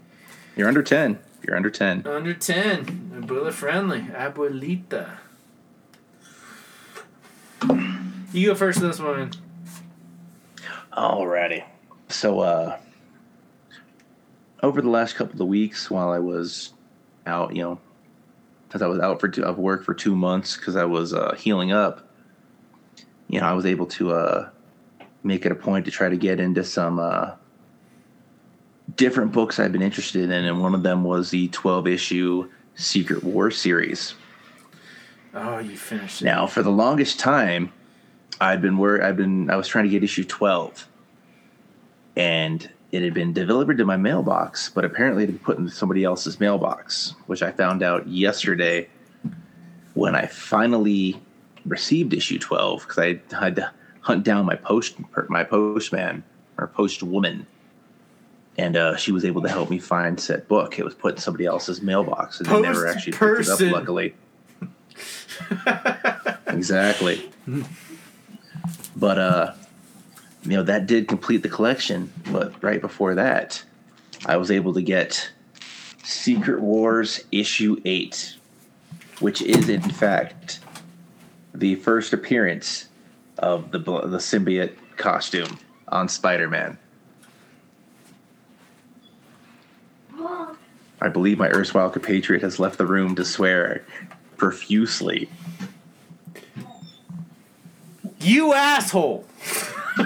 [0.55, 1.19] You're under 10.
[1.43, 2.05] You're under 10.
[2.05, 2.85] under ten,
[3.19, 5.17] Abuela friendly, abuelita.
[8.33, 9.17] You go first this one.
[9.17, 9.31] man.
[10.93, 11.63] Alrighty.
[12.11, 12.77] So, uh,
[14.61, 16.73] over the last couple of weeks while I was
[17.25, 17.79] out, you know,
[18.67, 21.35] because I was out for two, of work for two months because I was uh,
[21.35, 22.07] healing up,
[23.27, 24.49] you know, I was able to uh,
[25.23, 27.31] make it a point to try to get into some uh,
[28.95, 33.23] different books I've been interested in, and one of them was the 12 issue Secret
[33.23, 34.15] War series.
[35.33, 36.25] Oh, you finished it.
[36.25, 37.71] Now, for the longest time,
[38.39, 40.87] I'd been wor- I've been I was trying to get issue twelve,
[42.15, 45.69] and it had been delivered to my mailbox, but apparently it had been put in
[45.69, 48.89] somebody else's mailbox, which I found out yesterday
[49.93, 51.21] when I finally
[51.65, 53.71] received issue twelve because I had to
[54.01, 54.95] hunt down my post
[55.29, 56.23] my postman
[56.57, 57.45] or postwoman.
[58.57, 60.77] And uh, she was able to help me find said book.
[60.77, 63.59] It was put in somebody else's mailbox, and they never actually picked it up.
[63.61, 64.13] Luckily,
[66.47, 67.31] exactly.
[68.97, 69.53] But uh
[70.43, 73.63] you know that did complete the collection, but right before that,
[74.25, 75.31] I was able to get
[76.03, 78.35] Secret Wars issue 8,
[79.19, 80.59] which is in fact
[81.53, 82.87] the first appearance
[83.37, 86.77] of the the symbiote costume on Spider-Man.
[91.03, 93.83] I believe my erstwhile compatriot has left the room to swear
[94.37, 95.29] profusely.
[98.21, 99.25] You asshole.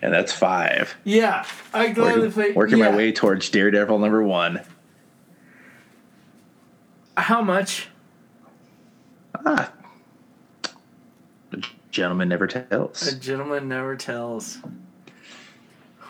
[0.00, 0.94] And that's five.
[1.04, 1.44] Yeah,
[1.74, 2.52] I gladly Working, play.
[2.52, 2.90] working yeah.
[2.90, 4.60] my way towards Daredevil number one.
[7.16, 7.88] How much?
[9.44, 9.72] Ah.
[11.50, 13.08] The gentleman never tells.
[13.08, 14.58] A gentleman never tells.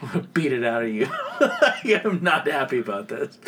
[0.02, 1.08] I'm gonna beat it out of you.
[1.40, 3.38] I'm not happy about this.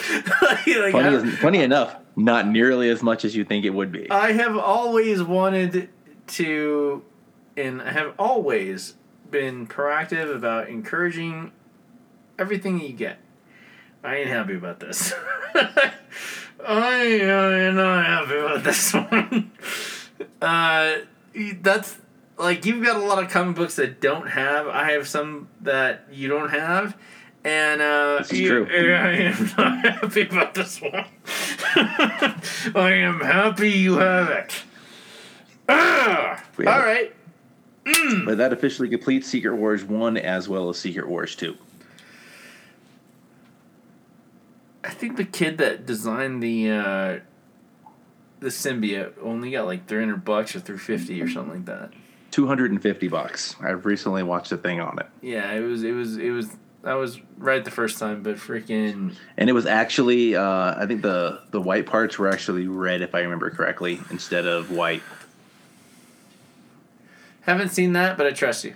[0.40, 4.10] Like, Funny, as, funny enough, not nearly as much as you think it would be.
[4.10, 5.90] I have always wanted
[6.30, 7.02] to,
[7.56, 8.94] and I have always
[9.30, 11.52] been proactive about encouraging
[12.38, 13.18] everything you get.
[14.02, 15.12] I ain't happy about this.
[15.54, 19.50] I am not happy about this one.
[20.42, 20.94] uh,
[21.62, 21.96] that's
[22.38, 24.66] like you've got a lot of comic books that don't have.
[24.68, 26.96] I have some that you don't have,
[27.44, 28.94] and uh, This is you- true.
[28.94, 31.04] I am not happy about this one.
[31.76, 34.54] I am happy you have it.
[35.70, 36.42] Ah!
[36.58, 37.14] All right.
[38.24, 41.56] But that officially completes Secret Wars 1 as well as Secret Wars 2.
[44.82, 47.18] I think the kid that designed the uh,
[48.40, 51.92] the symbiote only got like three hundred bucks or three fifty or something like that.
[52.30, 53.56] 250 bucks.
[53.60, 55.06] I've recently watched a thing on it.
[55.20, 56.48] Yeah, it was it was it was
[56.82, 61.02] that was right the first time, but freaking And it was actually, uh, I think
[61.02, 65.02] the, the white parts were actually red, if I remember correctly, instead of white.
[67.50, 68.74] Haven't seen that, but I trust you.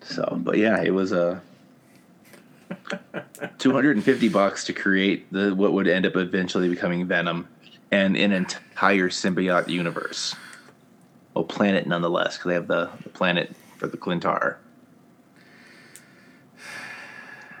[0.00, 1.40] So, but yeah, it was uh,
[3.12, 7.46] a 250 bucks to create the what would end up eventually becoming Venom
[7.90, 10.34] and an entire symbiote universe.
[11.34, 14.56] Well, planet nonetheless, because they have the, the planet for the Klyntar.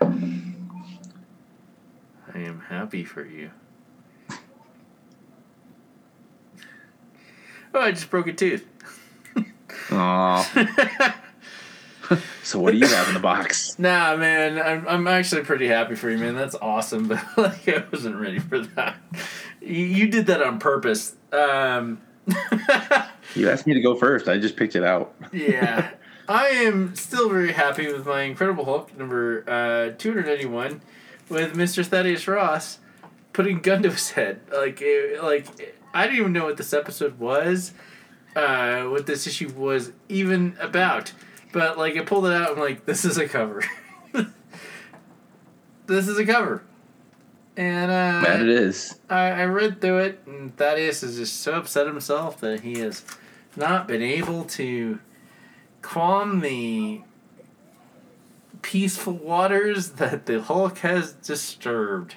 [0.00, 0.06] I
[2.34, 3.50] am happy for you.
[7.74, 8.64] Oh, I just broke a tooth.
[9.88, 11.14] Aww.
[12.44, 13.76] so, what do you have in the box?
[13.78, 16.36] Nah, man, I'm I'm actually pretty happy for you, man.
[16.36, 18.96] That's awesome, but like I wasn't ready for that.
[19.60, 21.16] You, you did that on purpose.
[21.32, 22.00] Um,
[23.34, 24.28] You asked me to go first.
[24.28, 25.12] I just picked it out.
[25.32, 25.90] yeah,
[26.28, 30.80] I am still very happy with my Incredible Hulk number uh, two hundred ninety one,
[31.28, 32.78] with Mister Thaddeus Ross
[33.32, 34.40] putting gun to his head.
[34.52, 35.46] Like, it, like
[35.94, 37.72] I didn't even know what this episode was,
[38.34, 41.12] uh, what this issue was even about.
[41.52, 42.50] But like, I pulled it out.
[42.50, 43.62] I'm like, this is a cover.
[45.86, 46.64] this is a cover.
[47.56, 48.98] And uh, That it is.
[49.08, 53.04] I, I read through it, and Thaddeus is just so upset himself that he has
[53.56, 54.98] not been able to
[55.80, 57.02] calm the
[58.62, 62.16] peaceful waters that the Hulk has disturbed.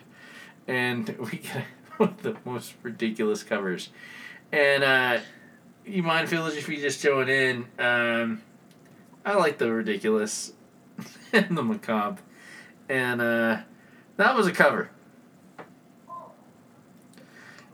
[0.67, 1.65] And we get
[1.97, 3.89] one of the most ridiculous covers.
[4.51, 5.19] And uh,
[5.85, 7.65] you mind, Phil, if you just join in?
[7.79, 8.41] Um,
[9.25, 10.53] I like the ridiculous
[11.33, 12.21] and the macabre.
[12.89, 13.57] And uh,
[14.17, 14.89] that was a cover.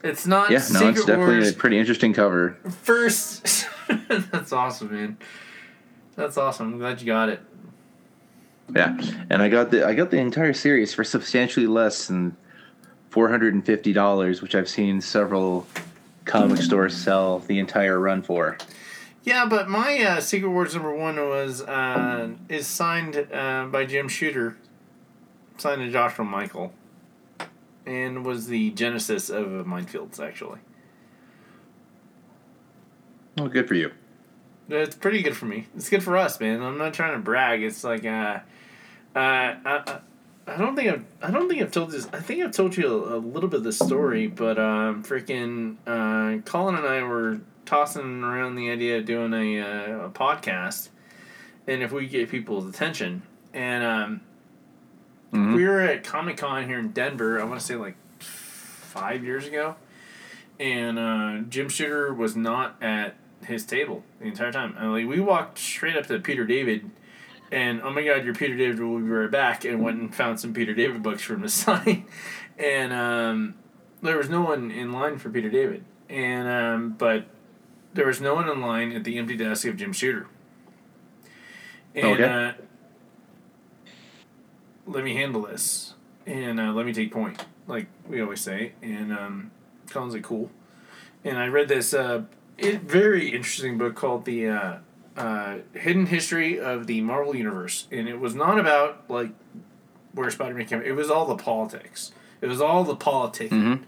[0.03, 2.57] It's not Yeah, no, it's definitely Wars a pretty interesting cover.
[2.81, 3.67] first.
[4.09, 5.17] That's awesome, man.
[6.15, 6.73] That's awesome.
[6.73, 7.41] I'm glad you got it.
[8.75, 8.97] Yeah,
[9.29, 12.35] and I got the I got the entire series for substantially less than
[13.13, 15.67] four hundred and fifty dollars, which I've seen several
[16.25, 18.57] comic stores sell the entire run for.
[19.23, 24.07] Yeah, but my uh, Secret Wars number one was uh, is signed uh, by Jim
[24.09, 24.57] Shooter,
[25.59, 26.73] signed to Joshua Michael,
[27.85, 30.61] and was the genesis of Minefields actually.
[33.37, 33.91] Oh, good for you.
[34.69, 35.67] It's pretty good for me.
[35.75, 36.63] It's good for us, man.
[36.63, 37.61] I'm not trying to brag.
[37.61, 38.39] It's like, uh,
[39.15, 39.99] uh, I,
[40.47, 42.07] I, don't think I've, I don't think I've told this.
[42.11, 45.77] I think I've told you a, a little bit of the story, but um, freaking
[45.87, 50.89] uh, Colin and I were tossing around the idea of doing a, uh, a podcast,
[51.67, 53.21] and if we get people's attention,
[53.53, 54.21] and um,
[55.31, 55.55] Mhm.
[55.55, 57.41] we were at Comic Con here in Denver.
[57.41, 59.75] I want to say like five years ago,
[60.59, 63.15] and uh, Jim Shooter was not at
[63.45, 64.75] his table the entire time.
[64.77, 66.91] And like we walked straight up to Peter David,
[67.53, 68.79] and oh my God, you're Peter David.
[68.79, 69.63] We'll be right back.
[69.63, 72.05] And went and found some Peter David books him to sign,
[72.57, 73.55] and um,
[74.01, 77.25] there was no one in line for Peter David, and um, but
[77.93, 80.27] there was no one in line at the empty desk of Jim Shooter.
[81.95, 82.23] And Okay.
[82.23, 82.53] uh,
[84.87, 85.93] let me handle this,
[86.25, 88.73] and uh, let me take point, like we always say.
[88.81, 89.51] And um,
[89.89, 90.49] Colin's like, cool.
[91.23, 92.23] And I read this uh,
[92.57, 94.49] it, very interesting book called the
[95.17, 99.31] uh, hidden history of the Marvel universe, and it was not about like
[100.13, 100.81] where Spider Man came.
[100.81, 102.11] It was all the politics.
[102.41, 103.53] It was all the politics.
[103.53, 103.83] Mm-hmm.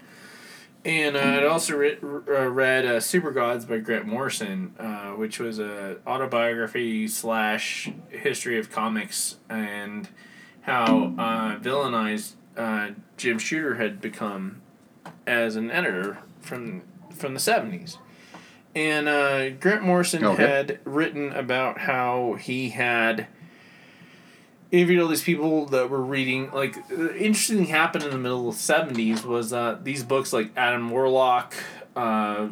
[0.84, 5.40] And uh, I'd also re- uh, read uh, Super Gods by Grant Morrison, uh, which
[5.40, 10.08] was a autobiography slash history of comics and
[10.60, 14.62] how uh, villainized uh, Jim Shooter had become
[15.26, 17.98] as an editor from from the seventies.
[18.76, 20.42] And uh, Grant Morrison Okay.
[20.46, 23.26] had written about how he had
[24.70, 26.50] interviewed all these people that were reading.
[26.50, 30.30] Like, the interesting thing happened in the middle of the seventies was uh, these books
[30.30, 31.54] like Adam Warlock,
[31.96, 32.48] uh,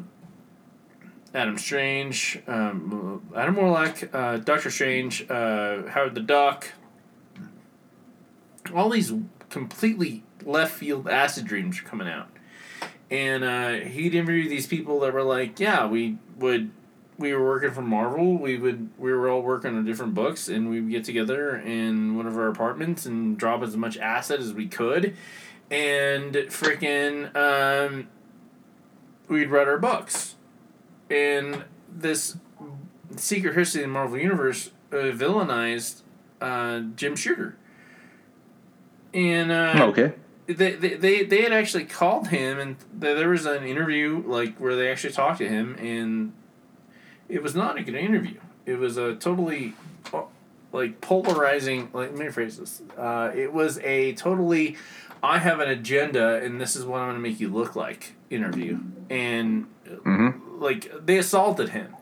[1.35, 6.73] Adam Strange, um, Adam Warlock, uh, Doctor Strange, uh, Howard the Duck.
[8.75, 9.13] All these
[9.51, 12.29] completely left field acid dreams are coming out
[13.11, 16.71] and uh, he'd interview these people that were like, yeah, we would,
[17.19, 18.37] we were working for Marvel.
[18.37, 22.27] We would, we were all working on different books, and we'd get together in one
[22.27, 25.17] of our apartments and drop as much acid as we could,
[25.71, 28.09] and freaking, um,
[29.29, 30.35] we'd read our books,
[31.09, 32.37] and this
[33.17, 36.03] secret history of the Marvel universe uh, villainized
[36.41, 37.57] uh, Jim Shooter.
[39.13, 40.15] And uh, Okay.
[40.47, 44.57] They, they, they, they had actually called him and th- there was an interview like
[44.59, 46.33] where they actually talked to him and
[47.29, 48.39] it was not a good interview.
[48.67, 49.73] It was a totally
[50.13, 50.23] uh,
[50.73, 52.83] like polarizing like let me rephrase this.
[52.97, 54.77] Uh, it was a totally
[55.23, 58.15] i have an agenda and this is what i'm going to make you look like
[58.31, 58.79] interview.
[59.11, 60.63] And Mm-hmm.
[60.63, 61.95] like they assaulted him.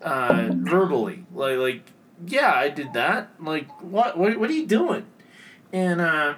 [0.00, 1.24] Uh, verbally.
[1.34, 1.82] Like like
[2.26, 3.30] yeah i did that.
[3.40, 5.06] Like what what, what are you doing?
[5.72, 6.34] And uh,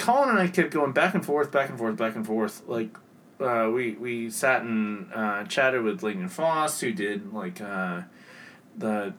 [0.00, 2.62] Colin and I kept going back and forth, back and forth, back and forth.
[2.66, 2.96] Like,
[3.38, 8.02] uh, we we sat and uh, chatted with Langdon Foss, who did like uh,
[8.76, 9.12] the,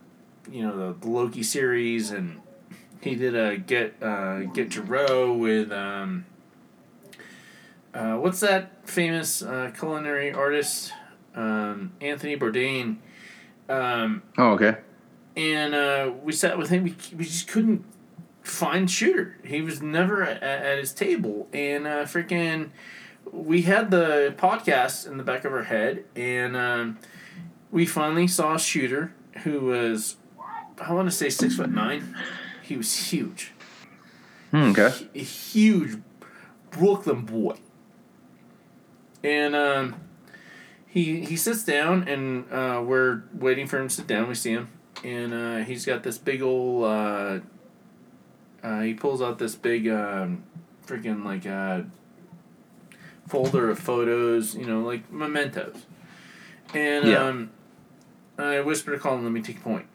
[0.52, 2.42] you know, the, the Loki series, and
[3.02, 6.26] he did a get uh, get Jiro with um.
[7.94, 10.94] Uh, what's that famous uh, culinary artist?
[11.36, 12.98] Um, Anthony Bourdain.
[13.68, 14.78] Um, Oh, okay.
[15.36, 16.84] and uh, we sat with him.
[16.84, 17.84] We, we just couldn't
[18.42, 19.38] find Shooter.
[19.44, 22.70] He was never at, at his table, and uh, freaking,
[23.32, 27.00] we had the podcast in the back of our head, and um,
[27.72, 29.14] we finally saw a Shooter,
[29.44, 30.18] who was,
[30.80, 32.16] I want to say six foot nine.
[32.64, 33.52] He was huge,
[34.52, 34.92] Hmm, okay.
[35.14, 36.00] a huge
[36.72, 37.58] Brooklyn boy,
[39.24, 39.96] and um,
[40.88, 44.28] he he sits down, and uh, we're waiting for him to sit down.
[44.28, 44.70] We see him,
[45.04, 46.86] and uh, he's got this big old.
[48.64, 50.44] Uh, he pulls out this big, um,
[50.86, 51.82] freaking like uh,
[53.28, 55.86] folder of photos, you know, like mementos,
[56.74, 57.24] and Yeah.
[57.28, 57.50] um,
[58.38, 59.86] I whisper to Colin, "Let me take a point."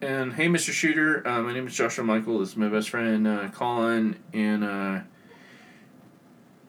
[0.00, 0.70] And hey, Mr.
[0.70, 2.38] Shooter, uh, my name is Joshua Michael.
[2.38, 5.00] This is my best friend uh, Colin, and uh,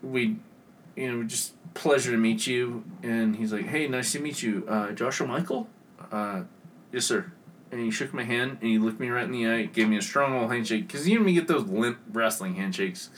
[0.01, 0.37] we,
[0.95, 2.83] you know, just pleasure to meet you.
[3.03, 5.69] And he's like, "Hey, nice to meet you, uh, Joshua Michael."
[6.11, 6.43] Uh,
[6.91, 7.31] yes, sir.
[7.71, 9.97] And he shook my hand and he looked me right in the eye, gave me
[9.97, 13.09] a strong old handshake because you know me get those limp wrestling handshakes.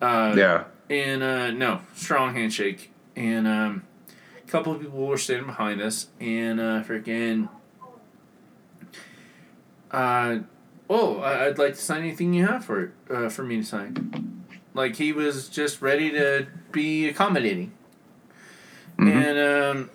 [0.00, 0.64] Uh, Yeah.
[0.88, 2.90] and uh, no, strong handshake.
[3.16, 3.82] And um,
[4.42, 7.48] a couple of people were standing behind us, and uh, freaking.
[9.90, 10.38] Uh,
[10.90, 14.44] oh, I'd like to sign anything you have for uh, for me to sign.
[14.74, 17.72] Like he was just ready to be accommodating.
[18.98, 19.08] Mhm.
[19.12, 19.38] And
[19.78, 19.90] um,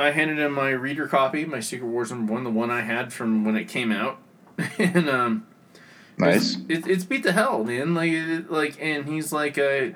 [0.00, 3.12] I handed him my reader copy, my Secret Wars number one, the one I had
[3.12, 4.18] from when it came out,
[4.78, 5.46] and um,
[6.18, 6.56] Nice.
[6.68, 7.94] it, it's beat the hell, man.
[7.94, 9.88] Like, it, like, and he's like, uh,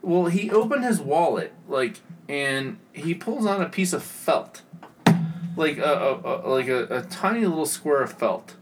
[0.00, 4.62] well, he opened his wallet, like, and he pulls out a piece of felt,
[5.56, 5.82] like a,
[6.24, 8.54] a, a like a, a tiny little square of felt,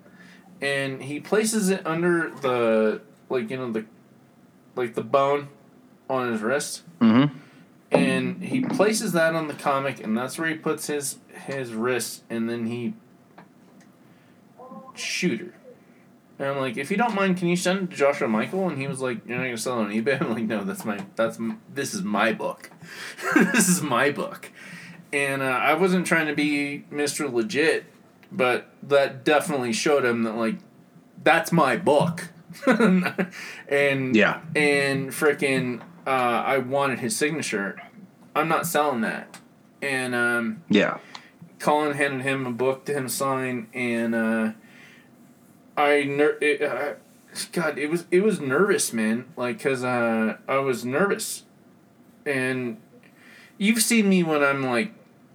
[0.61, 3.85] and he places it under the, like, you know, the,
[4.77, 5.49] like the bone,
[6.09, 7.37] on his wrist, Mm-hmm.
[7.91, 12.23] And he places that on the comic, and that's where he puts his his wrist,
[12.31, 12.95] and then he
[14.95, 15.55] shooter.
[16.39, 18.67] And I'm like, if you don't mind, can you send it to Joshua Michael?
[18.69, 20.21] And he was like, you're not gonna sell it on eBay.
[20.23, 21.39] I'm like, no, that's my that's
[21.73, 22.71] this is my book.
[23.35, 24.51] this is my book.
[25.13, 27.31] And uh, I wasn't trying to be Mr.
[27.31, 27.85] Legit,
[28.31, 30.57] but that definitely showed him that like
[31.23, 32.29] that's my book.
[32.67, 34.41] and Yeah.
[34.57, 37.81] and freaking uh, I wanted his signature.
[38.35, 39.39] I'm not selling that.
[39.83, 40.99] And um, Yeah.
[41.59, 44.53] Colin handed him a book to him sign, and uh,
[45.77, 46.95] I ner- it, uh,
[47.53, 49.27] God, it was it was nervous, man.
[49.37, 51.43] Like, cause uh, I was nervous,
[52.25, 52.79] and
[53.59, 54.93] you've seen me when I'm like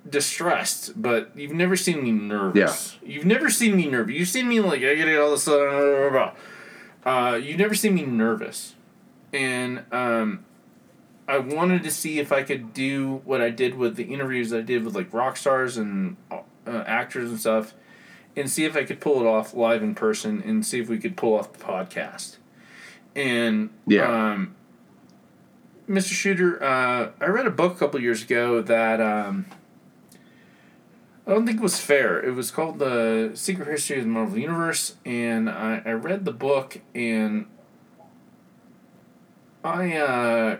[0.09, 2.97] distressed, but you've never seen me nervous.
[3.03, 3.07] Yeah.
[3.13, 4.15] You've never seen me nervous.
[4.15, 5.47] You've seen me like I get it all this.
[5.47, 6.31] Uh,
[7.05, 8.73] uh, you've never seen me nervous,
[9.31, 10.43] and um,
[11.27, 14.61] I wanted to see if I could do what I did with the interviews I
[14.61, 17.73] did with like rock stars and uh, actors and stuff,
[18.35, 20.97] and see if I could pull it off live in person, and see if we
[20.97, 22.37] could pull off the podcast.
[23.15, 24.33] And yeah.
[24.33, 24.55] Um,
[25.89, 26.13] Mr.
[26.13, 29.45] Shooter, uh, I read a book a couple years ago that um,
[31.27, 32.19] I don't think was fair.
[32.23, 36.31] It was called The Secret History of the Marvel Universe, and I, I read the
[36.31, 37.45] book, and
[39.63, 40.57] I uh,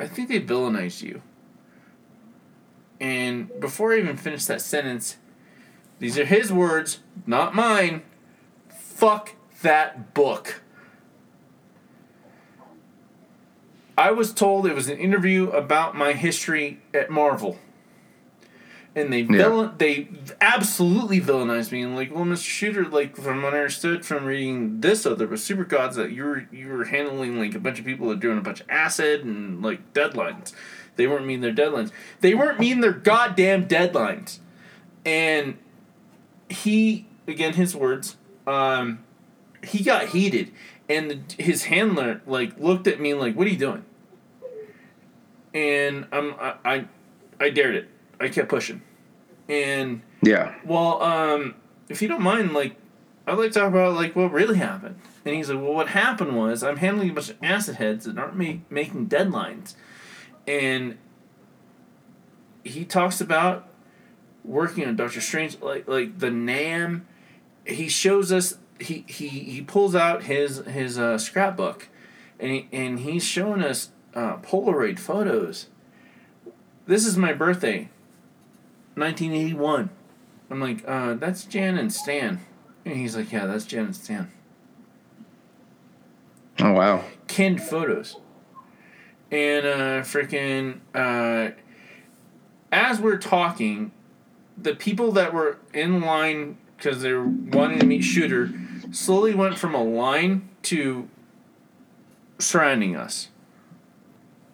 [0.00, 1.22] I think they villainized you.
[2.98, 5.18] And before I even finish that sentence,
[5.98, 8.02] these are his words, not mine.
[8.68, 10.62] Fuck that book.
[13.96, 17.58] I was told it was an interview about my history at Marvel.
[18.94, 19.70] And they yeah.
[19.78, 20.08] they
[20.40, 22.42] absolutely villainized me and like, well, Mr.
[22.42, 26.24] Shooter, like from what I understood from reading this other was Super Gods that you
[26.24, 28.68] were you were handling like a bunch of people that are doing a bunch of
[28.68, 30.52] acid and like deadlines.
[30.96, 31.92] They weren't meeting their deadlines.
[32.20, 34.40] They weren't meeting their goddamn deadlines.
[35.06, 35.56] And
[36.48, 39.04] he again his words, um,
[39.62, 40.50] he got heated
[40.88, 43.84] and the, his handler like looked at me like, "What are you doing?"
[45.54, 46.84] and I'm I, I,
[47.38, 47.88] I dared it.
[48.20, 48.82] I kept pushing,
[49.48, 50.54] and yeah.
[50.64, 51.54] Well, um,
[51.88, 52.76] if you don't mind, like,
[53.26, 54.96] I'd like to talk about like what really happened.
[55.24, 58.18] And he's like, well, what happened was I'm handling a bunch of acid heads that
[58.18, 59.74] aren't ma- making deadlines,
[60.46, 60.96] and
[62.64, 63.68] he talks about
[64.44, 67.06] working on Doctor Strange, like like the Nam.
[67.66, 71.88] He shows us he he he pulls out his his uh, scrapbook,
[72.38, 75.66] and he, and he's showing us uh, Polaroid photos.
[76.86, 77.90] This is my birthday,
[79.00, 79.90] 1981.
[80.50, 82.40] I'm like, uh, that's Jan and Stan.
[82.84, 84.30] And he's like, yeah, that's Jan and Stan.
[86.58, 87.04] Oh, wow.
[87.26, 88.16] Canned photos.
[89.30, 91.52] And uh, freaking, uh,
[92.70, 93.92] as we're talking,
[94.58, 98.50] the people that were in line because they were wanting to meet Shooter
[98.90, 101.08] slowly went from a line to
[102.38, 103.28] surrounding us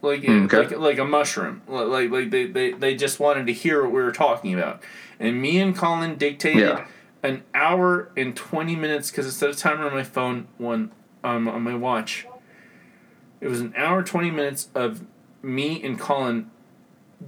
[0.07, 0.59] like hmm, okay.
[0.59, 1.63] like like a mushroom.
[1.67, 4.83] Like like they, they they just wanted to hear what we were talking about.
[5.19, 6.87] And me and Colin dictated yeah.
[7.23, 10.93] an hour and twenty minutes because instead of timer on my phone, one
[11.25, 12.27] um, on my watch,
[13.41, 15.05] it was an hour twenty minutes of
[15.43, 16.51] me and Colin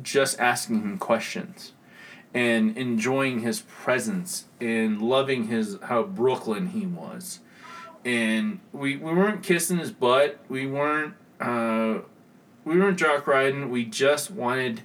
[0.03, 1.73] just asking him questions
[2.35, 7.41] and enjoying his presence and loving his how Brooklyn he was.
[8.05, 10.39] And we, we weren't kissing his butt.
[10.49, 11.99] We weren't uh,
[12.69, 13.71] we weren't jock riding.
[13.71, 14.83] We just wanted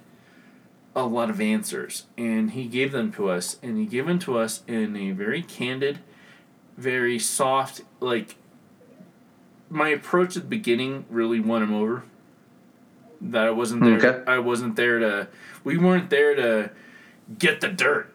[0.96, 4.38] a lot of answers, and he gave them to us, and he gave them to
[4.38, 6.00] us in a very candid,
[6.76, 8.36] very soft, like.
[9.70, 12.04] My approach at the beginning really won him over.
[13.20, 13.96] That I wasn't there.
[13.96, 14.30] Okay.
[14.30, 15.28] I wasn't there to.
[15.64, 16.70] We weren't there to
[17.38, 18.14] get the dirt.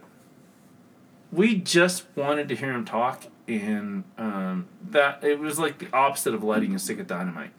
[1.32, 6.34] We just wanted to hear him talk, and um, that it was like the opposite
[6.34, 7.52] of lighting a stick of dynamite.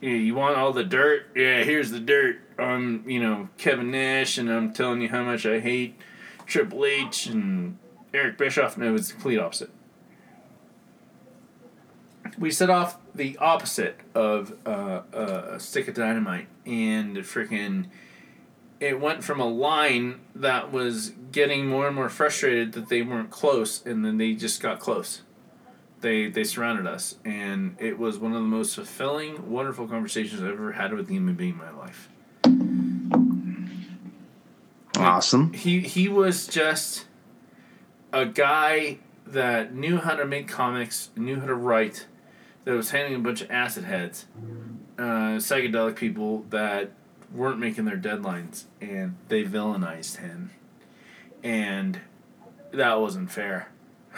[0.00, 1.26] Yeah, you want all the dirt?
[1.34, 2.40] Yeah, here's the dirt.
[2.58, 5.98] I'm, you know, Kevin Nash, and I'm telling you how much I hate
[6.46, 7.78] Triple H and
[8.14, 8.78] Eric Bischoff.
[8.78, 9.70] No, it's the complete opposite.
[12.38, 17.86] We set off the opposite of uh, uh, stick of dynamite, and freaking,
[18.78, 23.30] it went from a line that was getting more and more frustrated that they weren't
[23.30, 25.22] close, and then they just got close
[26.00, 30.50] they they surrounded us, and it was one of the most fulfilling, wonderful conversations I've
[30.50, 32.08] ever had with a human being in my life.
[34.96, 35.52] Awesome.
[35.52, 37.06] He he was just
[38.12, 42.06] a guy that knew how to make comics, knew how to write,
[42.64, 44.26] that was handling a bunch of acid heads,
[44.98, 46.90] uh, psychedelic people that
[47.32, 50.50] weren't making their deadlines, and they villainized him,
[51.42, 52.00] and
[52.72, 53.68] that wasn't fair.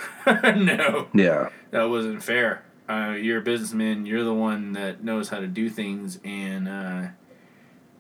[0.27, 1.09] no.
[1.14, 1.48] Yeah.
[1.70, 2.64] That wasn't fair.
[2.89, 4.06] Uh, you're a businessman.
[4.06, 7.09] You're the one that knows how to do things, and uh,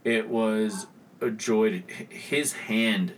[0.04, 0.86] it was
[1.20, 1.80] a joy.
[1.80, 3.12] To, his hand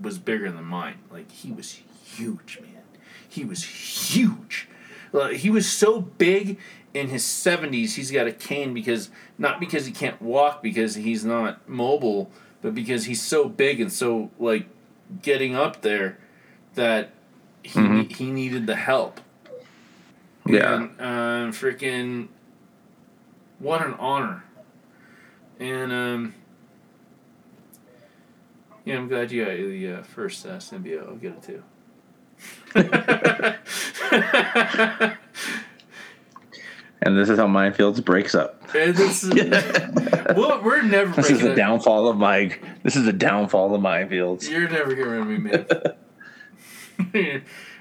[0.00, 0.98] was bigger than mine.
[1.10, 2.82] Like he was huge, man.
[3.28, 4.68] He was huge.
[5.12, 6.58] Like, he was so big
[6.94, 11.24] in his 70s he's got a cane because not because he can't walk because he's
[11.24, 12.30] not mobile
[12.62, 14.66] but because he's so big and so like
[15.22, 16.18] getting up there
[16.74, 17.10] that
[17.68, 18.14] he mm-hmm.
[18.14, 19.20] he needed the help.
[20.46, 20.76] Yeah.
[20.76, 22.28] And, uh, freaking,
[23.58, 24.44] what an honor.
[25.60, 26.34] And um,
[28.84, 31.06] Yeah, I'm glad you got the uh, first uh, symbiote.
[31.06, 31.62] I'll get it too.
[37.00, 38.72] And this is how Minefields breaks up.
[38.72, 39.30] This is,
[40.36, 42.56] well, we're never This is the downfall of my.
[42.82, 44.50] This is the downfall of Minefields.
[44.50, 45.66] You're never getting rid of me, man.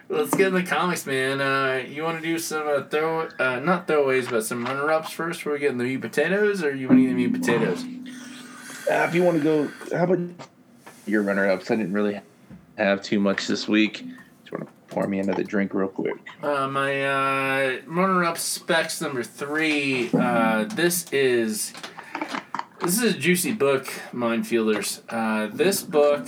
[0.10, 1.42] Let's get in the comics, man.
[1.42, 5.12] Uh, you want to do some uh, throw, uh, not throwaways, but some runner ups
[5.12, 7.34] first before we get in the meat potatoes, or you want to eat the meat
[7.34, 7.84] potatoes?
[8.90, 10.20] Uh, if you want to go, how about
[11.06, 11.70] your runner ups?
[11.72, 12.22] I didn't really
[12.78, 14.06] have too much this week.
[14.44, 16.16] Just want to pour me another drink real quick.
[16.42, 20.10] Uh, my uh, runner up specs number three.
[20.14, 21.74] Uh, this is
[22.80, 25.02] this is a juicy book, Mindfielders.
[25.10, 26.28] Uh, this book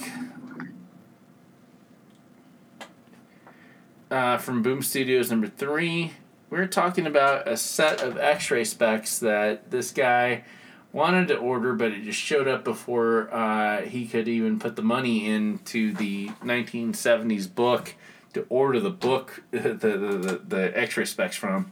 [4.12, 6.14] uh, from Boom Studios number three.
[6.50, 10.44] We're talking about a set of X-ray specs that this guy
[10.92, 14.82] wanted to order, but it just showed up before uh, he could even put the
[14.82, 17.96] money into the 1970s book
[18.34, 21.72] to order the book, the, the, the, the X-ray specs from,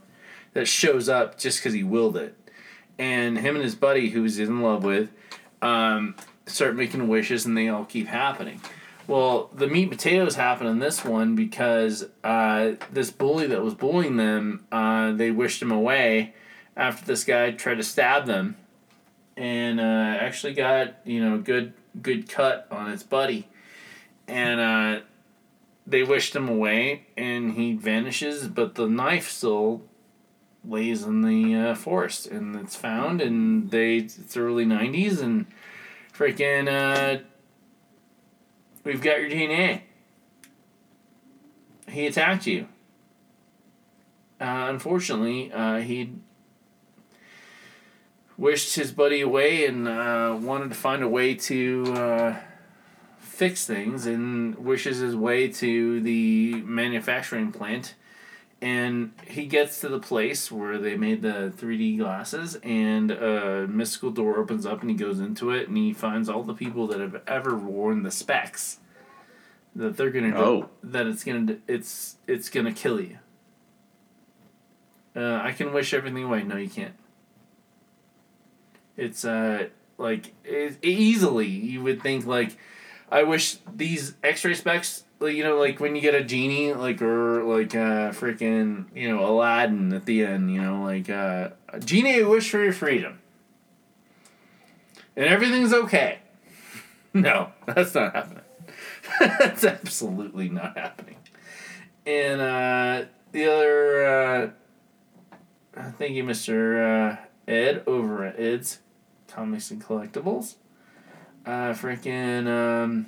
[0.52, 2.36] that shows up just because he willed it.
[2.98, 5.10] And him and his buddy, who he's in love with,
[5.62, 6.14] um,
[6.46, 8.60] start making wishes, and they all keep happening.
[9.08, 14.18] Well, the meat potatoes happen in this one because uh, this bully that was bullying
[14.18, 16.34] them, uh, they wished him away
[16.76, 18.56] after this guy tried to stab them,
[19.34, 19.82] and uh,
[20.20, 21.72] actually got you know good
[22.02, 23.48] good cut on his buddy,
[24.28, 25.00] and uh,
[25.86, 29.80] they wished him away, and he vanishes, but the knife still
[30.62, 35.46] lays in the uh, forest, and it's found, and they it's early '90s, and
[36.12, 37.24] freaking.
[38.88, 39.82] We've got your DNA.
[41.90, 42.68] He attacked you.
[44.40, 46.14] Uh, unfortunately, uh, he
[48.38, 52.36] wished his buddy away and uh, wanted to find a way to uh,
[53.18, 57.94] fix things and wishes his way to the manufacturing plant.
[58.60, 64.10] And he gets to the place where they made the 3D glasses, and a mystical
[64.10, 66.98] door opens up, and he goes into it, and he finds all the people that
[66.98, 68.80] have ever worn the specs.
[69.76, 70.68] That they're gonna do, Oh.
[70.82, 73.18] that it's gonna it's it's gonna kill you.
[75.14, 76.42] Uh, I can wish everything away.
[76.42, 76.94] No, you can't.
[78.96, 79.68] It's uh
[79.98, 82.56] like it, easily you would think like,
[83.10, 87.02] I wish these X-ray specs like you know like when you get a genie like
[87.02, 91.80] or like uh freaking you know Aladdin at the end you know like uh a
[91.80, 93.18] genie wish for your freedom
[95.18, 96.20] and everything's okay.
[97.14, 98.44] No, that's not happening.
[99.18, 101.16] that's absolutely not happening.
[102.06, 104.52] And uh, the other,
[105.74, 107.16] uh, thank you, Mister uh,
[107.50, 108.80] Ed over at Ed's
[109.26, 110.56] Comics and Collectibles.
[111.46, 113.06] Uh, freaking um,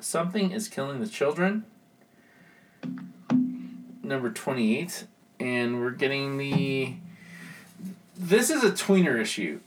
[0.00, 1.64] something is killing the children.
[4.02, 5.04] Number twenty eight,
[5.38, 6.94] and we're getting the.
[8.16, 9.60] This is a tweener issue,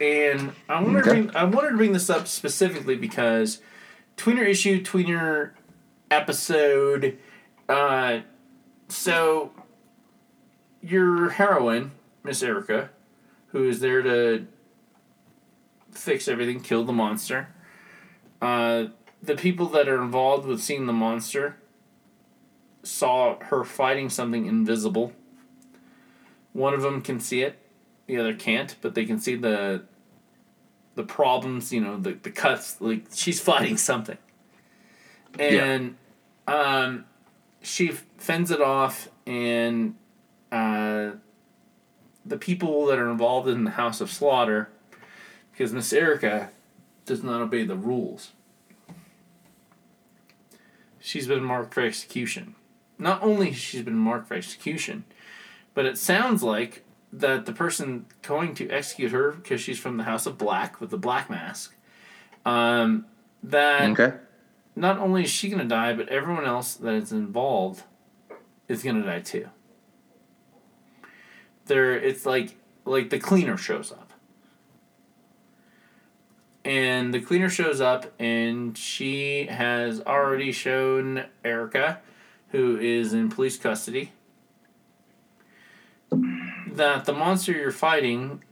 [0.00, 3.60] and I wanted to bring I wanted to bring this up specifically because
[4.16, 5.52] tweener issue, tweener
[6.10, 7.18] episode.
[7.68, 8.20] Uh,
[8.88, 9.52] so
[10.82, 11.92] your heroine,
[12.22, 12.90] Miss Erica,
[13.48, 14.46] who is there to
[15.90, 17.48] fix everything, kill the monster.
[18.40, 18.86] Uh,
[19.22, 21.56] the people that are involved with seeing the monster
[22.82, 25.12] saw her fighting something invisible.
[26.52, 27.58] One of them can see it,
[28.06, 29.84] the other can't, but they can see the
[30.94, 34.18] the problems, you know, the, the cuts, like she's fighting something.
[35.38, 35.96] And
[36.48, 37.04] um,
[37.60, 39.94] she fends it off, and
[40.50, 41.10] uh,
[42.24, 44.70] the people that are involved in the House of Slaughter,
[45.52, 46.50] because Miss Erica
[47.04, 48.32] does not obey the rules.
[51.06, 52.56] She's been marked for execution.
[52.98, 55.04] Not only has she been marked for execution,
[55.72, 60.02] but it sounds like that the person going to execute her, because she's from the
[60.02, 61.76] House of Black with the black mask,
[62.44, 63.06] um,
[63.44, 64.14] that Okay.
[64.74, 67.84] not only is she gonna die, but everyone else that is involved
[68.66, 69.48] is gonna die too.
[71.66, 74.05] There, it's like like the cleaner shows up,
[76.66, 82.00] and the cleaner shows up, and she has already shown Erica,
[82.50, 84.12] who is in police custody,
[86.10, 88.42] that the monster you're fighting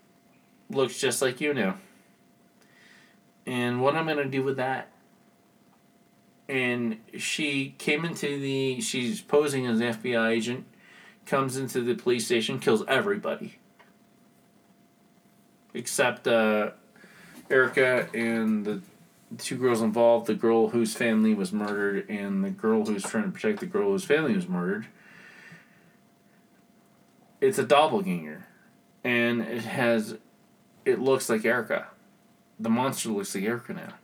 [0.71, 1.75] looks just like you know.
[3.45, 4.89] And what I'm gonna do with that
[6.49, 10.67] and she came into the she's posing as an FBI agent,
[11.27, 13.59] comes into the police station, kills everybody.
[15.73, 16.71] Except uh,
[17.51, 18.81] Erica and the
[19.39, 23.31] two girls involved, the girl whose family was murdered, and the girl who's trying to
[23.31, 24.87] protect the girl whose family was murdered.
[27.41, 28.47] It's a doppelganger,
[29.03, 30.17] and it has,
[30.85, 31.89] it looks like Erica.
[32.59, 33.95] The monster looks like Erica now.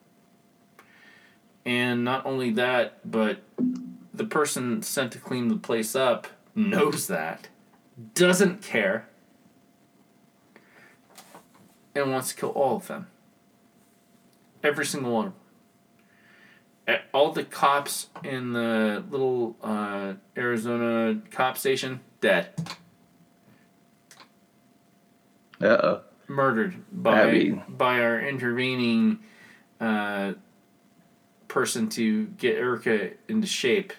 [1.64, 3.42] And not only that, but
[4.12, 7.48] the person sent to clean the place up knows that,
[8.14, 9.06] doesn't care,
[11.94, 13.06] and wants to kill all of them.
[14.62, 15.32] Every single one of
[16.86, 17.00] them.
[17.12, 22.52] All the cops in the little uh, Arizona cop station, dead.
[25.60, 26.00] Uh oh.
[26.26, 27.62] Murdered by Abby.
[27.68, 29.18] by our intervening
[29.80, 30.32] uh,
[31.48, 33.92] person to get Erica into shape,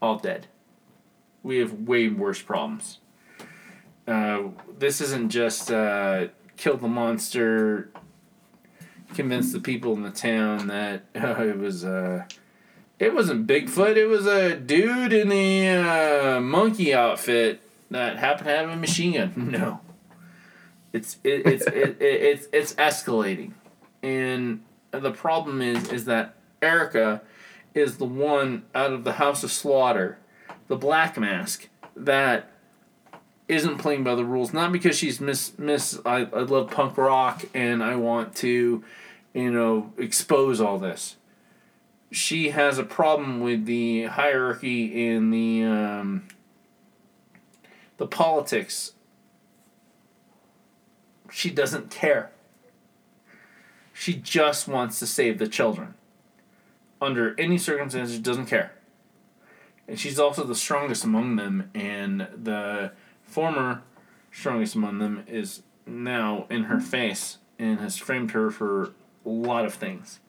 [0.00, 0.46] all dead.
[1.42, 2.98] We have way worse problems.
[4.06, 4.44] Uh,
[4.78, 7.90] this isn't just uh, kill the monster,
[9.14, 12.24] convince the people in the town that uh, it was uh,
[12.98, 13.96] it wasn't Bigfoot.
[13.96, 17.60] It was a dude in a uh, monkey outfit
[17.90, 19.32] that happened to have a machine gun.
[19.52, 19.80] No,
[20.92, 23.52] it's it, it's it, it, it's it's escalating,
[24.02, 27.22] and the problem is is that Erica
[27.74, 30.18] is the one out of the House of Slaughter,
[30.68, 32.50] the Black Mask that
[33.48, 34.52] isn't playing by the rules.
[34.52, 36.00] Not because she's miss miss.
[36.04, 38.82] I, I love punk rock and I want to,
[39.34, 41.16] you know, expose all this.
[42.10, 46.28] She has a problem with the hierarchy in the um,
[47.96, 48.92] the politics.
[51.30, 52.30] She doesn't care.
[53.94, 55.94] She just wants to save the children.
[57.00, 58.72] Under any circumstances, she doesn't care.
[59.88, 62.92] And she's also the strongest among them, and the
[63.24, 63.82] former
[64.30, 68.92] strongest among them is now in her face and has framed her for
[69.24, 70.20] a lot of things.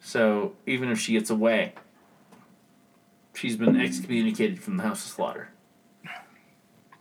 [0.00, 1.74] So even if she gets away,
[3.34, 5.50] she's been excommunicated from the House of Slaughter.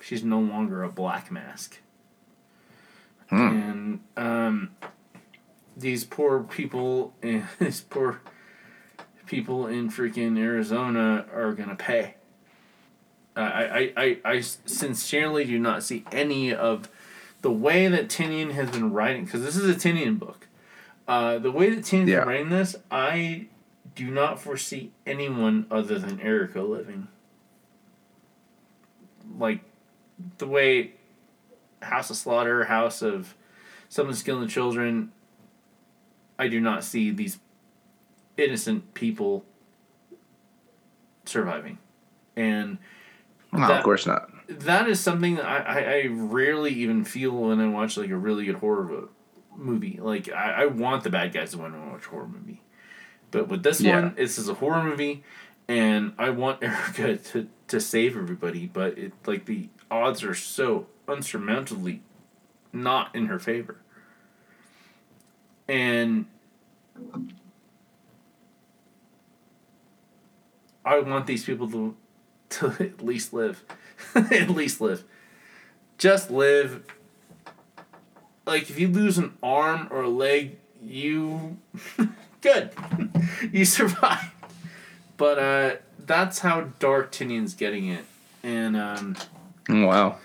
[0.01, 1.80] She's no longer a black mask.
[3.31, 4.72] And um,
[5.77, 8.22] these poor people, and these poor
[9.26, 12.15] people in freaking Arizona are gonna pay.
[13.35, 16.89] I, I, I, I sincerely do not see any of
[17.41, 20.47] the way that Tynion has been writing, because this is a Tynion book.
[21.10, 22.18] Uh, the way that Tynion's Yeah.
[22.19, 23.48] writing this, I
[23.95, 27.07] do not foresee anyone other than Erica living.
[29.38, 29.61] Like,
[30.38, 30.94] the way
[31.81, 33.34] House of Slaughter, House of
[33.90, 35.11] Someone's Killing the Children,
[36.38, 37.40] I do not see these
[38.38, 39.44] innocent people
[41.26, 41.80] surviving.
[42.36, 42.77] And
[43.52, 44.30] No, That- of course not.
[44.48, 48.15] that is something that I, I, I rarely even feel when I watch like a
[48.15, 49.10] really good horror mo-
[49.60, 49.99] movie.
[50.02, 52.61] Like I, I want the bad guys to win when I watch a horror movie,
[53.31, 54.02] but with this Yeah.
[54.02, 55.23] one, this is a horror movie,
[55.68, 60.88] and I want Erica to, to save everybody, but it like the odds are so
[61.07, 61.99] unsurmountably
[62.72, 63.77] not in her favor,
[65.68, 66.26] and
[70.86, 71.95] I want these people to
[72.49, 73.64] to at least live.
[74.15, 75.03] at least live.
[75.98, 76.84] Just live.
[78.49, 81.57] Like if you lose an arm or a leg, you
[82.41, 82.71] good.
[83.51, 84.34] you survive.
[85.17, 88.05] But uh that's how dark Tynion's getting it.
[88.41, 89.15] And um
[89.69, 90.17] Wow.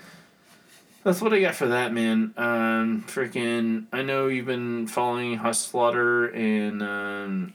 [1.03, 2.33] that's what I got for that, man.
[2.35, 7.53] Um, freaking, I know you've been following House Slaughter and um,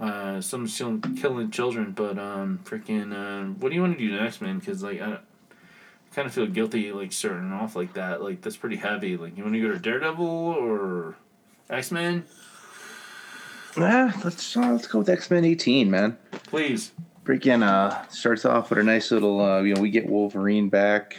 [0.00, 4.18] uh, some still killing children, but um, freaking, uh, what do you want to do
[4.18, 4.58] next, man?
[4.58, 5.18] Because like I,
[6.14, 8.22] kind of feel guilty like starting off like that.
[8.22, 9.16] Like that's pretty heavy.
[9.16, 11.16] Like you want to go to Daredevil or
[11.70, 12.24] X Men?
[13.76, 16.16] Ah, let's uh, let's go with X Men 18, man.
[16.30, 16.92] Please.
[17.24, 21.16] Freaking uh starts off with a nice little uh you know we get Wolverine back.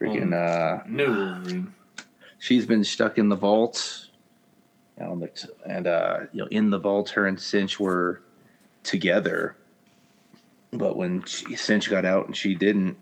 [0.00, 1.74] Freaking uh No Wolverine.
[2.38, 4.06] she's been stuck in the vault.
[4.96, 8.22] And uh you know in the vault her and Synch were
[8.82, 9.56] together.
[10.72, 12.96] But when she, Synch got out and she didn't,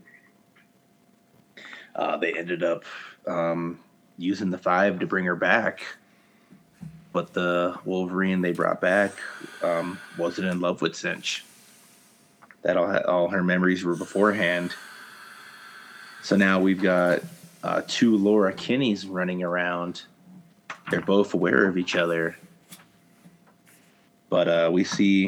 [1.98, 2.84] uh, they ended up
[3.26, 3.80] um,
[4.16, 5.82] using the five to bring her back.
[7.12, 9.12] But the Wolverine they brought back
[9.62, 11.42] um, wasn't in love with Synch.
[12.62, 14.74] That all all her memories were beforehand.
[16.22, 17.20] So now we've got
[17.64, 20.02] uh, two Laura Kinneys running around.
[20.90, 22.36] They're both aware of each other.
[24.28, 25.20] But uh, we see,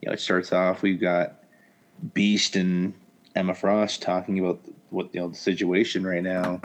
[0.00, 0.82] you know, it starts off.
[0.82, 1.34] We've got
[2.14, 2.94] Beast and
[3.34, 4.60] Emma Frost talking about
[4.94, 6.60] what you know the situation right now,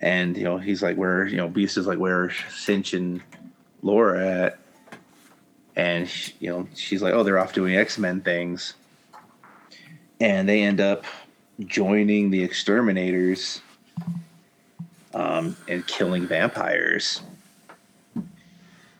[0.00, 3.20] and you know he's like, where you know Beast is like, where Synch and
[3.82, 4.58] Laura at,
[5.76, 8.74] and she, you know she's like, oh, they're off doing X Men things,
[10.20, 11.04] and they end up
[11.60, 13.60] joining the exterminators
[15.12, 17.20] um, and killing vampires.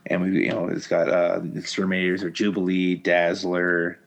[0.07, 3.99] And we, you know, it's got uh, exterminators or Jubilee, Dazzler.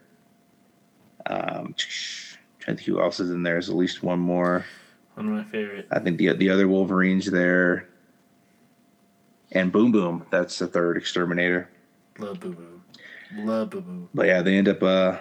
[1.26, 2.27] Um, trying
[2.68, 3.44] to think who else is in.
[3.44, 4.66] There's at least one more.
[5.16, 5.88] One of my favorite.
[5.92, 7.88] I think the the other Wolverines there.
[9.52, 11.70] And Boom Boom, that's the third exterminator.
[12.20, 12.82] Love Boo Boo.
[13.36, 14.10] Love Boo Boo.
[14.14, 15.18] But yeah, they end up uh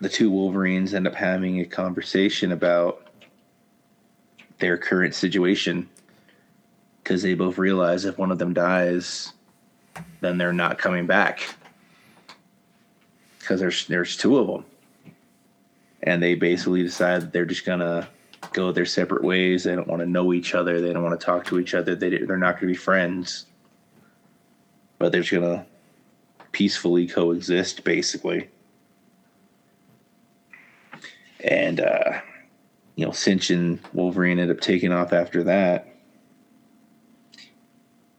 [0.00, 3.06] the two Wolverines end up having a conversation about
[4.58, 5.88] their current situation
[7.02, 9.32] because they both realize if one of them dies,
[10.20, 11.54] then they're not coming back
[13.38, 14.64] because there's there's two of them,
[16.02, 18.08] and they basically decide they're just gonna
[18.52, 19.64] go their separate ways.
[19.64, 20.80] They don't want to know each other.
[20.80, 21.94] They don't want to talk to each other.
[21.94, 23.46] They they're not gonna be friends,
[24.98, 25.66] but they're just gonna
[26.52, 28.48] peacefully coexist, basically.
[31.44, 32.20] And uh,
[32.96, 35.94] you know, Synch and Wolverine end up taking off after that.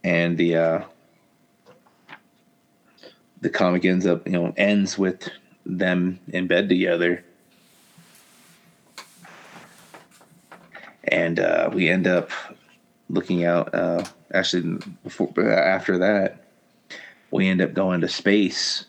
[0.04, 0.84] And the uh
[3.42, 5.30] the comic ends up, you know, ends with
[5.66, 7.24] them in bed together.
[11.10, 12.32] And uh we end up
[13.10, 14.04] looking out uh
[14.34, 16.46] actually before after that
[17.32, 18.86] we end up going to space.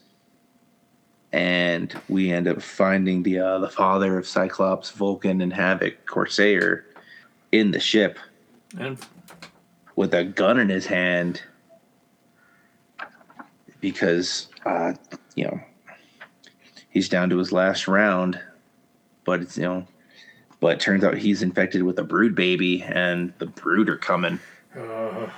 [1.33, 6.85] And we end up finding the uh, the father of Cyclops, Vulcan, and Havok, Corsair,
[7.53, 8.19] in the ship.
[8.77, 8.99] And
[9.95, 11.43] with a gun in his hand.
[13.81, 14.95] Because uh,
[15.37, 15.61] you know
[16.91, 18.41] he's down to his last round,
[19.25, 19.87] but it's you know,
[20.61, 24.39] but it turns out he's infected with a brood baby, and the brood are coming.
[24.77, 25.29] oh,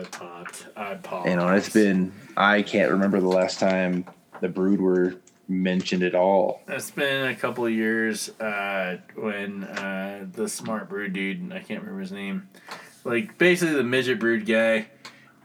[0.00, 0.66] I popped.
[0.76, 1.28] I popped.
[1.28, 4.06] You know, it's been I can't remember the last time
[4.40, 5.14] the brood were
[5.48, 6.62] mentioned at all.
[6.68, 11.80] It's been a couple of years uh, when uh, the smart brood dude, I can't
[11.80, 12.48] remember his name,
[13.04, 14.88] like basically the midget brood guy,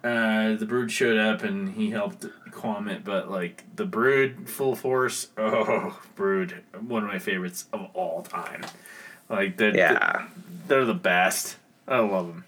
[0.03, 4.75] uh, the brood showed up and he helped calm it, but like the brood full
[4.75, 8.63] force, oh, brood, one of my favorites of all time.
[9.33, 10.27] Like they're, Yeah.
[10.67, 11.57] they're the best.
[11.87, 12.45] I love them.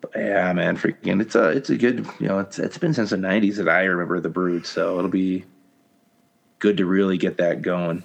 [0.00, 3.10] But yeah, man, freaking it's a it's a good you know it's it's been since
[3.10, 5.44] the '90s that I remember the brood, so it'll be
[6.58, 8.02] good to really get that going.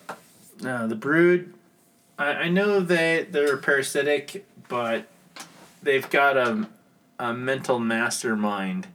[0.61, 1.53] No, the brood.
[2.19, 5.07] I, I know they they're parasitic, but
[5.81, 6.67] they've got a
[7.19, 8.87] a mental mastermind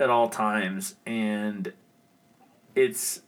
[0.00, 1.72] at all times, and
[2.74, 3.20] it's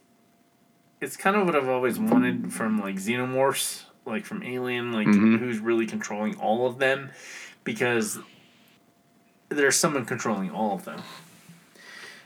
[1.01, 5.39] it's kind of what I've always wanted from like xenomorphs, like from Alien, like Mhm.
[5.39, 7.09] who's really controlling all of them,
[7.63, 8.19] because
[9.49, 11.01] there's someone controlling all of them.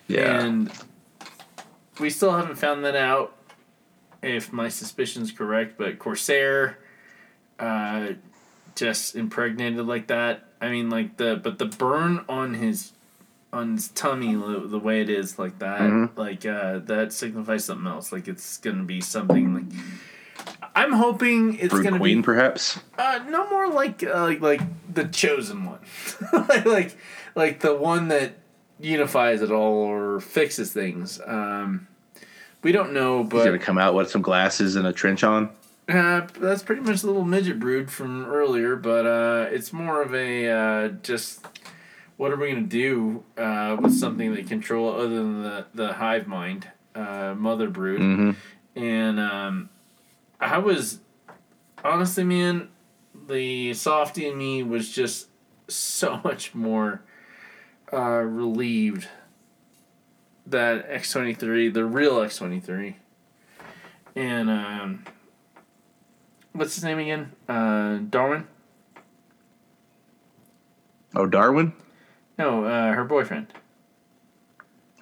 [0.07, 0.39] Yeah.
[0.43, 0.71] And
[1.99, 3.35] we still haven't found that out
[4.21, 6.77] if my suspicion's correct, but Corsair
[7.57, 8.09] uh,
[8.75, 10.43] just impregnated like that.
[10.59, 12.91] I mean like the but the burn on his
[13.55, 16.09] on his tummy the, way it is like that Mhm.
[16.17, 21.69] like uh, that signifies something else like it's gonna be something like i'm hoping it's
[21.73, 22.79] brood gonna queen, be perhaps.
[22.97, 24.61] uh, no more like uh, like like
[24.93, 25.79] the chosen one,
[26.49, 26.97] like, like
[27.35, 28.33] like the one that
[28.79, 31.19] unifies it all or fixes things.
[31.25, 31.87] Um,
[32.61, 35.49] we don't know, but He's gonna come out with some glasses and a trench on.
[35.87, 38.75] uh, that's pretty much the little midget brood from earlier.
[38.75, 41.45] But uh, it's more of a uh, just
[42.17, 46.27] what are we gonna do uh, with something they control other than the the hive
[46.27, 48.31] mind, uh, mother brood, Mm-hmm.
[48.81, 49.69] and um,
[50.39, 50.99] I was
[51.83, 52.69] honestly, man,
[53.27, 55.27] the softy in me was just
[55.67, 57.01] so much more
[57.91, 59.07] uh, relieved
[60.47, 62.97] that X twenty three, the real X twenty three,
[64.15, 65.03] and um,
[66.53, 67.31] what's his name again?
[67.49, 68.47] Uh, Darwin?
[71.15, 71.73] Oh, Darwin.
[72.37, 73.47] No, uh, her boyfriend,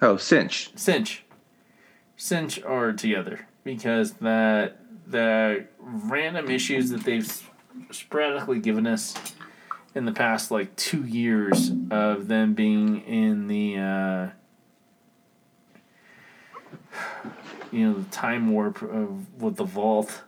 [0.02, 0.72] Oh, Synch.
[0.74, 1.20] Synch.
[2.18, 7.42] Synch are together because that the random issues that they've
[7.90, 9.14] sporadically given us
[9.94, 14.28] in the past like two years of them being in the uh,
[17.72, 20.22] you know the time warp of with the vault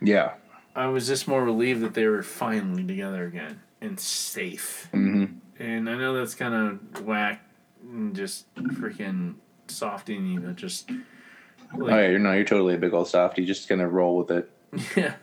[0.00, 0.34] Yeah.
[0.74, 5.38] i was just more relieved that they were finally together again and safe Mm-hmm.
[5.58, 7.42] And i know that's kind of whack
[7.82, 9.34] and just freaking
[9.68, 10.90] softy but just
[11.80, 13.44] oh yeah, you're no, you're totally a big old softy.
[13.44, 14.50] Just gonna roll with it.
[14.96, 15.14] Yeah,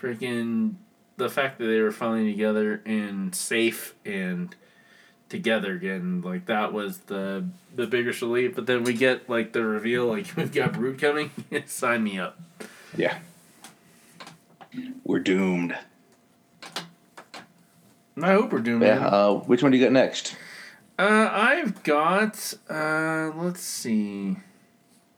[0.00, 0.74] freaking
[1.16, 4.54] the fact that they were finally together and safe and
[5.28, 8.54] together again, like that was the the biggest relief.
[8.54, 11.30] But then we get like the reveal, like we've got Brood coming.
[11.66, 12.40] Sign me up.
[12.96, 13.18] Yeah.
[15.04, 15.76] We're doomed.
[18.22, 18.82] I hope we're doing.
[18.82, 19.06] Yeah.
[19.06, 20.36] Uh, which one do you got next?
[20.98, 22.54] Uh, I've got.
[22.68, 24.36] Uh, let's see.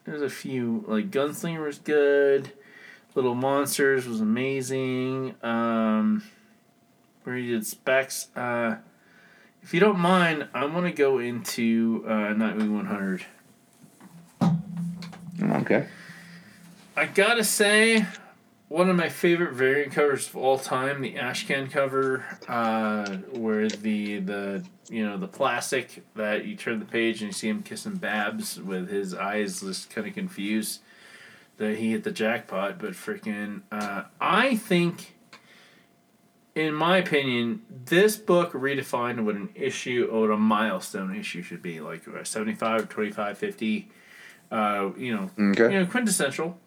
[0.05, 2.53] There's a few like Gunslinger was good.
[3.15, 5.35] Little Monsters was amazing.
[5.43, 6.23] Um,
[7.25, 8.29] where he did specs.
[8.35, 8.77] Uh,
[9.62, 13.27] if you don't mind, I want to go into uh, Nightwing 100.
[15.43, 15.87] Okay.
[16.97, 18.07] I gotta say,
[18.69, 24.20] one of my favorite variant covers of all time, the Ashcan cover, uh, where the
[24.20, 27.97] the you know the plastic that you turn the page and you see him kissing
[27.97, 30.81] Babs with his eyes just kind of confused
[31.57, 32.78] that he hit the jackpot.
[32.78, 35.16] But freaking, uh, I think,
[36.55, 41.62] in my opinion, this book redefined what an issue or what a milestone issue should
[41.62, 43.89] be, like a 75, 25, 50.
[44.51, 45.73] Uh, you know, Okay.
[45.74, 46.59] you know, quintessential.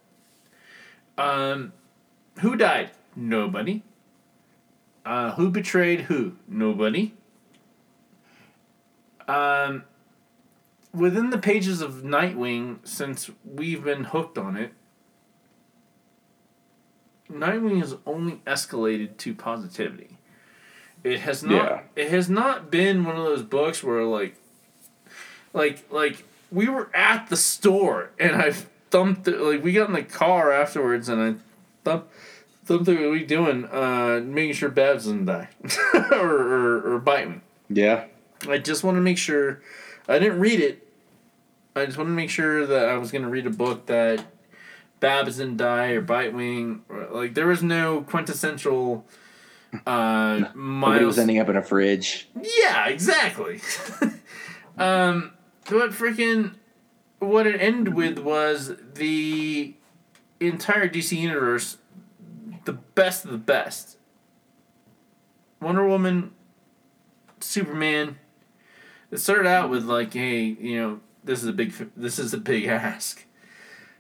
[1.18, 1.74] Um,
[2.42, 2.92] who died?
[3.16, 3.84] Nobody.
[5.06, 6.34] Uh, who betrayed who?
[6.48, 7.14] Nobody.
[9.28, 9.84] Um,
[10.94, 14.74] within the pages of Nightwing, since we've been hooked on it,
[17.32, 20.18] Nightwing has only escalated to positivity.
[21.04, 21.54] It has not.
[21.54, 21.82] Yeah.
[21.96, 24.36] It has not been one of those books where like,
[25.54, 29.40] like, like we were at the store and I thumped it.
[29.40, 31.36] Like we got in the car afterwards and I
[31.84, 32.12] thumped.
[32.72, 33.66] Thumped it, what are we doing?
[33.66, 35.50] Uh, making sure Babs doesn't die,
[35.94, 37.42] or, or or bite me.
[37.70, 38.06] Yeah.
[38.48, 39.62] I just want to make sure.
[40.08, 40.88] I didn't read it.
[41.76, 44.26] I just want to make sure that I was going to read a book that
[45.02, 46.82] Babs didn't die or Bitewing.
[46.88, 49.06] Or, like there was no quintessential.
[49.86, 51.04] Uh, Miles.
[51.04, 52.30] was ending up in a fridge.
[52.42, 53.60] Yeah, exactly.
[54.78, 55.34] um,
[55.70, 56.56] but freaking,
[57.20, 59.76] what it ended with was the
[60.40, 61.78] entire DC universe,
[62.66, 63.98] the best of the best.
[65.62, 66.32] Wonder Woman,
[67.40, 68.18] Superman.
[69.12, 72.38] It started out with like, hey, you know, this is a big, this is a
[72.38, 73.26] big ask.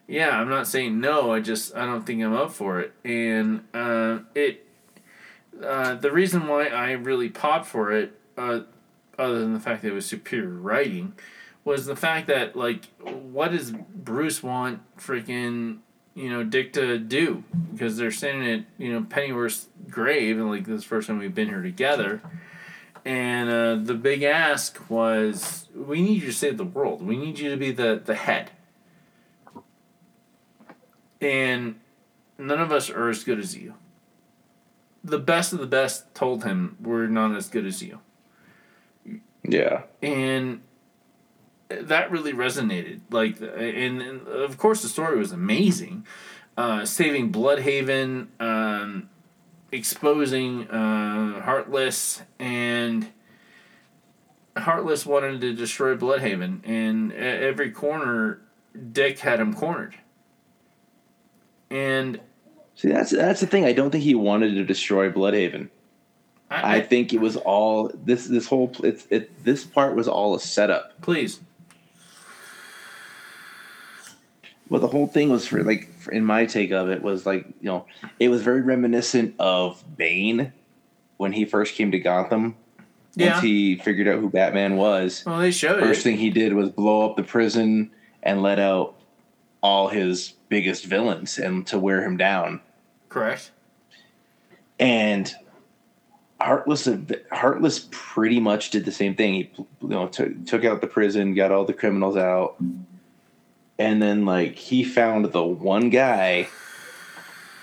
[0.08, 1.32] Yeah, I'm not saying no.
[1.32, 4.66] I just I don't think I'm up for it, and uh, it
[5.64, 8.62] uh, the reason why I really popped for it, uh,
[9.18, 11.14] other than the fact that it was superior writing,
[11.64, 15.80] was the fact that like, what does Bruce want freaking
[16.16, 17.44] you know Dick to do?
[17.72, 21.50] Because they're standing at you know Pennyworth's grave, and like this first time we've been
[21.50, 22.22] here together.
[23.04, 27.02] And uh, the big ask was, we need you to save the world.
[27.02, 28.52] We need you to be the, the head.
[31.20, 31.80] And
[32.38, 33.74] none of us are as good as you
[35.04, 38.00] the best of the best told him we're not as good as you
[39.44, 39.84] Yeah.
[40.02, 40.62] and
[41.80, 46.06] that really resonated like and, and of course the story was amazing
[46.58, 49.10] uh, saving bloodhaven um,
[49.72, 53.08] exposing uh, heartless and
[54.58, 58.42] heartless wanted to destroy bloodhaven and at every corner
[58.92, 59.96] dick had him cornered
[61.70, 62.20] and
[62.82, 63.64] See, that's that's the thing.
[63.64, 65.70] I don't think he wanted to destroy Bloodhaven.
[66.50, 68.26] I, I think it was all this.
[68.26, 69.44] This whole it's it.
[69.44, 71.00] This part was all a setup.
[71.02, 71.40] please
[74.72, 77.68] Well, the whole thing was for like, in my take of it, was like you
[77.68, 77.86] know,
[78.22, 80.54] it was very reminiscent of Bane
[81.18, 82.56] when he first came to Gotham.
[83.16, 83.32] Yeah.
[83.32, 86.54] Once he figured out who Batman was, well they showed first it thing he did
[86.54, 87.92] was blow up the prison
[88.24, 88.96] and let out
[89.62, 92.62] all his biggest villains and to wear him down.
[93.10, 93.52] correct
[94.80, 95.36] and
[96.40, 96.88] Heartless
[97.30, 99.34] Heartless pretty much did the same thing.
[99.34, 102.56] He you know took took out the prison, got all the criminals out,
[103.80, 106.48] and then like he found the one guy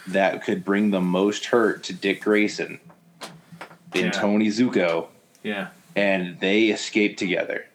[0.06, 2.80] that could bring the most hurt to Dick Grayson
[3.94, 4.10] in Yeah.
[4.10, 5.09] Tony Zucco,
[5.43, 7.66] yeah and they escaped together.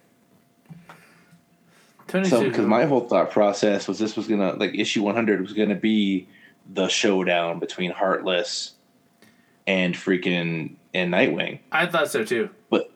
[2.07, 5.53] Tony So because my whole thought process was this was gonna like issue 100 was
[5.53, 6.27] gonna be
[6.71, 8.73] the showdown between Heartless
[9.67, 11.59] and freaking and Nightwing.
[11.71, 12.49] I thought so too.
[12.69, 12.91] But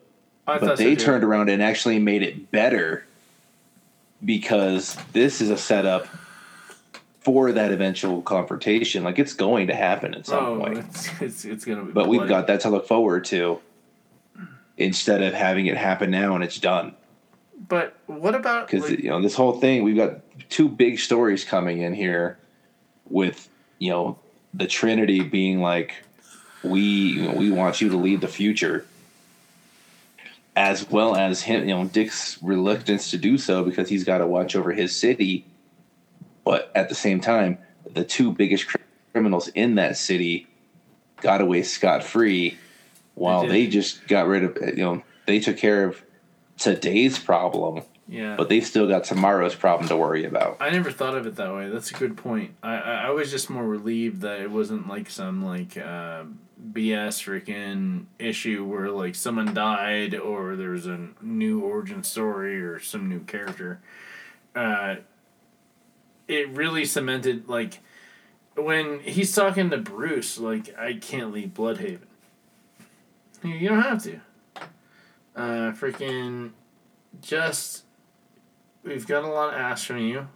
[0.46, 3.06] I but thought they so turned around and actually made it better
[4.24, 6.06] because this is a setup
[7.20, 9.04] for that eventual confrontation.
[9.04, 10.78] Like it's going to happen at some Oh, point.
[10.78, 11.92] it's, it's it's gonna be.
[11.92, 13.60] But we've got that to look forward to
[14.76, 16.94] instead of having it happen now and it's done.
[17.68, 21.44] But what about Because like, you know this whole thing, we've got two big stories
[21.44, 22.38] coming in here
[23.10, 24.18] with you know
[24.54, 25.94] the Trinity being like
[26.62, 28.86] we you know, we want you to lead the future
[30.58, 34.26] as well as him you know dick's reluctance to do so because he's got to
[34.26, 35.46] watch over his city
[36.44, 37.56] but at the same time
[37.94, 38.66] the two biggest
[39.12, 40.48] criminals in that city
[41.20, 42.58] got away scot-free
[43.14, 43.52] while did.
[43.52, 46.02] they just got rid of you know they took care of
[46.58, 48.34] today's problem Yeah.
[48.36, 51.54] but they still got tomorrow's problem to worry about I never thought of it that
[51.54, 51.68] way.
[51.70, 52.56] That's a good point.
[52.64, 56.24] I, I, I was just more relieved that it wasn't like some like uh,
[56.78, 63.08] BS freaking issue where like someone died or there's a new origin story or some
[63.08, 63.80] new character.
[64.54, 64.96] Uh,
[66.28, 67.80] it really cemented like
[68.54, 71.98] when he's talking to Bruce like I can't leave Bloodhaven.
[73.42, 74.20] You don't have to.
[75.34, 76.52] Uh, freaking
[77.20, 77.86] just
[78.84, 80.28] we've got a lot of ask from you,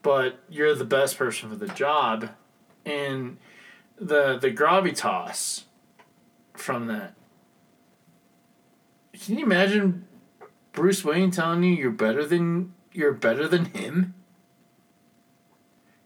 [0.00, 2.30] but you're the best person for the job,
[2.86, 3.36] and
[4.06, 5.64] the the gravitas
[6.54, 7.14] from that.
[9.12, 10.06] Can you imagine
[10.72, 14.14] Bruce Wayne telling you you're better than you're better than him?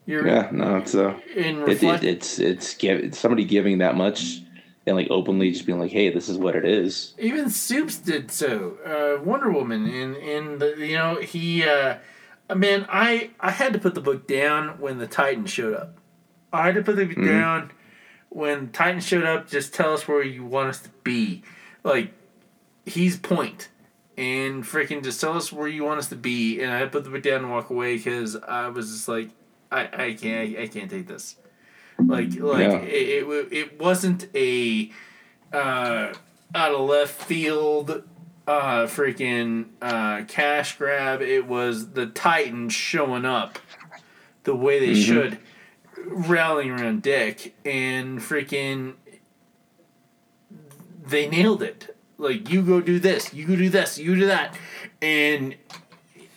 [0.05, 2.05] You're yeah no it's uh in it, reflect.
[2.05, 4.41] it, it's it's give, somebody giving that much
[4.87, 8.31] and like openly just being like hey this is what it is Even Supes did
[8.31, 8.79] so.
[8.85, 11.97] Uh, Wonder Woman in in the you know he uh,
[12.55, 15.99] man I I had to put the book down when the Titan showed up.
[16.53, 17.73] I had to put the book down
[18.37, 19.49] when Titan showed up.
[19.49, 21.43] Just tell us where you want us to be.
[21.83, 22.13] Like
[22.85, 23.69] he's point
[24.19, 26.61] and freaking just tell us where you want us to be.
[26.61, 29.31] And I put the book down and walk away because I was just like
[29.73, 31.37] I I can't I can't take this.
[31.99, 32.79] Like like Yeah.
[32.83, 34.91] it, it it wasn't a
[35.53, 36.13] uh,
[36.55, 38.03] out of left field
[38.47, 41.23] uh, freaking uh, cash grab.
[41.23, 43.59] It was the Titans showing up
[44.45, 45.39] the way they should,
[46.07, 48.95] rallying around Dick, and freaking
[51.07, 51.97] they nailed it.
[52.19, 54.57] Like you go do this, you go do this, you do that,
[55.03, 55.57] and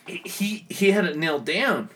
[0.05, 1.89] he he had it nailed down,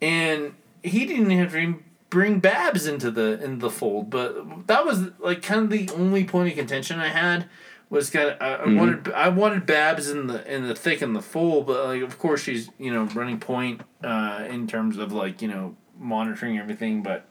[0.00, 1.76] and he didn't have to
[2.08, 4.10] bring Babs into the in the fold.
[4.10, 7.48] But that was like kind of the only point of contention I had
[7.90, 11.14] was kind of I, I wanted I wanted Babs in the in the thick and
[11.14, 15.12] the full, but like of course she's you know running point uh, in terms of
[15.12, 17.28] like you know monitoring everything, but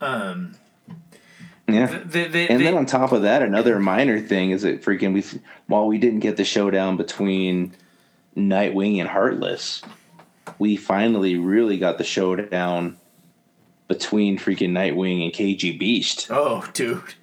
[0.00, 0.54] um
[1.68, 2.02] yeah.
[2.04, 5.12] they, they, and they, then on top of that another minor thing is that freaking
[5.12, 5.24] we
[5.66, 7.76] while we didn't get the showdown between
[8.36, 9.82] nightwing and heartless
[10.58, 12.96] we finally really got the showdown
[13.88, 16.28] between freaking nightwing and KGBeast.
[16.30, 17.14] Oh dude.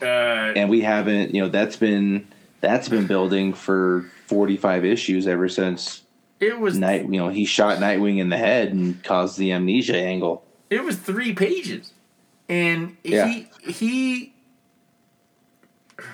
[0.00, 2.26] Uh, and we haven't you know that's been
[2.60, 6.02] that's been building for 45 issues ever since
[6.40, 9.96] it was night you know he shot nightwing in the head and caused the amnesia
[9.96, 10.44] angle.
[10.70, 11.92] It was three pages.
[12.48, 13.26] And Yeah.
[13.26, 14.34] he he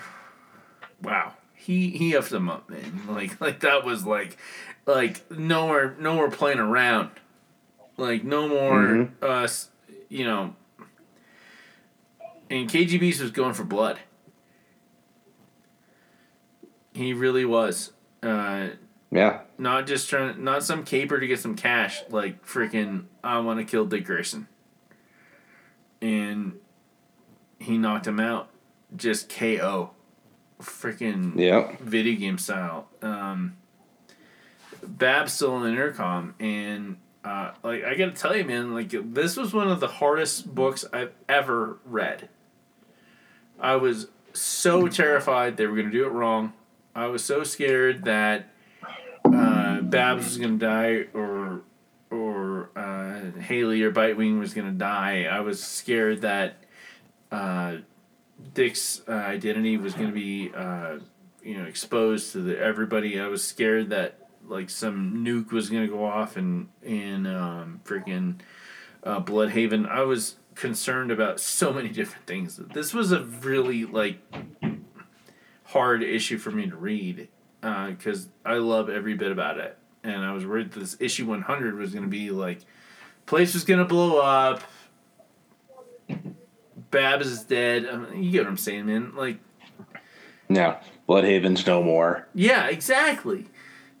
[1.01, 1.33] wow.
[1.55, 3.01] He he effed them up man.
[3.07, 4.37] Like like that was like
[4.85, 7.09] like nowhere nowhere playing around.
[7.97, 9.11] Like no more Mhm.
[9.21, 9.47] uh
[10.09, 10.55] you know.
[12.49, 13.97] And KGBeast was going for blood.
[16.93, 18.69] He really was uh
[19.13, 19.41] yeah.
[19.57, 23.65] Not just trying not some caper to get some cash like freaking i want to
[23.65, 24.47] kill dick grayson.
[26.01, 26.53] And
[27.59, 28.49] he knocked him out
[28.95, 29.91] just ko
[30.61, 31.75] freaking yeah.
[31.79, 32.87] video game style.
[33.01, 33.57] Um
[34.85, 39.37] bab's still on the intercom and uh, like i gotta tell you man like this
[39.37, 42.29] was one of the hardest books i've ever read.
[43.59, 46.53] I was so terrified they were gonna do it wrong.
[46.95, 48.49] I was so scared that
[49.93, 51.61] babs was gonna die or
[52.11, 56.57] or uh, haley or bitewing was gonna die i was scared that
[57.33, 57.77] uh,
[58.53, 60.99] Dick's uh, identity was to be, uh,
[61.41, 63.19] you know, exposed to the, everybody.
[63.19, 68.39] I was scared that like some nuke was to go off in in um, freaking
[69.03, 69.89] uh, Bloodhaven.
[69.89, 72.57] I was concerned about so many different things.
[72.57, 74.19] This was a really like
[75.65, 77.29] hard issue for me to read
[77.61, 81.75] because I love every bit about it, and I was worried this issue one hundred
[81.75, 82.59] was going to be like
[83.25, 84.61] place was going to blow up.
[86.91, 87.87] Babs is dead.
[87.87, 89.15] I mean, you get what I'm saying, man.
[89.15, 89.37] Like,
[90.49, 93.45] yeah bloodhaven's no more yeah, exactly.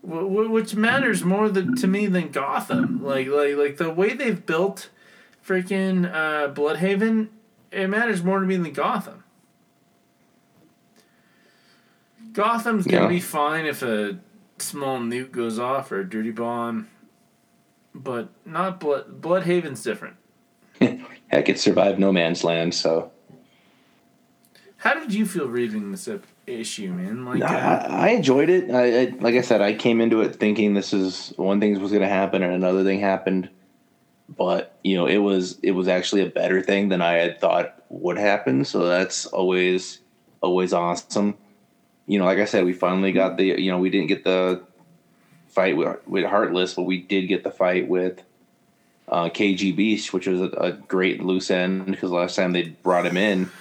[0.05, 3.01] Wh- wh- Which matters more than, to me than Gotham.
[3.03, 4.89] Like, like, like the way they've built
[5.45, 7.29] freaking uh, Bloodhaven,
[7.71, 9.23] it matters more to me than Gotham.
[12.33, 13.09] Gotham's gonna Yeah.
[13.09, 14.17] be fine if a
[14.63, 16.89] small nuke goes off or a dirty bomb,
[17.93, 19.21] but not Blood.
[19.21, 20.15] Bloodhaven's different.
[20.79, 22.73] heck, it survived No Man's Land.
[22.73, 23.11] So
[24.77, 26.09] How did you feel reading this
[26.47, 27.25] issue, man?
[27.25, 28.71] Like, No, uh, I, I enjoyed it.
[28.71, 31.91] I, I like I said, I came into it thinking this is one thing was
[31.91, 33.49] going to happen and another thing happened,
[34.29, 37.83] but you know it was it was actually a better thing than I had thought
[37.89, 38.65] would happen.
[38.65, 39.99] So that's always
[40.41, 41.37] always awesome.
[42.05, 44.63] You know, like I said, we finally got the you know we didn't get the
[45.49, 48.21] fight with with Heartless, but we did get the fight with
[49.07, 53.17] uh, KGBeast, which was a, a great loose end because last time they brought him
[53.17, 53.51] in,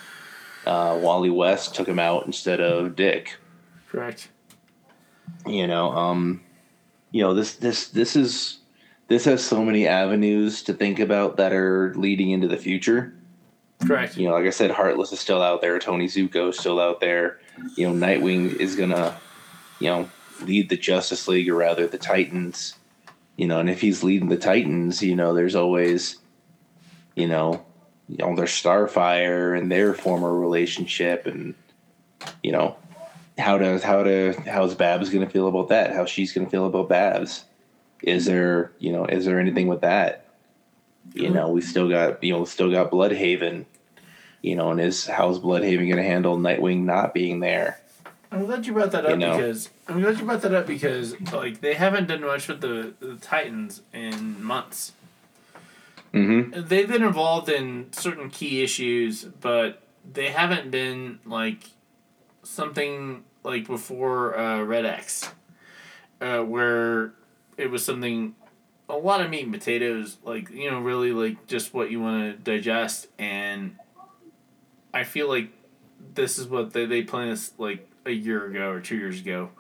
[0.67, 3.37] uh, Wally West took him out instead of Dick.
[3.89, 4.29] Correct.
[5.47, 6.41] you know um
[7.11, 8.59] you know this this this is
[9.09, 13.13] this has so many avenues to think about that are leading into the future.
[13.87, 14.17] Correct.
[14.17, 15.79] you know like i said heartless is still out there.
[15.79, 17.39] Tony Zucco is still out there
[17.77, 19.19] you know nightwing is gonna
[19.79, 20.09] you know
[20.43, 22.75] lead the justice league or rather the titans.
[23.37, 26.19] You know and if he's leading the titans you know there's always
[27.15, 27.65] you know
[28.09, 31.55] you know there's starfire and their former relationship and
[32.43, 32.77] you know
[33.39, 35.93] how does how to how's babs gonna feel about that?
[35.93, 37.45] How she's gonna feel about babs?
[38.03, 40.27] Is there you know is there anything with that?
[41.15, 43.65] You know we still got you know still got bloodhaven
[44.43, 47.79] you know and is how's bloodhaven gonna handle nightwing not being there
[48.31, 49.37] I'm glad you brought that up You know?
[49.37, 52.95] because I'm glad you brought that up because like they haven't done much with the,
[52.99, 54.93] the Titans in months.
[56.15, 61.65] mm-hmm They've been involved in certain key issues, but they haven't been like
[62.43, 65.31] something like before uh, Red X,
[66.21, 67.13] uh, where
[67.57, 68.35] it was something
[68.89, 72.23] a lot of meat and potatoes, like you know, really like just what you want
[72.23, 73.77] to digest, and
[74.93, 75.51] I feel like
[76.15, 79.51] this is what they they planned this like a year ago or two years ago,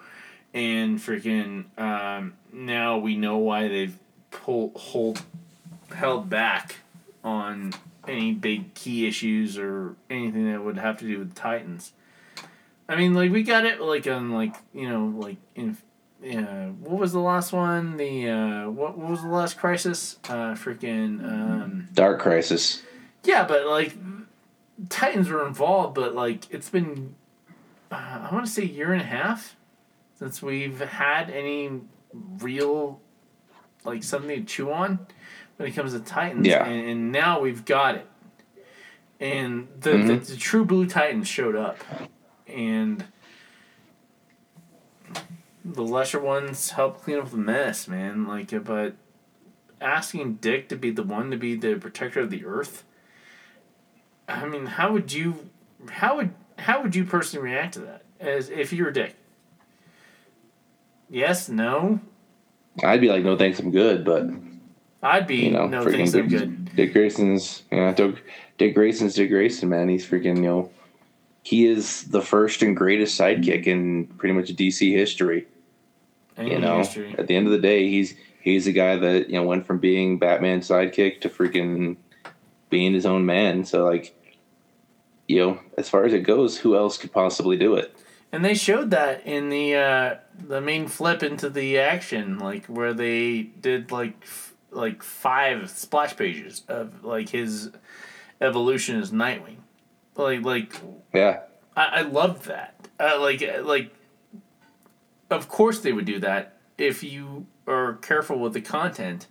[0.52, 3.98] and freaking um, now we know why they've
[4.30, 5.22] pulled hold
[5.94, 6.76] held back
[7.22, 7.72] on
[8.08, 11.92] any big key issues or anything that would have to do with Titans.
[12.88, 15.76] I mean, like we got it like on like you know like in
[16.22, 17.96] yeah what was the last one?
[17.96, 20.18] The uh what, what was the last crisis?
[20.24, 22.82] Uh freaking um dark crisis.
[23.24, 23.94] Yeah but like
[24.89, 27.15] Titans were involved but like it's been
[27.91, 29.57] uh, I want to say a year and a half
[30.18, 31.81] since we've had any
[32.12, 33.01] real
[33.84, 35.07] like something to chew on
[35.57, 36.47] when it comes to Titans.
[36.47, 36.65] Yeah.
[36.65, 38.07] And, and now we've got it.
[39.20, 40.26] And the, the, Mhm.
[40.26, 41.78] the true blue Titans showed up.
[42.47, 43.05] And
[45.65, 48.26] the lesser ones helped clean up the mess, man.
[48.26, 48.94] Like, but
[49.81, 52.84] asking Dick to be the one to be the protector of the earth.
[54.32, 55.48] I mean, how would you,
[55.90, 59.16] how would how would you personally react to that as if you were Dick?
[61.10, 62.00] Yes, no.
[62.84, 64.26] i'd be like no thanks i'm good but
[65.02, 66.14] I'd be you know no thanks.
[66.14, 66.74] I'm Dick, good.
[66.74, 68.24] dick grayson's know dick,
[68.56, 70.70] dick grayson's dick grayson man he's freaking you know
[71.42, 75.46] he is the first and greatest sidekick in pretty much dc history
[76.38, 77.14] Any you know history.
[77.18, 79.78] at the end of the day he's he's the guy that you know went from
[79.78, 81.96] being batman's sidekick to freaking
[82.70, 84.14] being his own man so like
[85.32, 87.94] you know as far as it goes who else could possibly do it
[88.34, 92.94] And they showed that in the uh, the main flip into the action, like where
[92.94, 97.70] they did like f- like five splash pages of like his
[98.40, 99.58] evolution as Nightwing.
[100.16, 100.80] Like like
[101.12, 101.40] yeah
[101.76, 102.88] I, I loved that.
[102.98, 103.94] Uh, like like,
[105.28, 109.26] of course they would do that if you are careful with the content.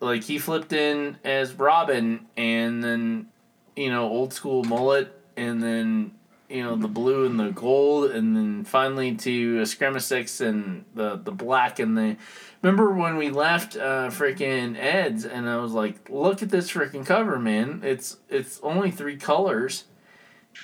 [0.00, 3.26] Like he flipped in as Robin, and then
[3.76, 6.12] you know old school mullet, and then
[6.48, 11.32] you know the blue and the gold, and then finally to Scremasix and the the
[11.32, 12.16] black and the.
[12.62, 17.04] Remember when we left uh, freaking Ed's, and I was like, "Look at this freaking
[17.04, 17.82] cover, man!
[17.84, 19.84] It's it's only three colors."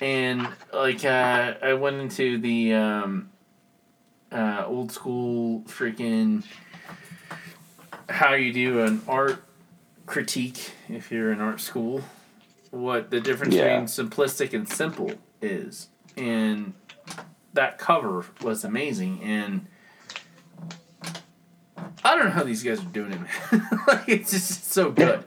[0.01, 3.31] and like uh, I went into the um,
[4.31, 6.45] uh, old school freaking
[8.09, 9.43] how you do an art
[10.07, 12.03] critique if you're in art school,
[12.71, 13.81] what the difference Yeah.
[13.81, 16.75] between simplistic and simple is, and
[17.53, 19.67] that cover was amazing and.
[22.03, 23.69] I don't know how these guys are doing it, man.
[23.87, 25.25] like it's just so good.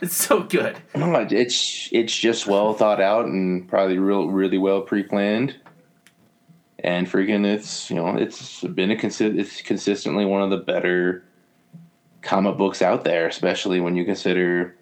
[0.00, 0.76] It's so good.
[0.94, 5.56] no it's it's just well thought out and probably real really well pre-planned
[6.80, 11.24] and freaking it's you know it's been a consi- it's consistently one of the better
[12.22, 14.76] comic books out there especially when you consider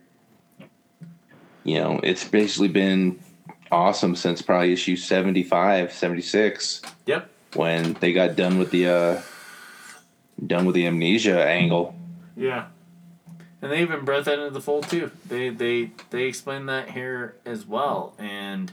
[1.64, 3.18] you know it's basically been
[3.70, 7.28] awesome since probably issue 75 76 Yep.
[7.54, 9.20] when they got done with the uh
[10.46, 11.94] done with the amnesia angle
[12.36, 12.66] Yeah.
[13.62, 15.10] and they even brought that into the fold too.
[15.28, 18.72] They they they explain that here as well, and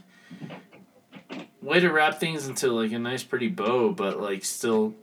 [1.62, 4.94] way to wrap things into like a nice pretty bow, but like still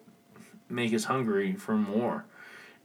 [0.70, 2.26] make us hungry for more,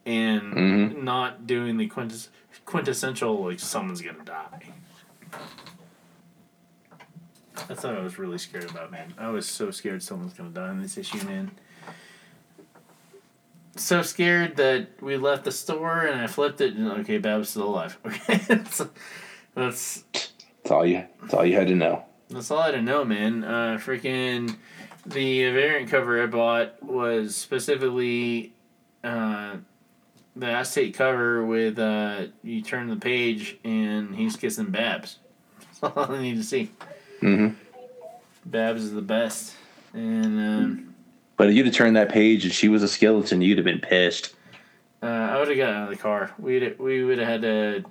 [0.06, 1.02] and Mhm.
[1.02, 2.28] not doing the quintes-
[2.64, 4.71] quintessential like someone's gonna die.
[7.68, 9.12] That's what I was really scared about, man.
[9.18, 11.50] I was so scared someone's gonna die in this issue, man.
[13.76, 17.64] So scared that we left the store and I flipped it and okay, Bab's still
[17.68, 17.98] alive.
[18.06, 18.82] Okay, that's
[19.54, 21.04] that's That's all you.
[21.20, 22.04] That's all you had to know.
[22.30, 23.44] that's all I had to know, man.
[23.44, 24.56] Uh, freaking
[25.06, 28.52] the variant cover I bought was specifically
[29.04, 29.56] uh,
[30.36, 35.18] the acetate cover with uh, you turn the page and he's kissing Babs.
[35.80, 36.70] That's all I need to see.
[37.22, 37.48] Hmm
[38.44, 39.54] Babs is the best,
[39.92, 40.94] and um,
[41.36, 43.78] But if you'd have turned that page and she was a skeleton, you'd have been
[43.80, 44.34] pissed.
[45.02, 46.32] uh, I would have gotten out of the car.
[46.38, 47.84] We'd we would have had to.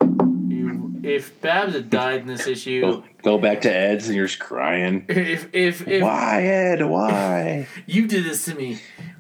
[0.50, 4.28] You, if Babs had died in this issue, Go, go back to Ed's and you're
[4.28, 5.06] just crying.
[5.10, 6.84] if if if Why, Ed?
[6.86, 7.68] Why?
[7.88, 8.80] you did this to me,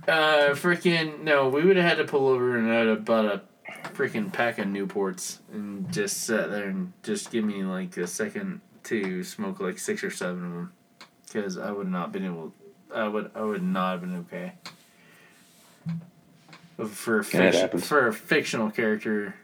[0.09, 3.41] uh, freaking no, we would have had to pull over and I'd have bought a
[3.93, 8.59] freaking pack of Newports and just sat there and just give me like a second
[8.83, 10.73] to smoke like six or seven of them,
[11.25, 12.53] because I would not been able.
[12.93, 14.53] I would I would not have been okay.
[16.83, 19.35] For a for a fictional character,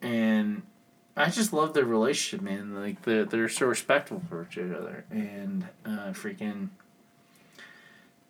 [0.00, 0.62] and
[1.16, 2.74] I just love their relationship, man.
[2.74, 6.68] Like they're they're so respectful for each other, and uh, freaking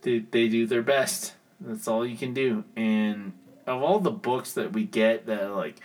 [0.03, 1.35] they they do their best.
[1.61, 2.65] That's all you can do.
[2.77, 3.33] And
[3.67, 5.77] of all the books that we get that are like,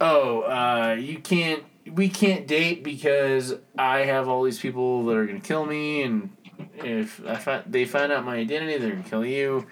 [0.00, 5.26] oh, uh, you can't, we can't date because I have all these people that are
[5.26, 6.36] gonna kill me, and
[6.76, 9.66] if I find they find out my identity, they're gonna kill you.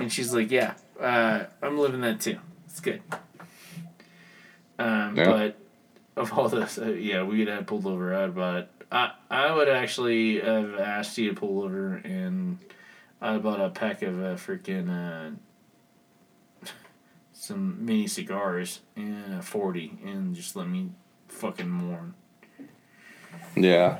[0.00, 2.38] And she's like, yeah, uh, I'm living that too.
[2.66, 3.02] It's good.
[4.78, 5.24] Um, Yeah.
[5.26, 5.58] But
[6.16, 8.68] of all this, uh, yeah, we'd have pulled over out about it.
[8.90, 12.58] I I would actually have asked you to pull over and
[13.20, 16.66] I bought a pack of uh, freaking uh,
[17.32, 20.90] some mini cigars and a forty, and just let me
[21.32, 22.14] fucking mourn.
[23.56, 23.98] Yeah.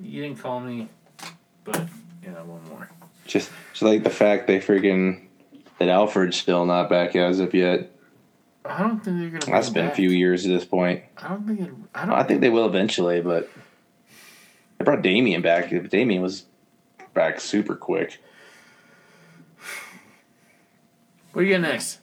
[0.00, 0.88] You didn't call me,
[1.64, 1.86] but
[2.22, 2.88] yeah, one more.
[3.26, 5.26] Just, just like the fact they freaking
[5.78, 7.90] that Alfred's still not back as of yet.
[8.64, 9.52] I don't think they're gonna.
[9.52, 11.02] That's been a few years at this point.
[11.16, 11.70] I don't think it.
[11.94, 12.14] I don't.
[12.14, 13.50] I think they will eventually, but
[14.78, 15.70] they brought Damian back.
[15.90, 16.44] Damian was
[17.14, 18.20] back super quick.
[21.32, 21.98] What do you got next?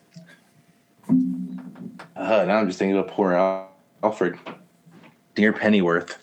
[2.19, 3.71] Uh, now I'm just thinking about poor Al-
[4.03, 4.37] Alfred.
[5.35, 6.17] Dear Pennyworth.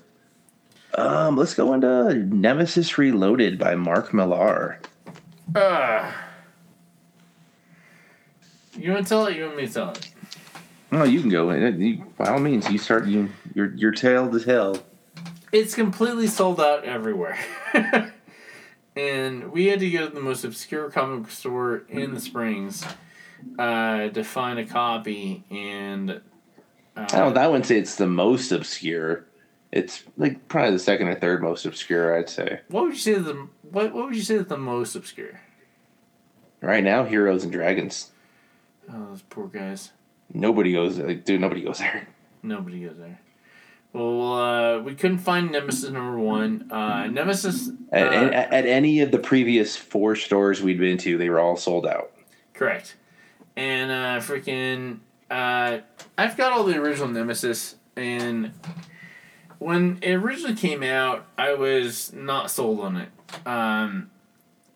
[0.95, 4.79] Um, let's go into Nemesis Reloaded by Mark Millar.
[5.55, 6.13] Uh,
[8.77, 9.37] you want to tell it?
[9.37, 10.11] You want me to tell it?
[10.91, 11.51] No, you can go.
[11.51, 13.07] You, by all means, you start.
[13.07, 14.79] You your your tale to tell.
[15.51, 17.39] It's completely sold out everywhere.
[18.97, 22.85] and we had to go to the most obscure comic book store in the Springs
[23.59, 25.45] uh, to find a copy.
[25.51, 26.21] And uh,
[26.97, 27.37] I don't.
[27.39, 29.25] I wouldn't say it's the most obscure.
[29.73, 32.17] It's like probably the second or third most obscure.
[32.17, 34.95] I'd say what would you say the what What would you say is the most
[34.95, 35.41] obscure?
[36.63, 38.11] right now, Heroes and Dragons.
[38.93, 39.93] Oh, those poor guys.
[40.33, 40.99] Nobody goes.
[40.99, 42.09] Like, dude, nobody goes there.
[42.43, 43.21] Nobody goes there.
[43.93, 46.71] Well, uh, we couldn't find Nemesis number one.
[46.71, 47.71] Uh, Nemesis.
[47.91, 51.41] At, uh, at, at any of the previous four stores we'd been to, they were
[51.41, 52.13] all sold out.
[52.53, 52.95] Correct.
[53.57, 54.99] And uh freaking
[55.31, 55.79] uh
[56.19, 58.53] I've got all the original Nemesis and
[59.59, 63.09] when it originally came out, I was not sold on it.
[63.47, 64.11] Um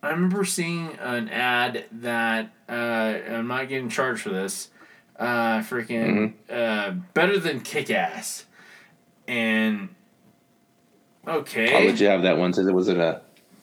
[0.02, 4.70] I remember seeing an ad that uh I'm not getting charged for this.
[5.18, 8.46] Uh freaking uh better than kick ass.
[9.28, 9.90] And
[11.28, 11.70] okay.
[11.70, 13.20] How would you have that one since it was in a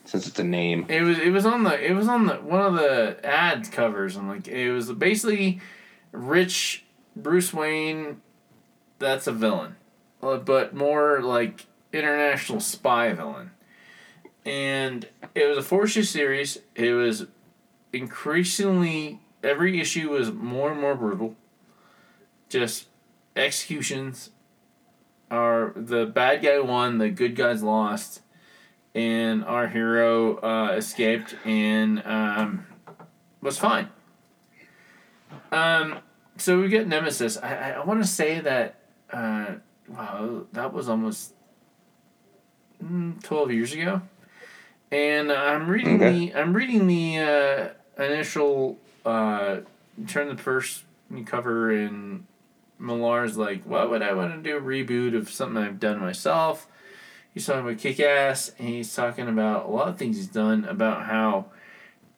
[0.08, 0.86] since it's a name?
[0.88, 4.16] It was it was on the it was on the one of the ad covers
[4.16, 5.60] and like it was basically
[6.12, 8.22] rich Bruce Wayne
[8.98, 9.76] that's a villain.
[10.22, 13.50] Uh, But more like international spy villain.
[14.46, 16.58] And it was a four issue series.
[16.74, 17.26] It was
[17.92, 21.36] increasingly every issue was more and more brutal.
[22.48, 22.86] Just
[23.36, 24.30] executions
[25.30, 28.22] are the bad guy won, the good guys lost
[28.94, 32.66] and our hero uh, escaped and um,
[33.40, 33.88] was fine.
[35.52, 35.98] Um,
[36.36, 37.36] so we get Nemesis.
[37.38, 38.76] I, I, I want to say that
[39.12, 39.54] uh,
[39.88, 41.34] wow, that was almost
[42.82, 44.02] mm, twelve years ago,
[44.90, 46.30] and I'm reading Okay.
[46.30, 47.18] the I'm reading the
[47.98, 49.58] uh, initial uh,
[50.06, 50.84] turn the first
[51.26, 52.26] cover, and
[52.78, 56.66] Millar's like, why would I want to do a reboot of something I've done myself?
[57.38, 60.64] He's talking about Kick Ass, and he's talking about a lot of things he's done,
[60.64, 61.44] about how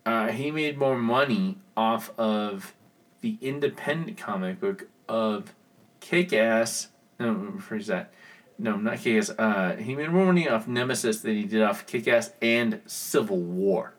[0.06, 2.74] uh, he made more money off of
[3.20, 5.54] the independent comic book of
[6.00, 6.88] Kick Ass.
[7.18, 8.14] No, rephrase that.
[8.58, 9.30] No, not Kick Ass.
[9.38, 13.42] Uh, he made more money off Nemesis than he did off Kick Ass and Civil
[13.42, 13.92] War.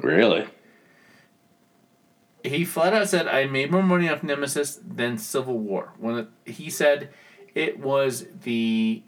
[0.00, 0.46] Really?
[2.44, 6.70] He flat out said, "I made more money off Nemesis than Civil War." When he
[6.70, 7.10] said
[7.54, 9.02] it was the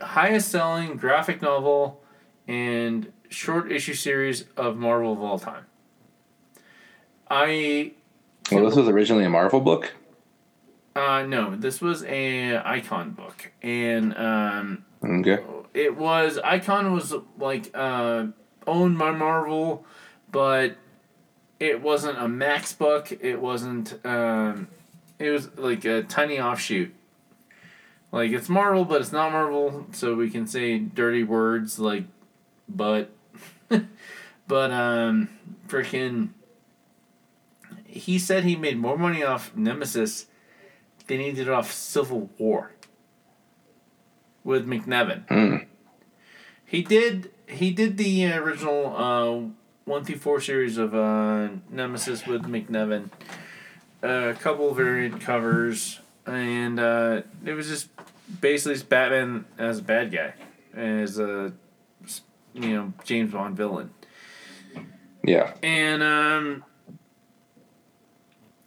[0.00, 2.00] highest selling graphic novel
[2.46, 5.66] and short issue series of Marvel of all time.
[7.30, 7.92] I
[8.50, 9.94] Well, this was originally a Marvel book.
[10.96, 15.38] uh no, this was a icon book and um Okay.
[15.74, 18.26] it was icon was like uh
[18.66, 19.84] owned by marvel
[20.32, 20.76] but
[21.60, 24.66] it wasn't a max book it wasn't um
[25.20, 26.92] it was like a tiny offshoot
[28.12, 32.04] like it's marvel but it's not marvel so we can say dirty words like
[32.68, 33.10] but
[34.48, 35.28] but um
[35.66, 36.30] freaking
[37.84, 40.26] he said he made more money off nemesis
[41.06, 42.72] than he did off civil war
[44.44, 45.56] with McNiven Hmm.
[46.64, 47.30] he did.
[47.46, 49.48] He did the original uh,
[49.86, 53.08] one through four series of uh, Nemesis with McNiven.
[54.02, 57.88] a couple variant covers, and uh, it was just
[58.40, 60.34] basically just Batman as a bad guy,
[60.74, 61.52] as a
[62.54, 63.90] you know James Bond villain,
[65.24, 65.54] Yeah.
[65.62, 66.64] and um,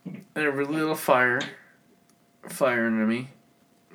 [0.05, 1.41] and a really little fire,
[2.47, 3.29] fire under me,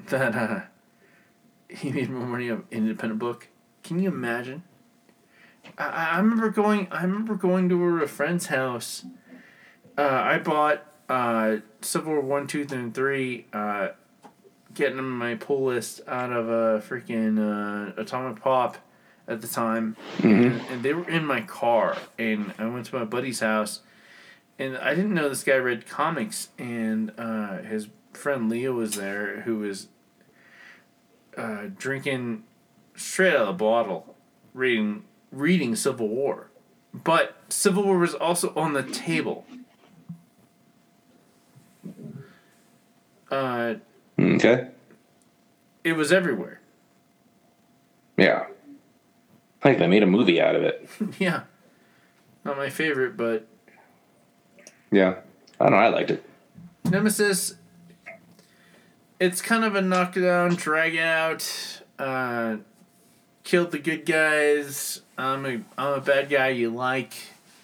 [0.09, 0.61] that uh,
[1.69, 3.49] he made more money of independent book.
[3.83, 4.63] Can you imagine?
[5.79, 6.89] I, I I remember going.
[6.91, 9.05] I remember going to a friend's house.
[9.99, 13.47] Uh, I bought uh, Civil War one, two, and three.
[13.53, 13.89] Uh,
[14.75, 18.77] getting my pull list out of a freaking uh, Atomic Pop
[19.27, 21.97] at the time, and, and they were in my car.
[22.19, 23.81] And I went to my buddy's house,
[24.59, 29.41] and I didn't know this guy read comics, and uh, his friend Leo was there,
[29.43, 29.89] who was
[31.37, 32.45] uh, drinking
[32.95, 34.15] straight out of the bottle,
[34.55, 36.51] reading reading Civil War,
[36.93, 39.45] but Civil War was also on the table.
[43.31, 43.75] Uh,
[44.19, 44.69] Okay.
[45.85, 46.61] it was everywhere.
[48.17, 48.47] Yeah.
[49.65, 50.89] Like they made a movie out of it.
[51.19, 51.43] yeah,
[52.45, 53.47] not my favorite, but
[54.91, 55.17] Yeah.
[55.61, 55.79] I don't know.
[55.79, 56.25] I liked it.
[56.85, 57.57] Nemesis.
[59.19, 61.81] It's kind of a knockdown, drag out.
[61.99, 62.57] Uh,
[63.43, 65.01] killed the good guys.
[65.17, 67.15] I'm a I'm a bad guy you like,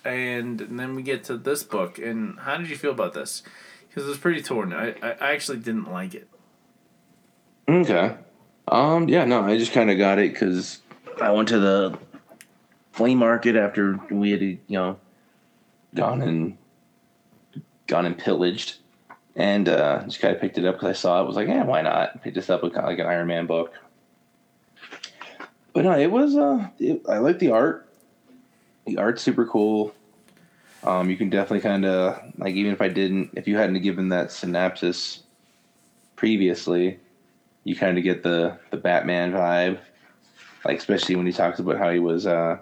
[0.05, 1.99] and, and then we get to this book.
[1.99, 3.43] And how did you feel about this?
[3.93, 4.73] Because it was pretty torn.
[4.73, 6.27] I, I actually didn't like it.
[7.69, 8.17] Okay.
[8.67, 9.07] Um.
[9.09, 9.27] Yeah.
[9.27, 9.43] No.
[9.43, 10.81] I just kind of got it because
[11.21, 11.99] I went to the
[12.93, 14.99] flea market after we had you know
[15.95, 16.57] gone and
[17.87, 18.77] gone and pillaged,
[19.37, 21.27] and uh, just kind of picked it up because I saw it.
[21.27, 22.23] Was like, yeah, why not?
[22.23, 23.75] Picked this up with kind of like an Iron Man book.
[25.75, 26.35] But no, it was.
[26.35, 27.89] Uh, it, I like the art.
[28.87, 29.95] The art's super cool.
[30.85, 34.09] Um, you can definitely kind of like even if I didn't, if you hadn't given
[34.09, 35.23] that synopsis
[36.17, 36.99] previously,
[37.65, 39.79] you kind of get the the Batman vibe,
[40.65, 42.59] like especially when he talks about how he was uh,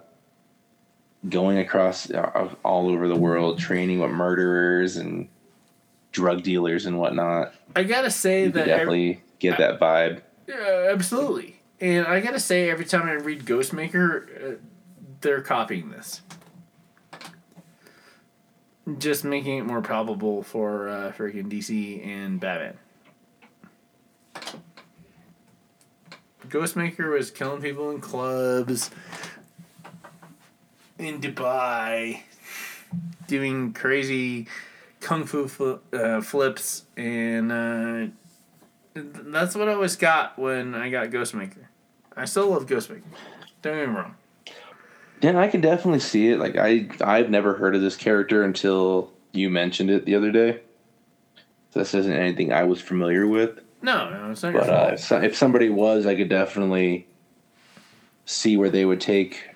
[1.29, 5.29] going across uh, all over the world, training with murderers and
[6.13, 7.55] drug dealers and whatnot.
[7.75, 10.23] I gotta say You that definitely get that vibe.
[10.47, 11.61] Yeah, absolutely.
[11.81, 14.57] And I gotta say, every time I read Ghostmaker, uh,
[15.21, 16.21] they're copying this.
[18.99, 22.79] Just making it more probable for uh, freaking DC and Batman.
[26.49, 28.91] Ghostmaker was killing people in clubs
[30.99, 32.23] in Dubai,
[33.27, 34.49] doing crazy
[35.01, 38.07] kung fu fl- uh, flips, and uh,
[38.95, 41.67] that's what I always got when I got Ghostmaker.
[42.17, 43.03] I still love Ghostmaker.
[43.63, 44.15] Don't get me wrong.
[45.21, 46.39] Yeah, I can definitely see it.
[46.39, 50.61] Like I, I've never heard of this character until you mentioned it the other day.
[51.73, 53.61] So this isn't anything I was familiar with.
[53.83, 54.93] No, no, it's not your But uh, fault.
[54.95, 57.07] if, so- if somebody was, I could definitely
[58.25, 59.49] see where they would take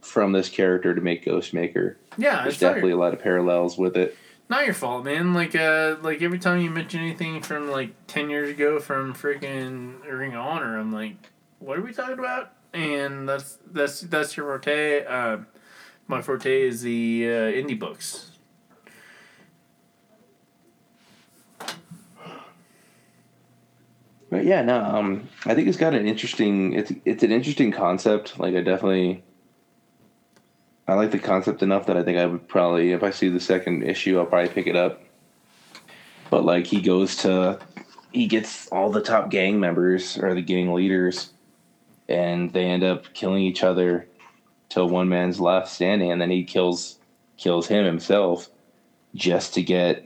[0.00, 1.96] from this character to make Ghostmaker.
[2.16, 4.16] yeah, There's definitely your, a lot of parallels with it.
[4.48, 5.34] not your fault, man.
[5.34, 10.02] Like, uh, like every time you mention anything from like ten years ago from freaking
[10.10, 11.16] Ring of Honor, I'm like,
[11.58, 12.52] what are we talking about?
[12.72, 15.04] and that's that's that's your forte.
[15.04, 15.38] Uh,
[16.06, 18.32] my forte is the uh, indie books.
[24.30, 26.74] But yeah, no, um, I think it's got an interesting.
[26.74, 28.38] It's it's an interesting concept.
[28.38, 29.22] Like I definitely,
[30.86, 33.40] I like the concept enough that I think I would probably, if I see the
[33.40, 35.02] second issue, I'll probably pick it up.
[36.30, 37.58] But like he goes to,
[38.12, 41.30] he gets all the top gang members or the gang leaders
[42.08, 44.06] and they end up killing each other,
[44.68, 46.98] till one man's left standing, and then he kills
[47.36, 48.48] kills him himself,
[49.14, 50.04] just to get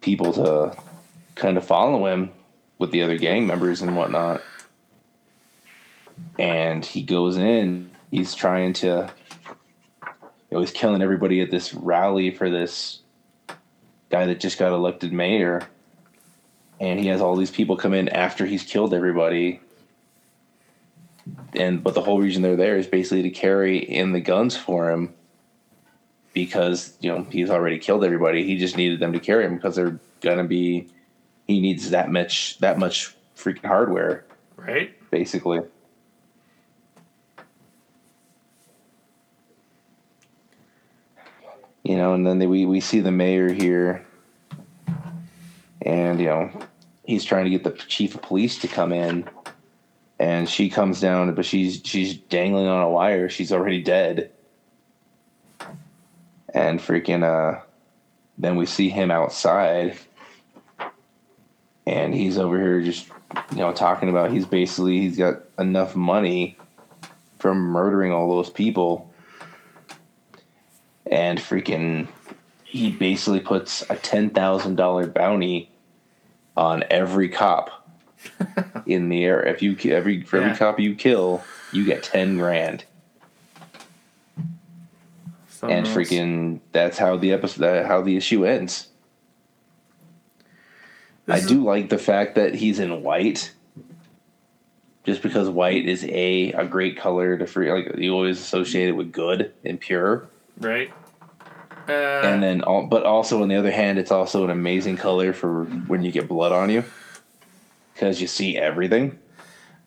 [0.00, 0.76] people to
[1.34, 2.30] kind of follow him
[2.78, 4.42] with the other gang members and whatnot.
[6.38, 9.10] And he goes in, he's trying to,
[10.02, 10.08] you
[10.50, 13.00] know, he's killing everybody at this rally for this
[14.10, 15.66] guy that just got elected mayor.
[16.80, 19.60] And he has all these people come in after he's killed everybody.
[21.54, 24.90] And but the whole reason they're there is basically to carry in the guns for
[24.90, 25.14] him
[26.34, 28.44] because you know he's already killed everybody.
[28.44, 30.88] He just needed them to carry him because they're gonna be
[31.46, 34.24] he needs that much that much freaking hardware,
[34.56, 34.94] Right?
[35.10, 35.60] basically.
[41.82, 44.06] You know, and then they, we we see the mayor here,
[45.82, 46.50] and you know,
[47.04, 49.28] he's trying to get the chief of police to come in,
[50.24, 53.28] and she comes down, but she's she's dangling on a wire.
[53.28, 54.30] She's already dead,
[56.54, 57.60] and freaking uh,
[58.38, 59.98] then we see him outside
[61.86, 63.08] and he's over here just
[63.50, 66.56] you know talking about he's basically he's got enough money
[67.38, 69.12] from murdering all those people.
[71.10, 72.08] And freaking
[72.64, 75.70] he basically puts a $10,000 bounty
[76.56, 77.83] on every cop
[78.86, 80.44] in the air if you every for Yeah.
[80.46, 82.84] every cop you kill you get 10 grand
[85.48, 85.96] Something and else.
[85.96, 88.88] freaking that's how the episode that, how the issue ends
[91.26, 93.52] This I is- do like the fact that he's in white,
[95.04, 97.70] just because white is a a great color to free.
[97.72, 100.28] Like you always associate it with good and pure,
[100.58, 100.92] right.
[101.86, 105.34] Uh, and then all, but also on the other hand, it's also an amazing color
[105.34, 106.82] for when you get blood on you,
[107.94, 109.18] because you see everything.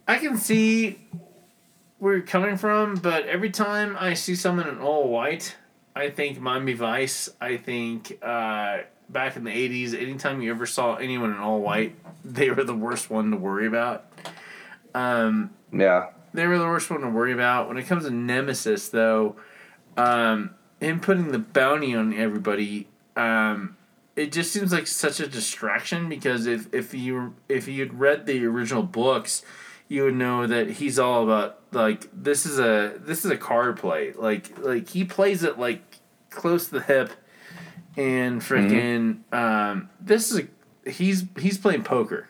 [0.08, 1.00] I can see
[2.00, 5.56] where you're coming from, but every time I see someone in all white,
[5.95, 7.30] I think Miami Vice.
[7.42, 8.80] I think uh,
[9.10, 12.76] back in the '80s, anytime you ever saw anyone in all white, they were the
[12.76, 14.06] worst one to worry about.
[14.94, 17.68] Um, Yeah, they were the worst one to worry about.
[17.68, 19.36] When it comes to Nemesis, though,
[19.98, 23.77] um, him putting the bounty on everybody, um,
[24.18, 28.44] it just seems like such a distraction because if if you if you'd read the
[28.46, 29.44] original books,
[29.88, 33.78] you would know that he's all about like this is a this is a card
[33.78, 34.12] play.
[34.14, 36.00] Like like he plays it like
[36.32, 37.12] close to the hip,
[37.96, 40.40] and freaking um, this is
[40.86, 42.30] a, he's he's playing poker.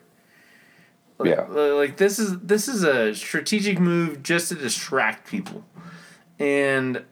[1.19, 1.43] Like, Yeah.
[1.43, 5.63] like this is this is a strategic move just to distract people,
[6.37, 7.03] and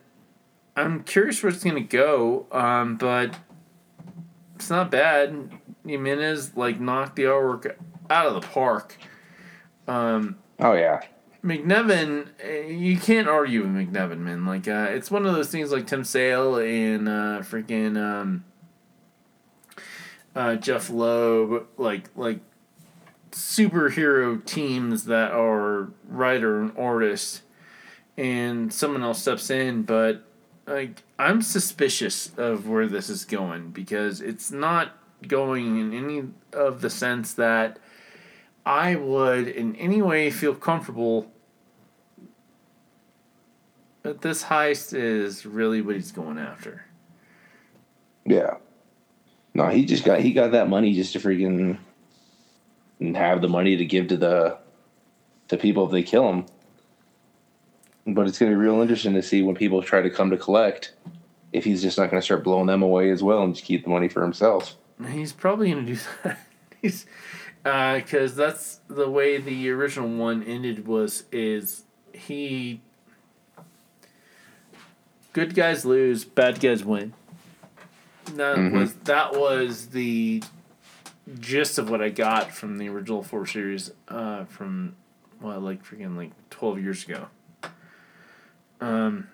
[0.75, 2.45] I'm curious where it's gonna go.
[2.51, 3.35] Um, but
[4.55, 5.51] it's not bad.
[5.85, 7.75] Jimenez like knocked the artwork
[8.09, 8.97] out of the park.
[9.87, 11.01] Um, oh yeah,
[11.45, 14.45] McNiven, eh, you can't argue with McNiven, man.
[14.45, 18.43] Like, uh, it's one of those things like Tim Sale and uh, freaking um,
[20.35, 22.39] uh, Jeph Loeb, like like
[23.31, 27.43] superhero teams that are writer and artist,
[28.17, 29.83] and someone else steps in.
[29.83, 30.24] But
[30.67, 36.81] like, I'm suspicious of where this is going because it's not going in any of
[36.81, 37.79] the sense that
[38.65, 41.31] I would in any way feel comfortable
[44.03, 46.85] that this heist is really what he's going after.
[48.25, 48.57] yeah.
[49.53, 51.77] No, he just got he got that money just to freaking
[52.99, 54.57] have the money to give to the
[55.47, 56.45] to people if they kill him.
[58.07, 60.93] But it's gonna be real interesting to see when people try to come to collect
[61.51, 63.89] if he's just not gonna start blowing them away as well and just keep the
[63.89, 64.75] money for himself.
[65.09, 66.39] He's probably gonna do that.
[66.81, 67.05] he's
[67.63, 70.85] because that's the way the original one ended.
[70.87, 72.81] Was is he?
[75.33, 77.13] Good guys lose, bad guys win.
[78.35, 78.71] That Mhm.
[78.71, 80.43] was that was the
[81.39, 83.91] gist of what I got from the original four series.
[84.07, 84.95] Uh, from
[85.41, 87.27] well, like freaking like twelve years ago.
[88.81, 89.27] Um.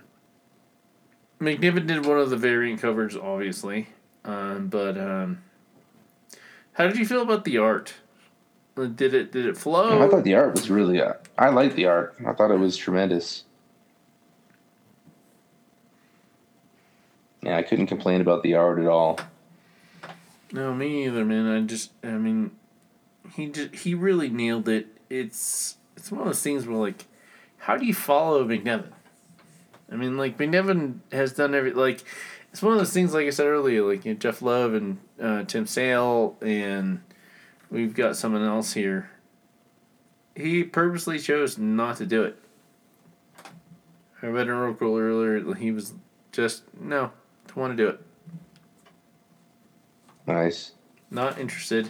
[1.40, 3.88] McNiven did one of the variant covers, obviously,
[4.24, 5.42] um, but um,
[6.74, 7.96] how did you feel about the art?
[8.78, 10.02] Uh, Did it did it flow?
[10.04, 11.02] I thought the art was really.
[11.02, 12.16] Uh, I liked the art.
[12.26, 13.44] I thought it was tremendous.
[17.42, 19.20] Yeah, I couldn't complain about the art at all.
[20.52, 21.48] no, me either, man.
[21.48, 22.52] I just, I mean,
[23.36, 24.88] he just he really nailed it.
[25.10, 27.08] It's it's one of those things where like,
[27.58, 28.92] how do you follow McNiven?
[29.92, 32.04] I mean, like McNiven has done every like,
[32.52, 35.00] it's one of those things like I said earlier, like you know, Jeph Loeb and
[35.22, 37.02] uh, Tim Sale and
[37.70, 39.12] we've got someone else here.
[40.36, 42.38] He purposely chose not to do it.
[44.22, 45.56] I read an article earlier.
[45.56, 45.94] He was
[46.32, 47.12] just no,
[47.48, 48.00] don't want to do it.
[50.26, 50.72] Nice.
[51.10, 51.90] Not interested.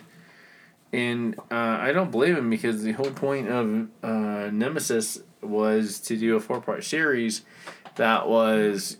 [0.93, 6.17] And uh, I don't blame him because the whole point of uh, Nemesis was to
[6.17, 7.43] do a four part series
[7.95, 8.97] that was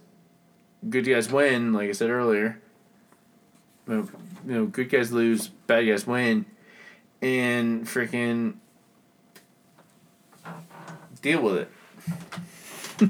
[0.90, 2.60] good guys win, like I said earlier.
[3.88, 4.10] You know,
[4.48, 6.46] you know, good guys lose, bad guys win,
[7.22, 8.56] and freaking
[11.22, 11.56] deal with
[13.02, 13.10] it.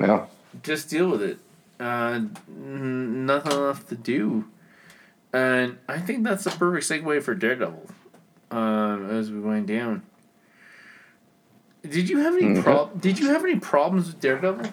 [0.00, 0.26] Yeah.
[0.62, 1.38] Just deal with it.
[1.78, 4.46] Uh, nothing left to do.
[5.32, 7.88] And I think that's the perfect segue for Daredevil.
[8.50, 10.02] Um, as we wind down.
[11.88, 12.62] Did you have any Mhm.
[12.62, 14.70] prob- Did you have any problems with Daredevil?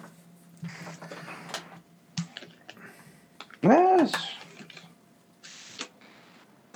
[3.62, 4.12] Yes.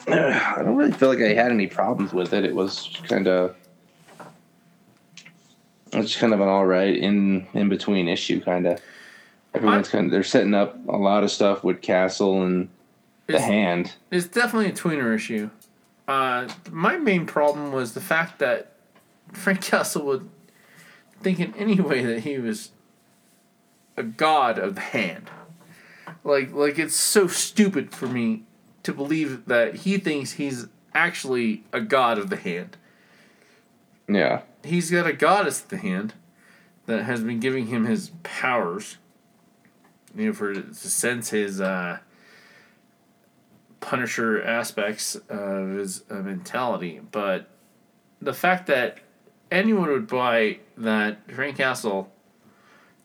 [0.07, 2.45] I don't really feel like I had any problems with it.
[2.45, 3.57] It was kind of,
[5.93, 8.81] it's kind of an all right in in between issue, kind of.
[9.55, 12.69] Everyone's kind of they're setting up a lot of stuff with Castle and
[13.29, 13.95] the Hand.
[14.11, 15.51] It's definitely a tweener issue.
[16.07, 18.73] Uh, my main problem was the fact that
[19.33, 20.29] Frank Castle would
[21.23, 22.71] think in any way that he was
[23.97, 25.31] a god of the hand.
[26.23, 28.45] Like, like it's so stupid for me
[28.83, 32.77] to believe that he thinks he's actually a god of the hand.
[34.09, 36.15] Yeah, He's got a goddess of the hand
[36.87, 38.97] that has been giving him his powers.
[40.17, 41.99] You know, for to sense his uh,
[43.81, 47.49] Punisher aspects of his uh, mentality, but
[48.23, 48.99] the fact that
[49.51, 52.11] anyone would buy that Frank Castle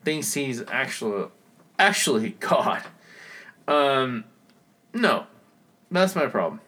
[0.04, 1.28] thinks he's actually
[1.78, 2.84] actually God,
[3.68, 4.26] um,
[4.94, 5.26] no,
[5.92, 6.62] that's my problem.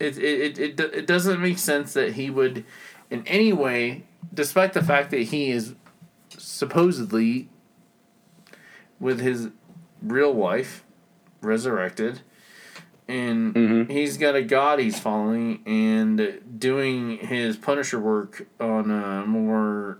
[0.00, 2.64] It it, it, it it doesn't make sense that he would,
[3.10, 5.74] in any way, despite the fact that he is
[6.36, 7.48] supposedly
[8.98, 9.48] with his
[10.02, 10.84] real wife
[11.40, 12.20] resurrected
[13.08, 13.90] and Mhm.
[13.90, 19.98] he's got a god he's following and doing his punisher work on a more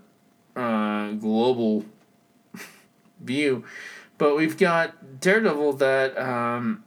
[0.55, 1.85] uh, global
[3.23, 3.63] view.
[4.17, 6.83] But we've got daredevil that um,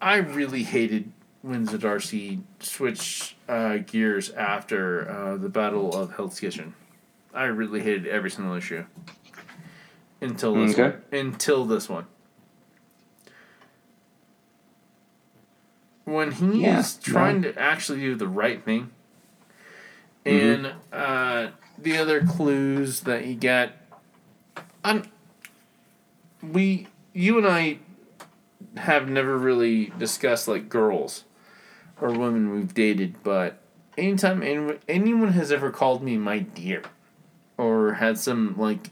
[0.00, 6.74] i really hated when Zdarsky switched uh, gears after uh, the battle of hell's kitchen.
[7.32, 8.84] I really hated every single issue.
[10.20, 10.82] Until this Okay.
[10.82, 11.02] one.
[11.20, 12.06] Until this one.
[16.04, 18.90] When he Yeah, is trying to actually do the right thing
[20.24, 20.66] Mm-hmm.
[20.66, 21.48] and uh,
[21.78, 23.72] the other clues that you get
[24.84, 25.04] i'm
[26.42, 27.78] we you and i
[28.76, 31.24] have never really discussed like girls
[32.00, 33.58] or women we've dated but
[33.96, 36.82] anytime anyone, anyone has ever called me my dear
[37.56, 38.90] or had some like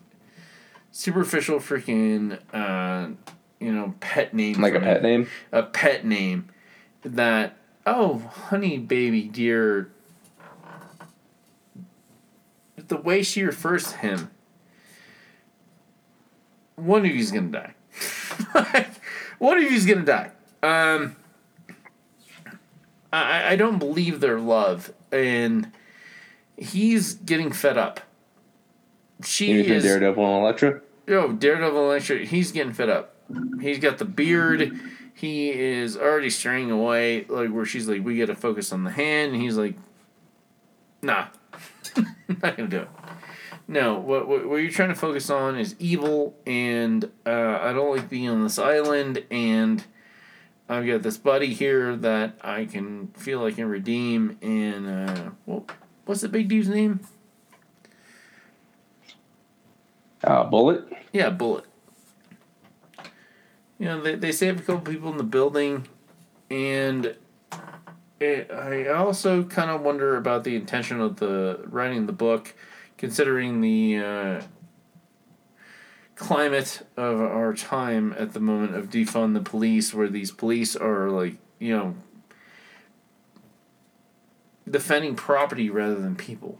[0.91, 3.09] superficial freaking uh
[3.61, 5.29] you know pet name like a me pet name.
[5.53, 6.49] a pet name
[7.03, 7.57] that
[7.87, 9.91] oh honey baby dear
[12.89, 14.31] the way she refers to him
[16.77, 17.75] one of you's gonna die
[19.39, 20.31] one of you's gonna die
[20.63, 21.17] um
[23.13, 25.71] I, I don't believe their love and
[26.57, 28.01] he's getting fed up
[29.23, 30.81] she You is Daredevil and Elektra?
[31.07, 33.15] Yo, Daredevil Elektra, he's getting fed up.
[33.61, 34.79] He's got the beard.
[35.15, 38.91] He is already straying away, like where she's like, "We got to focus on the
[38.91, 39.77] hand," and he's like,
[41.03, 41.27] "Nah,
[42.43, 42.89] not gonna do it."
[43.67, 47.97] No, what, what what you're trying to focus on is evil, and uh, I don't
[47.97, 49.83] like being on this island, and
[50.69, 55.67] I've got this buddy here that I can feel I can redeem, and uh, well,
[56.05, 57.01] what's the big dude's name?
[60.23, 60.87] Uh, Bullet.
[61.13, 61.65] Yeah, Bullet.
[63.79, 65.87] You know, they, they save a couple people in the building,
[66.51, 67.17] and
[68.21, 72.55] it, I also kind of wonder about the intention of the writing the book,
[72.97, 74.43] considering the uh,
[76.15, 81.11] climate of our time at the moment of defund the police, where these police are
[81.11, 81.97] like, you know,
[84.69, 86.59] defending property rather than people.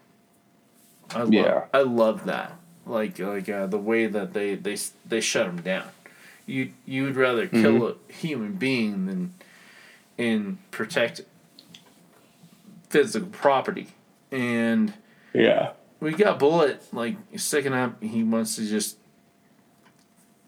[1.15, 1.65] I love, Yeah.
[1.73, 2.53] I love that.
[2.87, 4.77] Like like uh, the way that they they
[5.07, 5.87] they shut them down.
[6.47, 9.35] You you would rather kill a human being than
[10.19, 11.23] and protect
[12.95, 13.89] physical property.
[14.31, 14.93] And
[15.33, 15.73] Yeah.
[15.99, 18.01] we got Bullet like sticking up.
[18.01, 18.99] He wants to just.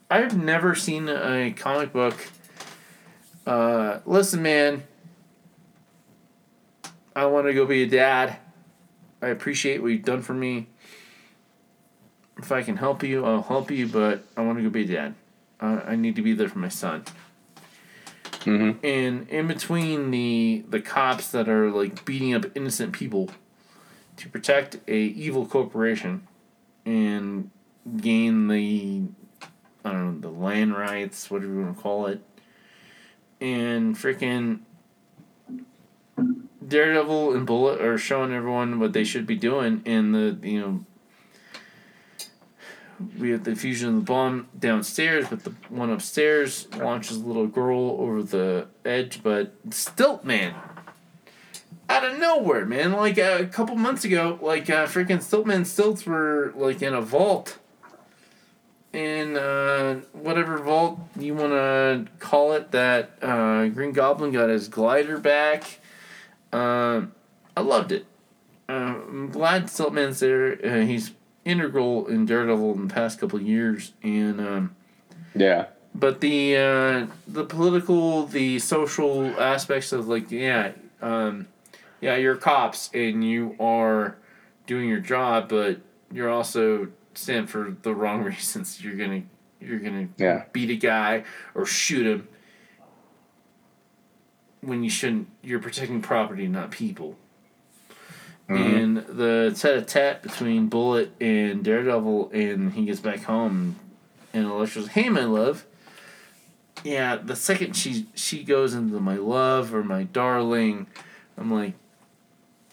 [0.08, 2.15] I've never seen a comic book.
[3.44, 4.84] Uh, listen, man.
[7.16, 8.36] I want to go be a dad.
[9.20, 10.68] I appreciate what you've done for me.
[12.39, 13.89] If I can help you, I'll help you.
[13.89, 15.15] But I want to go be a dad.
[15.60, 17.02] Uh, I need to be there for my son.
[18.47, 18.86] Mm-hmm.
[18.86, 23.31] And in between the the cops that are like beating up innocent people
[24.16, 26.26] to protect a evil corporation
[26.84, 27.50] and
[27.97, 29.02] gain the
[29.84, 32.23] I don't know the land rights, whatever you want to call it,
[33.41, 34.60] and freaking
[36.66, 40.84] Daredevil and Bullet are showing everyone what they should be doing, and the you know
[43.18, 47.47] we have the fusion of the bomb downstairs, but the one upstairs launches a little
[47.47, 49.23] girl over the edge.
[49.23, 50.55] But Stilt Man,
[51.89, 52.92] out of nowhere, man!
[52.92, 57.00] Like uh, a couple months ago, like uh, freaking Stiltman stilts were like in a
[57.00, 57.58] vault,
[58.92, 62.73] in uh, whatever vault you want to call it.
[62.73, 65.81] That uh, Green Goblin got his glider back.
[66.52, 67.12] Um,
[67.57, 68.07] I loved it.
[68.68, 68.73] Uh,
[69.08, 70.58] I'm glad Stiltman's there.
[70.65, 71.12] Uh, he's
[71.47, 74.76] integral in Daredevil in the past couple of years, and um,
[75.34, 75.66] Yeah.
[75.94, 81.47] but the uh, the political, the social aspects of like yeah, um,
[82.00, 84.16] yeah, you're cops and you are
[84.66, 85.78] doing your job, but
[86.12, 88.83] you're also stand for the wrong reasons.
[88.83, 89.23] You're gonna
[89.60, 90.44] you're gonna Yeah.
[90.52, 91.23] beat a guy
[91.55, 92.28] or shoot him
[94.60, 95.28] when you shouldn't.
[95.42, 97.16] You're protecting property, not people.
[98.49, 98.76] Mm-hmm.
[98.76, 103.76] And the tete-a-tete between Bullet and Daredevil, and he gets back home,
[104.33, 105.66] and Elektra's, "Hey, my love."
[106.84, 110.86] Yeah, the second she she goes into my love or my darling,
[111.36, 111.75] I'm like,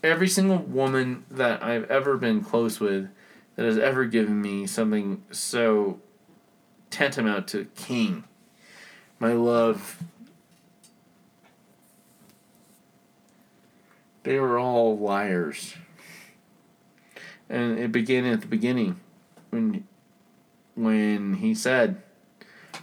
[0.03, 3.09] every single woman that I've ever been close with,
[3.55, 5.99] that has ever given me something so
[6.91, 8.25] tantamount to king,
[9.17, 10.03] my love.
[14.23, 15.75] They were all liars.
[17.49, 18.99] And it began at the beginning
[19.49, 19.85] when
[20.75, 22.01] when he said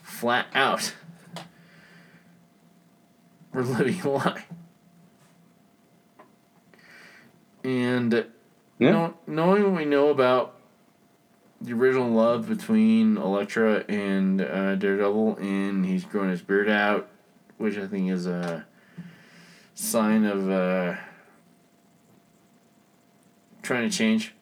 [0.02, 0.94] flat out
[3.52, 4.44] we're living a lie.
[7.64, 8.26] And
[8.78, 8.90] Yeah.
[8.92, 10.54] know, knowing what we know about
[11.60, 17.08] the original love between Elektra and uh, Daredevil, and he's growing his beard out,
[17.58, 18.64] which I think is a
[19.74, 20.94] sign of uh,
[23.62, 24.34] trying to change.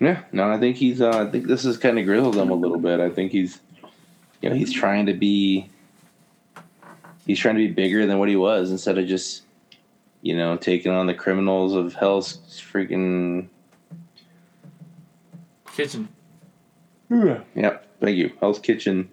[0.00, 1.00] Yeah, no, I think he's.
[1.02, 3.00] Uh, I think this has kind of grizzled him a little bit.
[3.00, 3.60] I think he's,
[4.40, 5.68] you know, he's trying to be.
[7.26, 9.42] He's trying to be bigger than what he was instead of just,
[10.22, 12.38] you know, taking on the criminals of Hell's
[12.72, 13.48] freaking.
[15.76, 16.08] Kitchen.
[17.10, 18.32] Yeah, thank you.
[18.40, 19.10] Hell's Kitchen,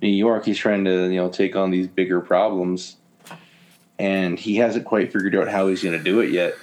[0.00, 0.46] New York.
[0.46, 2.96] He's trying to, you know, take on these bigger problems,
[3.98, 6.54] and he hasn't quite figured out how he's going to do it yet.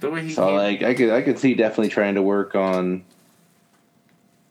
[0.00, 2.54] The way he So came- like I could I could see definitely trying to work
[2.54, 3.04] on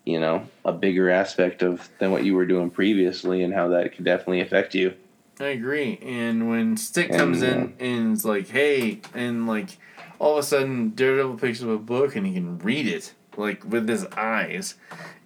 [0.05, 3.93] you know, a bigger aspect of than what you were doing previously and how that
[3.93, 4.93] could definitely affect you.
[5.37, 5.99] I agree.
[6.01, 9.77] And when Stick comes in and is like, hey, and like
[10.17, 13.63] all of a sudden Daredevil picks up a book and he can read it, like
[13.69, 14.75] with his eyes.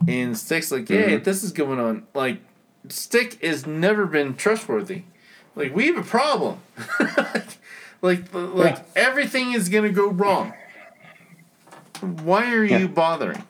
[0.07, 1.23] And Stick's like, hey, Mhm.
[1.25, 2.07] this is going on.
[2.15, 2.39] Like,
[2.89, 5.03] Stick has never been trustworthy.
[5.55, 6.57] Like, we have a problem.
[8.01, 8.83] like, like Yeah.
[8.95, 10.53] everything is going to go wrong.
[12.01, 12.79] Why are Yeah.
[12.79, 13.43] you bothering?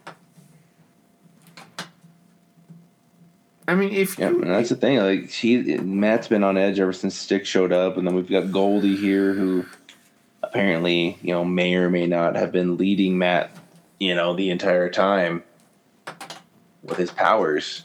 [3.68, 4.98] I mean, if Yeah, you that's the thing.
[4.98, 8.52] Like she, Matt's been on edge ever since Stick showed up, and then we've got
[8.52, 9.66] Goldie here, who
[10.44, 13.52] apparently, you know, may or may not have been leading Matt,
[14.00, 15.44] you know, the entire time
[16.84, 17.84] with his powers,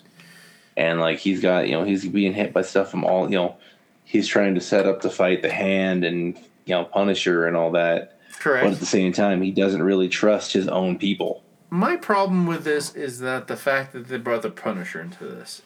[0.77, 3.57] and like he's got, you know, he's being hit by stuff from all, you know,
[4.05, 6.37] he's trying to set up to fight the Hand and
[6.67, 8.65] you know Punisher and all that, correct.
[8.65, 11.43] but at the same time, he doesn't really trust his own people.
[11.71, 15.63] My problem with this is that the fact that they brought the Punisher into this.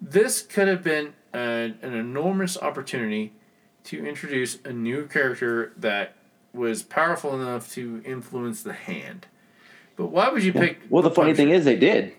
[0.00, 3.32] This could have been a, an enormous opportunity
[3.84, 6.14] to introduce a new character that
[6.52, 9.26] was powerful enough to influence the hand.
[9.96, 10.80] But why would you pick?
[10.90, 11.36] Well, the funny Punisher?
[11.36, 12.14] thing is, they did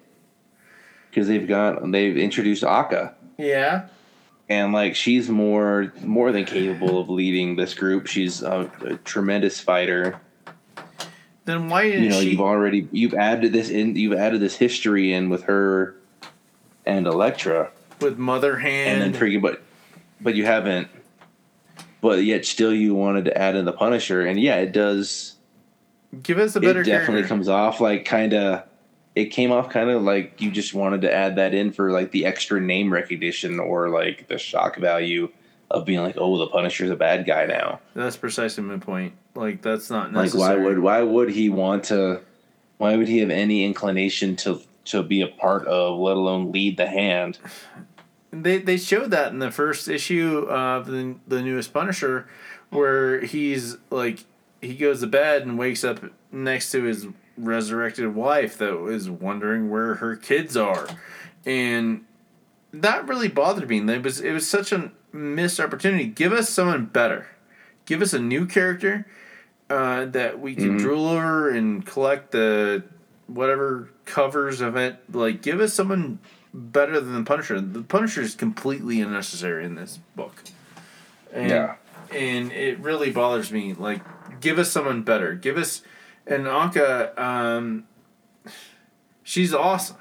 [1.09, 3.15] because they've got they've introduced Akka.
[3.37, 3.87] yeah,
[4.50, 8.08] and like she's more more than capable of leading this group.
[8.08, 10.19] She's a, a tremendous fighter.
[11.45, 12.32] then why You know, she?
[12.32, 13.95] you've already you've added this in.
[13.95, 15.95] You've added this history in with her
[16.85, 19.03] and Elektra, with Mother Hand.
[19.03, 19.61] and then freaking but
[20.22, 20.88] but you haven't.
[22.00, 25.35] But yet, still, you wanted to add in the Punisher, and yeah, it does.
[26.24, 27.27] Give us a better it definitely character.
[27.27, 28.64] comes off like kind of.
[29.17, 32.11] It came off kind of like you just wanted to add that in for like
[32.11, 35.29] the extra name recognition or like the shock value
[35.71, 37.79] of being like, oh, the Punisher's a bad guy now.
[37.95, 39.13] That's precisely my point.
[39.33, 40.57] Like that's not Like, necessary.
[40.59, 42.21] why would why would he want to?
[42.77, 46.77] Why would he have any inclination to to be a part of, let alone lead
[46.77, 47.39] the hand?
[48.31, 52.27] They they showed that in the first issue of the the newest Punisher,
[52.69, 54.25] where he's like
[54.61, 55.99] he goes to bed and wakes up
[56.31, 57.07] next to his
[57.38, 60.88] resurrected wife that was wondering where her kids are,
[61.45, 62.03] and
[62.74, 63.77] that really bothered me.
[63.80, 66.06] And it was it was such a missed opportunity.
[66.06, 67.27] Give us someone better.
[67.85, 69.07] Give us a new character
[69.69, 70.80] uh, that we can Mhm.
[70.80, 72.83] drool over and collect the
[73.27, 74.98] whatever covers of it.
[75.11, 76.19] Like, give us someone
[76.53, 77.59] better than the Punisher.
[77.59, 80.43] The Punisher is completely unnecessary in this book.
[81.33, 81.75] And, Yeah.
[82.14, 83.74] And it really bothers me.
[83.74, 84.01] Like,
[84.40, 85.33] give us someone better.
[85.33, 85.82] Give us.
[86.30, 87.88] And Anka, um,
[89.23, 89.97] she's awesome.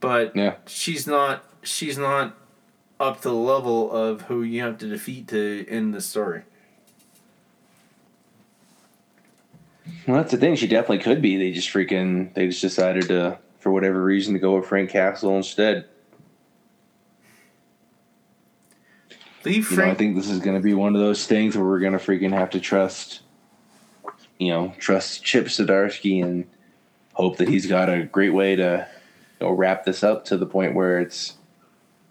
[0.00, 0.56] But Yeah.
[0.66, 1.44] she's not.
[1.62, 2.36] She's not
[3.00, 6.42] up to the level of who you have to defeat to end the story.
[10.06, 10.54] Well, that's the thing.
[10.54, 11.36] She definitely could be.
[11.36, 12.32] They just freaking.
[12.34, 15.86] They just decided to, for whatever reason, to go with Frank Castle instead.
[19.44, 21.64] Leave You know, I think this is going to be one of those things where
[21.66, 23.20] we're going to freaking have to trust,
[24.38, 26.46] you know, trust Chip Zdarsky and
[27.14, 28.86] hope that he's got a great way to,
[29.40, 31.34] you know, wrap this up to the point where it's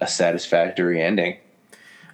[0.02, 1.38] a satisfactory ending.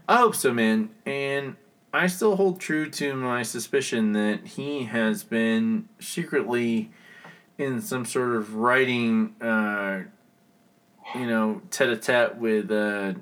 [0.07, 0.89] I hope so, man.
[1.05, 1.55] And
[1.93, 6.91] I still hold true to my suspicion that he has been secretly
[7.57, 10.01] in some sort of writing, uh,
[11.15, 13.13] you know, tete-a-tete with uh,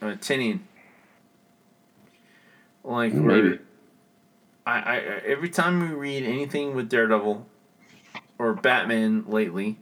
[0.00, 0.60] uh, Tynion.
[2.84, 3.54] Like, Maybe.
[3.54, 3.58] I,
[4.68, 7.46] I, I- every time we read anything with Daredevil
[8.38, 9.78] or Batman lately,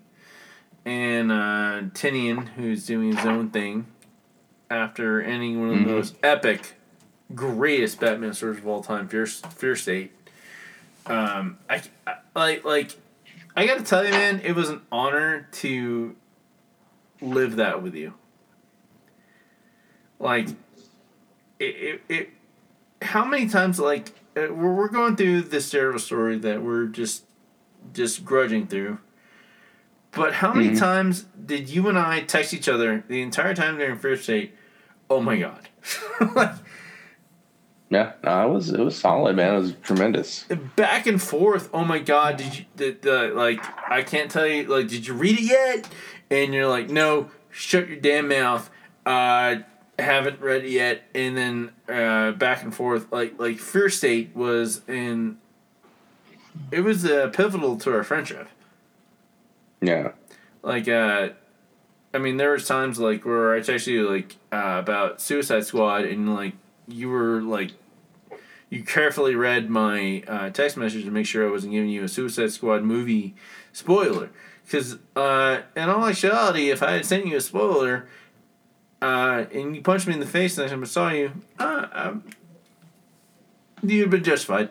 [0.85, 3.87] and uh, Tynion, who's doing his own thing,
[4.71, 5.95] after ending one of the Mhm.
[5.97, 6.75] most epic,
[7.35, 10.13] greatest Batman stories of all time, Fear, Fear State.
[11.07, 12.93] Um, I, I like like,
[13.57, 16.15] I gotta tell you, man, it was an honor to
[17.21, 18.15] live that with you.
[20.19, 20.49] Like,
[21.59, 22.31] it, it, it
[23.03, 27.25] how many times like we're, we're going through this terrible story that we're just
[27.93, 28.99] just grudging through
[30.13, 30.79] but how many Mhm.
[30.79, 34.55] times did you and I text each other the entire time during Fear State?
[35.11, 35.69] Oh my god!
[36.35, 36.53] like,
[37.91, 39.55] Yeah, no, it was it was solid, man.
[39.55, 40.45] It was tremendous.
[40.75, 41.69] back and forth.
[41.73, 42.39] Oh my god!
[42.39, 43.63] Did you did the like?
[43.91, 44.65] I can't tell you.
[44.65, 45.89] Like, did you read it yet?
[46.31, 47.31] And you're like, no.
[47.51, 48.69] Shut your damn mouth.
[49.07, 49.57] Uh,
[49.99, 51.03] haven't read it yet.
[51.15, 53.11] And then uh, back and forth.
[53.13, 55.39] Like like Fear State was in.
[56.71, 58.49] It was uh, pivotal to our friendship.
[59.81, 60.13] Yeah,
[60.63, 61.31] like uh
[62.15, 66.05] I mean there was times like where I texted you like uh, about Suicide Squad
[66.05, 66.55] and like
[66.89, 67.73] you were like
[68.71, 72.09] you carefully read my uh, text message to make sure I wasn't giving you a
[72.09, 73.35] Suicide Squad movie
[73.73, 74.31] spoiler
[74.65, 78.09] because uh, in all actuality if I had sent you a spoiler
[79.07, 81.29] uh, and you punched me in the face next time I saw you
[81.59, 82.25] uh, um,
[83.83, 84.69] you'd have been justified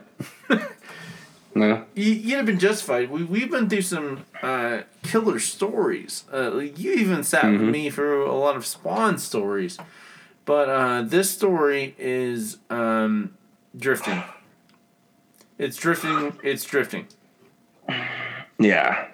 [1.57, 3.09] no, you, you'd have been justified.
[3.09, 6.25] We, we've been through some uh, killer stories.
[6.33, 7.71] Uh, you even sat with Mhm.
[7.71, 9.77] me for a lot of Spawn stories.
[10.43, 13.35] But uh, this story is um,
[13.73, 14.21] drifting.
[15.57, 16.37] It's drifting.
[16.43, 17.07] It's drifting.
[18.59, 19.07] yeah.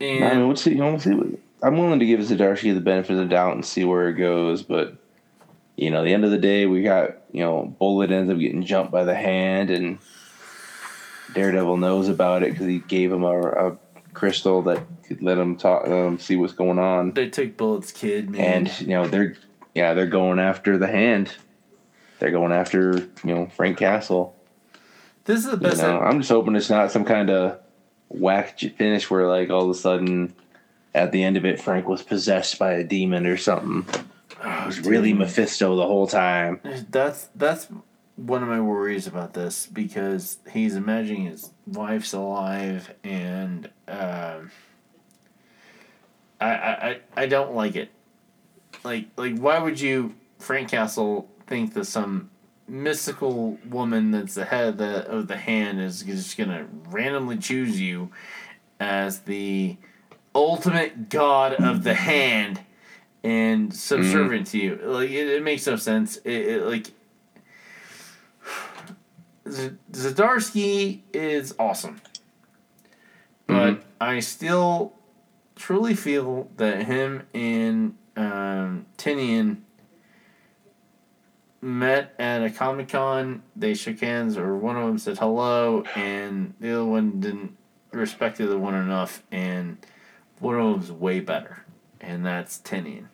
[0.00, 0.70] I mean, And we'll see.
[0.70, 1.18] You know, we'll see.
[1.62, 4.62] I'm willing to give Zdarsky the benefit of the doubt and see where it goes,
[4.62, 4.96] but
[5.76, 8.38] you know, at the end of the day, we got you know, Bullet ends up
[8.38, 9.98] getting jumped by the hand, and
[11.34, 13.76] Daredevil knows about it because he gave him a, a
[14.12, 18.30] crystal that could let him talk, him see what's going on, they took Bullet's kid,
[18.30, 18.40] man.
[18.66, 19.36] and you know, they're
[19.74, 21.34] yeah, they're going after the hand.
[22.18, 24.34] They're going after you know Frank Castle.
[25.24, 25.82] this is the You best.
[25.82, 27.58] know, I'm just hoping it's not some kind of
[28.08, 30.34] whack finish where like all of a sudden
[30.94, 33.86] at the end of it Frank was possessed by a demon or something.
[34.42, 36.60] It was really Mephisto the whole time.
[36.90, 37.68] That's that's
[38.16, 44.50] one of my worries about this because he's imagining his wife's alive and um,
[46.40, 47.90] I, I I I don't like it.
[48.84, 52.30] Like like why would you Frank Castle think that some
[52.66, 57.80] mystical woman that's the head of the of the hand is just gonna randomly choose
[57.80, 58.10] you
[58.78, 59.76] as the
[60.34, 62.60] ultimate god of the hand
[63.22, 64.80] and subservient to you.
[64.82, 66.16] Like it, it makes no sense.
[66.18, 66.90] It, it like
[69.48, 72.00] Z- Zdarsky is awesome,
[73.46, 74.94] but I still
[75.56, 79.58] truly feel that him and um, Tynion
[81.60, 83.42] met at a comic con.
[83.56, 87.56] They shook hands, or one of them said hello, and the other one didn't
[87.92, 89.76] respect the other one enough, and
[90.40, 91.64] one of them's way better,
[92.00, 93.06] and that's Tynion.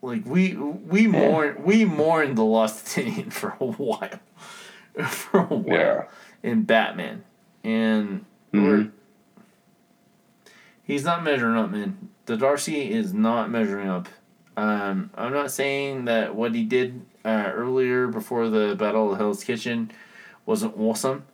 [0.00, 4.18] Like we we mourn we mourned the loss of Tynion for a while,
[5.08, 6.04] for a while Yeah.
[6.42, 7.24] in Batman,
[7.62, 8.90] and we're
[10.82, 12.08] he's not measuring up, man.
[12.26, 14.08] Zdarsky is not measuring up.
[14.56, 19.42] Um, I'm not saying that what he did uh, earlier before the Battle of Hell's
[19.44, 19.90] Kitchen
[20.46, 21.24] wasn't awesome,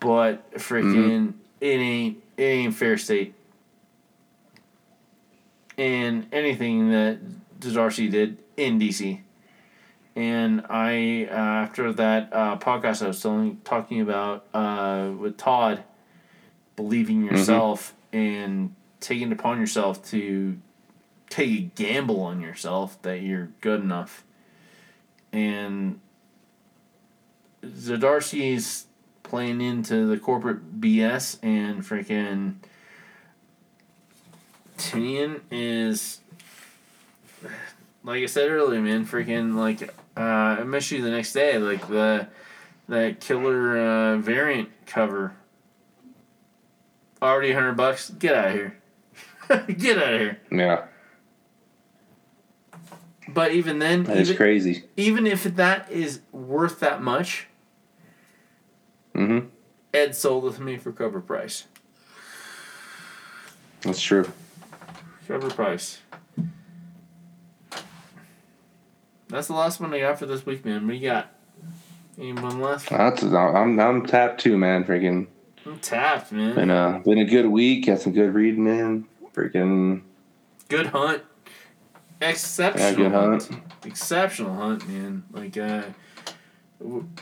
[0.00, 3.34] but freaking it ain't it ain't Fear State.
[5.76, 7.18] And anything that
[7.60, 9.20] Zdarsky did in DC.
[10.16, 15.82] And I uh, after that uh, podcast I was telling, talking about uh, with Todd,
[16.76, 20.56] believing yourself and taking it upon yourself to
[21.28, 24.24] take a gamble on yourself that you're good enough.
[25.32, 25.98] And
[27.64, 28.86] Zdarsky's
[29.24, 32.56] playing into the corporate BS and freaking
[34.78, 36.20] Tynion is
[38.02, 39.82] like I said earlier, man, freaking like
[40.16, 42.28] uh, I missed you the next day, like the
[42.88, 45.34] that killer uh, variant cover.
[47.22, 48.10] Already hundred bucks.
[48.10, 48.76] Get out of here.
[49.76, 50.40] Get out of here.
[50.50, 50.84] Yeah.
[53.26, 54.84] But even then, That is even, crazy.
[54.98, 57.46] even if that is worth that much,
[59.14, 59.46] Mm-hmm.
[59.94, 61.64] Ed sold it to me for cover price.
[63.82, 64.28] That's true.
[65.26, 66.00] Cover price.
[69.28, 70.86] That's the last one I got for this week, man.
[70.86, 71.32] What do you got?
[72.18, 72.90] Anyone left?
[72.90, 74.84] That's I'm I'm tapped too, man.
[74.84, 75.26] Freaking
[75.66, 76.54] I'm tapped, man.
[76.54, 77.86] been a been a good week.
[77.86, 79.06] Got some good reading in.
[79.34, 80.02] Freaking
[80.68, 81.22] Good hunt.
[82.20, 83.42] Exceptional Yeah, good hunt.
[83.48, 83.62] hunt.
[83.84, 85.24] Exceptional hunt, man.
[85.32, 85.82] Like uh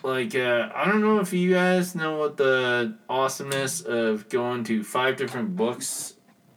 [0.02, 4.82] like uh I don't know if you guys know what the awesomeness of going to
[4.82, 6.14] five different books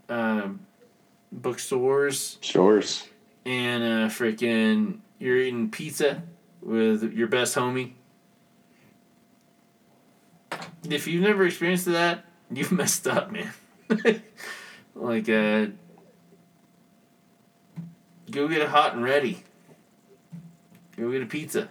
[0.10, 0.65] um
[1.32, 3.08] bookstores shores.
[3.46, 6.24] and uh freaking you're eating pizza
[6.62, 7.94] with your best homie.
[10.90, 13.52] If you've never experienced that, you've messed up, man.
[14.96, 15.68] like uh
[18.32, 19.44] go get it hot and ready.
[20.98, 21.70] Go get a pizza.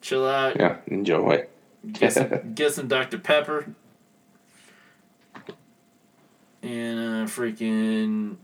[0.00, 0.56] Chill out.
[0.56, 1.46] Yeah, enjoy.
[1.92, 3.18] Get some, get some Dr.
[3.18, 3.74] Pepper.
[6.64, 8.36] And uh, freaking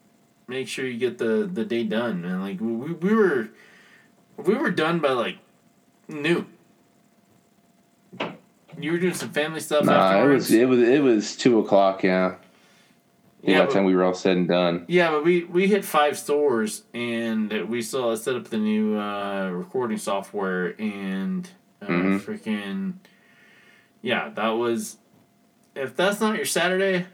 [0.46, 2.40] make sure you get the, the day done, man.
[2.42, 3.48] Like we, we were
[4.36, 5.38] we were done by like
[6.08, 6.46] noon.
[8.78, 12.02] You were doing some family stuff Nah, it was it was it was two o'clock.
[12.02, 12.34] Yeah.
[13.42, 14.84] Yeah, by the time we were all said and done.
[14.86, 19.48] Yeah, but we, we hit five stores and we still set up the new uh,
[19.48, 21.48] recording software and
[21.80, 22.20] uh, Mhm.
[22.20, 22.94] freaking
[24.02, 24.98] yeah, that was
[25.74, 27.06] if that's not your Saturday,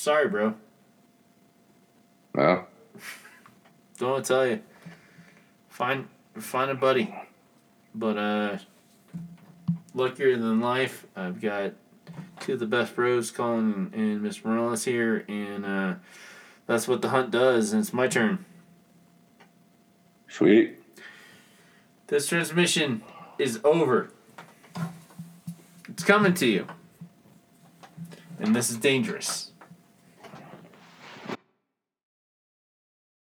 [0.00, 0.54] sorry, bro.
[2.34, 2.66] Well,
[3.98, 4.60] Don't tell you.
[5.68, 7.14] Find find a buddy,
[7.94, 8.58] but uh,
[9.94, 11.06] luckier than life.
[11.14, 11.72] I've got
[12.40, 14.46] two of the best bros, Colin and, Mr.
[14.46, 15.94] Morales here, and uh,
[16.66, 17.72] that's what the hunt does.
[17.72, 18.44] And it's my turn.
[20.28, 20.76] sweet.
[22.06, 23.02] This transmission
[23.38, 24.10] is over.
[25.88, 26.66] It's coming to you.
[28.40, 29.49] And this is dangerous.